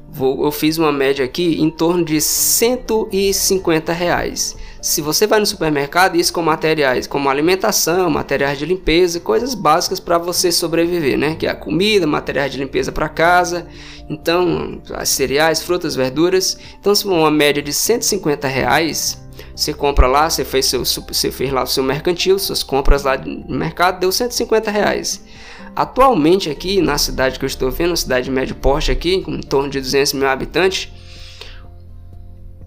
vou, 0.09 0.45
eu 0.45 0.53
fiz 0.53 0.78
uma 0.78 0.92
média 0.92 1.24
aqui 1.24 1.61
em 1.61 1.70
torno 1.70 2.05
de 2.05 2.20
150 2.20 3.92
reais. 3.92 4.57
Se 4.80 5.01
você 5.01 5.26
vai 5.26 5.40
no 5.40 5.47
supermercado, 5.47 6.16
isso 6.16 6.32
com 6.32 6.42
materiais 6.42 7.07
como 7.07 7.30
alimentação, 7.30 8.11
materiais 8.11 8.59
de 8.59 8.66
limpeza, 8.66 9.18
coisas 9.18 9.55
básicas 9.55 9.99
para 9.99 10.18
você 10.18 10.53
sobreviver, 10.53 11.16
né? 11.16 11.36
Que 11.36 11.47
é 11.47 11.51
a 11.51 11.55
comida, 11.55 12.07
materiais 12.07 12.53
de 12.53 12.59
limpeza 12.59 12.92
para 12.92 13.09
casa, 13.09 13.66
então 14.11 14.82
as 14.92 15.09
cereais, 15.09 15.62
frutas, 15.62 15.95
verduras. 15.95 16.59
Então, 16.78 16.95
se 16.95 17.07
uma 17.07 17.30
média 17.30 17.62
de 17.62 17.72
150 17.72 18.47
reais, 18.47 19.24
você 19.55 19.72
compra 19.72 20.07
lá, 20.07 20.28
você 20.28 20.45
fez, 20.45 20.66
seu, 20.66 20.85
você 20.85 21.30
fez 21.30 21.53
lá 21.53 21.62
o 21.62 21.66
seu 21.66 21.82
mercantil, 21.82 22.39
suas 22.39 22.62
compras 22.62 23.03
lá 23.03 23.16
no 23.16 23.57
mercado, 23.57 24.01
deu 24.01 24.11
150 24.11 24.70
reais. 24.70 25.24
Atualmente 25.76 26.51
aqui 26.51 26.80
na 26.80 26.99
cidade 26.99 27.39
que 27.39 27.45
eu 27.45 27.49
estou 27.49 27.70
vendo, 27.70 27.97
cidade 27.97 28.26
de 28.26 28.30
médio 28.30 28.55
porte 28.55 28.91
aqui, 28.91 29.22
com 29.22 29.32
em 29.32 29.41
torno 29.41 29.68
de 29.68 29.80
200 29.80 30.12
mil 30.12 30.28
habitantes, 30.28 30.89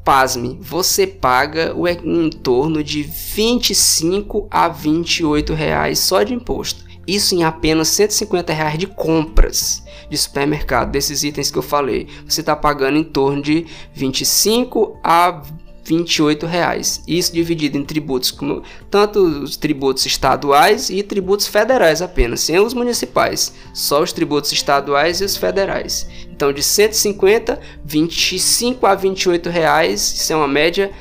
pasme, 0.04 0.58
você 0.62 1.06
paga 1.06 1.76
em 2.04 2.30
torno 2.30 2.84
de 2.84 3.04
25 3.04 4.48
a 4.50 4.70
28 4.70 5.54
reais 5.54 6.00
só 6.00 6.24
de 6.24 6.34
imposto. 6.34 6.86
Isso 7.06 7.36
em 7.36 7.44
apenas 7.44 7.88
150 7.90 8.52
reais 8.52 8.78
de 8.78 8.88
compras 8.88 9.84
de 10.10 10.18
supermercado, 10.18 10.92
desses 10.92 11.24
itens 11.24 11.52
que 11.52 11.58
eu 11.58 11.62
falei. 11.62 12.08
Você 12.26 12.42
está 12.42 12.56
pagando 12.56 12.98
em 12.98 13.04
torno 13.04 13.42
de 13.42 13.66
25 13.94 15.00
a 15.04 15.42
28 15.88 16.46
reais. 16.46 17.02
Isso 17.08 17.34
dividido 17.34 17.78
em 17.78 17.84
tributos, 17.86 18.30
como, 18.30 18.62
tanto 18.92 19.20
os 19.22 19.56
tributos 19.56 20.06
estaduais 20.06 20.90
e 20.90 21.02
tributos 21.02 21.48
federais 21.48 22.02
apenas, 22.02 22.42
sem 22.42 22.60
os 22.60 22.74
municipais, 22.74 23.54
só 23.74 24.04
os 24.04 24.12
tributos 24.12 24.52
estaduais 24.52 25.22
e 25.22 25.24
os 25.24 25.38
federais. 25.38 26.08
Então 26.30 26.52
de 26.52 26.62
150, 26.62 27.60
25 27.86 28.86
a 28.86 28.96
28 28.96 29.50
reais, 29.50 30.02
isso 30.02 30.34
é 30.34 30.36
uma 30.36 30.48
média, 30.48 30.92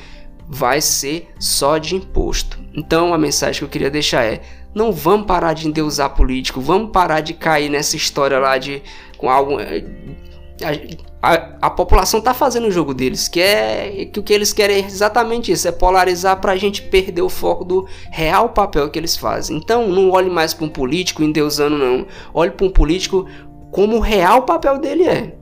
vai 0.47 0.79
ser 0.79 1.27
só 1.37 1.77
de 1.77 1.93
imposto. 1.93 2.57
Então 2.73 3.13
a 3.13 3.17
mensagem 3.17 3.59
que 3.59 3.65
eu 3.65 3.69
queria 3.69 3.91
deixar 3.91 4.23
é: 4.23 4.41
não 4.73 4.93
vamos 4.93 5.27
parar 5.27 5.53
de 5.53 5.67
endeusar 5.67 6.15
político, 6.15 6.61
vamos 6.61 6.91
parar 6.91 7.19
de 7.19 7.33
cair 7.33 7.69
nessa 7.69 7.97
história 7.97 8.39
lá 8.39 8.57
de 8.57 8.81
com 9.17 9.29
algo 9.29 9.57
a, 11.21 11.67
a, 11.67 11.69
população 11.69 12.21
tá 12.21 12.33
fazendo 12.33 12.67
o 12.67 12.71
jogo 12.71 12.93
deles, 12.93 13.27
que 13.27 13.41
é 13.41 14.07
que 14.11 14.19
o 14.19 14.23
que 14.23 14.33
eles 14.33 14.53
querem 14.53 14.77
é 14.77 14.85
exatamente 14.85 15.51
isso, 15.51 15.67
é 15.67 15.71
polarizar 15.71 16.39
para 16.39 16.51
a 16.51 16.57
gente 16.57 16.81
perder 16.81 17.21
o 17.21 17.29
foco 17.29 17.65
do 17.65 17.87
real 18.11 18.49
papel 18.49 18.89
que 18.89 18.99
eles 18.99 19.17
fazem. 19.17 19.57
Então 19.57 19.87
não 19.87 20.11
olhe 20.11 20.29
mais 20.29 20.53
para 20.53 20.65
um 20.65 20.69
político 20.69 21.23
endeusando 21.23 21.77
não, 21.77 22.05
olhe 22.33 22.51
para 22.51 22.65
um 22.65 22.69
político 22.69 23.25
como 23.71 23.97
o 23.97 23.99
real 23.99 24.43
papel 24.43 24.77
dele 24.77 25.03
é 25.03 25.37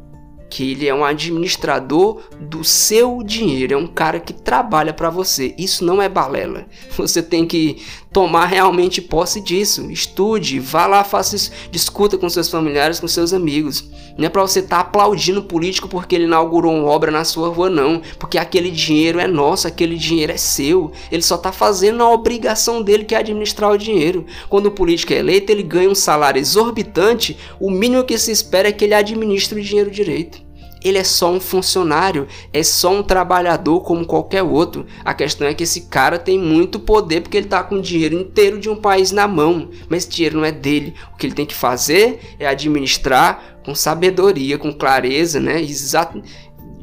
que 0.49 0.71
ele 0.71 0.87
é 0.87 0.93
um 0.93 1.03
administrador 1.03 2.21
do 2.39 2.63
seu 2.63 3.21
dinheiro, 3.23 3.73
é 3.73 3.77
um 3.77 3.87
cara 3.87 4.19
que 4.19 4.31
trabalha 4.31 4.93
para 4.93 5.09
você. 5.09 5.53
Isso 5.57 5.83
não 5.83 6.01
é 6.01 6.07
balela. 6.07 6.65
Você 6.95 7.21
tem 7.21 7.45
que 7.45 7.83
tomar 8.15 8.45
realmente 8.45 9.01
posse 9.01 9.41
disso. 9.41 9.91
Estude, 9.91 10.57
vá 10.57 10.87
lá, 10.87 11.03
faça 11.03 11.35
isso, 11.35 11.51
discuta 11.69 12.17
com 12.17 12.29
seus 12.29 12.47
familiares, 12.47 12.97
com 12.97 13.09
seus 13.09 13.33
amigos. 13.33 13.89
Não 14.17 14.25
é 14.25 14.29
para 14.29 14.41
você 14.41 14.59
estar 14.61 14.77
tá 14.77 14.81
aplaudindo 14.83 15.41
o 15.41 15.43
político 15.43 15.89
porque 15.89 16.15
ele 16.15 16.23
inaugurou 16.23 16.73
uma 16.73 16.87
obra 16.87 17.11
na 17.11 17.25
sua 17.25 17.49
rua, 17.49 17.69
não. 17.69 18.01
Porque 18.17 18.37
aquele 18.37 18.71
dinheiro 18.71 19.19
é 19.19 19.27
nosso, 19.27 19.67
aquele 19.67 19.97
dinheiro 19.97 20.31
é 20.31 20.37
seu. 20.37 20.93
Ele 21.11 21.21
só 21.21 21.35
está 21.35 21.51
fazendo 21.51 22.01
a 22.01 22.09
obrigação 22.09 22.81
dele, 22.81 23.03
que 23.03 23.13
é 23.13 23.17
administrar 23.17 23.69
o 23.69 23.77
dinheiro. 23.77 24.25
Quando 24.47 24.67
o 24.67 24.71
político 24.71 25.11
é 25.11 25.17
eleito, 25.17 25.51
ele 25.51 25.63
ganha 25.63 25.89
um 25.89 25.95
salário 25.95 26.39
exorbitante. 26.39 27.37
O 27.59 27.69
mínimo 27.69 28.05
que 28.05 28.17
se 28.17 28.31
espera 28.31 28.69
é 28.69 28.71
que 28.71 28.85
ele 28.85 28.93
administre 28.93 29.59
o 29.59 29.63
dinheiro 29.63 29.91
direito. 29.91 30.44
Ele 30.85 30.99
é 30.99 31.03
só 31.03 31.31
um 31.31 31.39
funcionário, 31.39 32.27
é 32.53 32.61
só 32.61 32.93
um 32.93 33.01
trabalhador 33.01 33.81
como 33.81 34.05
qualquer 34.05 34.43
outro. 34.43 34.85
A 35.03 35.15
questão 35.15 35.47
é 35.47 35.53
que 35.55 35.63
esse 35.63 35.81
cara 35.87 36.19
tem 36.19 36.37
muito 36.37 36.79
poder 36.79 37.21
porque 37.21 37.37
ele 37.37 37.47
está 37.47 37.63
com 37.63 37.75
o 37.75 37.81
dinheiro 37.81 38.15
inteiro 38.15 38.59
de 38.59 38.69
um 38.69 38.75
país 38.75 39.11
na 39.11 39.27
mão, 39.27 39.71
mas 39.89 40.03
esse 40.03 40.11
dinheiro 40.11 40.37
não 40.37 40.45
é 40.45 40.51
dele. 40.51 40.93
O 41.11 41.17
que 41.17 41.25
ele 41.25 41.33
tem 41.33 41.45
que 41.45 41.55
fazer 41.55 42.19
é 42.37 42.45
administrar 42.45 43.57
com 43.65 43.73
sabedoria, 43.73 44.59
com 44.59 44.71
clareza, 44.71 45.39
né? 45.39 45.59
Exato, 45.59 46.21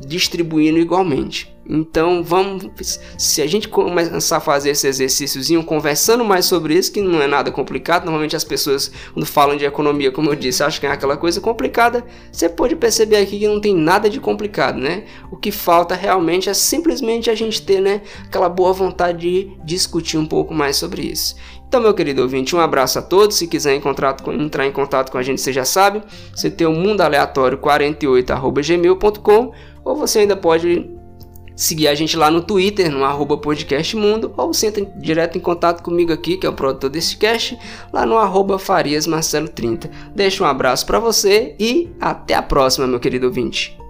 distribuindo 0.05 0.81
igualmente. 0.81 1.52
Então 1.69 2.23
vamos, 2.25 2.99
se 3.17 3.41
a 3.41 3.47
gente 3.47 3.69
começar 3.69 4.39
a 4.39 4.41
fazer 4.41 4.71
esse 4.71 4.87
exercíciozinho, 4.87 5.63
conversando 5.63 6.25
mais 6.25 6.45
sobre 6.45 6.75
isso, 6.75 6.93
que 6.93 7.01
não 7.01 7.23
é 7.23 7.27
nada 7.27 7.53
complicado, 7.53 8.05
normalmente 8.05 8.35
as 8.35 8.45
pessoas 8.45 8.91
quando 9.13 9.27
falam 9.27 9.57
de 9.57 9.65
economia, 9.65 10.11
como 10.11 10.31
eu 10.31 10.35
disse, 10.35 10.63
acham 10.63 10.81
que 10.81 10.87
é 10.87 10.91
aquela 10.91 11.17
coisa 11.17 11.41
complicada, 11.41 12.05
você 12.31 12.49
pode 12.49 12.75
perceber 12.77 13.17
aqui 13.17 13.39
que 13.39 13.47
não 13.47 13.61
tem 13.61 13.75
nada 13.75 14.11
de 14.11 14.19
complicado, 14.19 14.79
né? 14.79 15.05
O 15.31 15.37
que 15.37 15.53
falta 15.53 15.95
realmente 15.95 16.49
é 16.49 16.55
simplesmente 16.55 17.31
a 17.31 17.35
gente 17.35 17.63
ter, 17.63 17.81
né, 17.81 18.03
aquela 18.25 18.49
boa 18.49 18.73
vontade 18.73 19.21
de 19.21 19.57
discutir 19.65 20.19
um 20.19 20.27
pouco 20.27 20.53
mais 20.53 20.77
sobre 20.77 21.03
isso. 21.03 21.37
Então, 21.69 21.81
meu 21.81 21.95
querido 21.95 22.21
ouvinte, 22.21 22.55
um 22.55 22.61
abraço 22.61 22.99
a 22.99 23.03
todos. 23.03 23.39
Se 23.39 23.47
quiser 23.47 23.75
entrar 23.75 24.67
em 24.67 24.73
contato 24.73 25.11
com 25.11 25.17
a 25.17 25.23
gente, 25.23 25.41
você 25.41 25.51
já 25.55 25.65
sabe. 25.65 26.03
Você 26.35 26.51
tem 26.51 26.67
o 26.67 26.73
mundo 26.73 27.01
aleatório 27.01 27.57
48@gmail.com 27.57 29.53
ou 29.83 29.97
você 29.97 30.19
ainda 30.19 30.37
pode 30.37 30.91
seguir 31.63 31.89
a 31.89 31.95
gente 31.95 32.17
lá 32.17 32.31
no 32.31 32.43
Twitter, 32.43 32.91
no 32.91 33.05
arroba 33.05 33.37
podcastmundo, 33.39 34.33
ou 34.37 34.51
entra 34.65 34.85
direto 34.97 35.39
em 35.39 35.41
contato 35.41 35.83
comigo 35.83 36.13
aqui, 36.13 36.37
que 36.37 36.47
é 36.47 36.51
o 36.51 36.55
produtor 36.55 36.91
desse 36.91 37.17
cast, 37.17 37.59
lá 37.93 38.05
no 38.05 38.19
arroba 38.19 38.59
fariasmarcelo30. 38.59 39.91
Deixa 40.15 40.45
um 40.45 40.47
abraço 40.47 40.87
para 40.87 40.99
você 40.99 41.55
e 41.59 41.91
até 42.01 42.35
a 42.35 42.43
próxima, 42.43 42.87
meu 42.87 43.01
querido 43.01 43.27
ouvinte. 43.27 43.82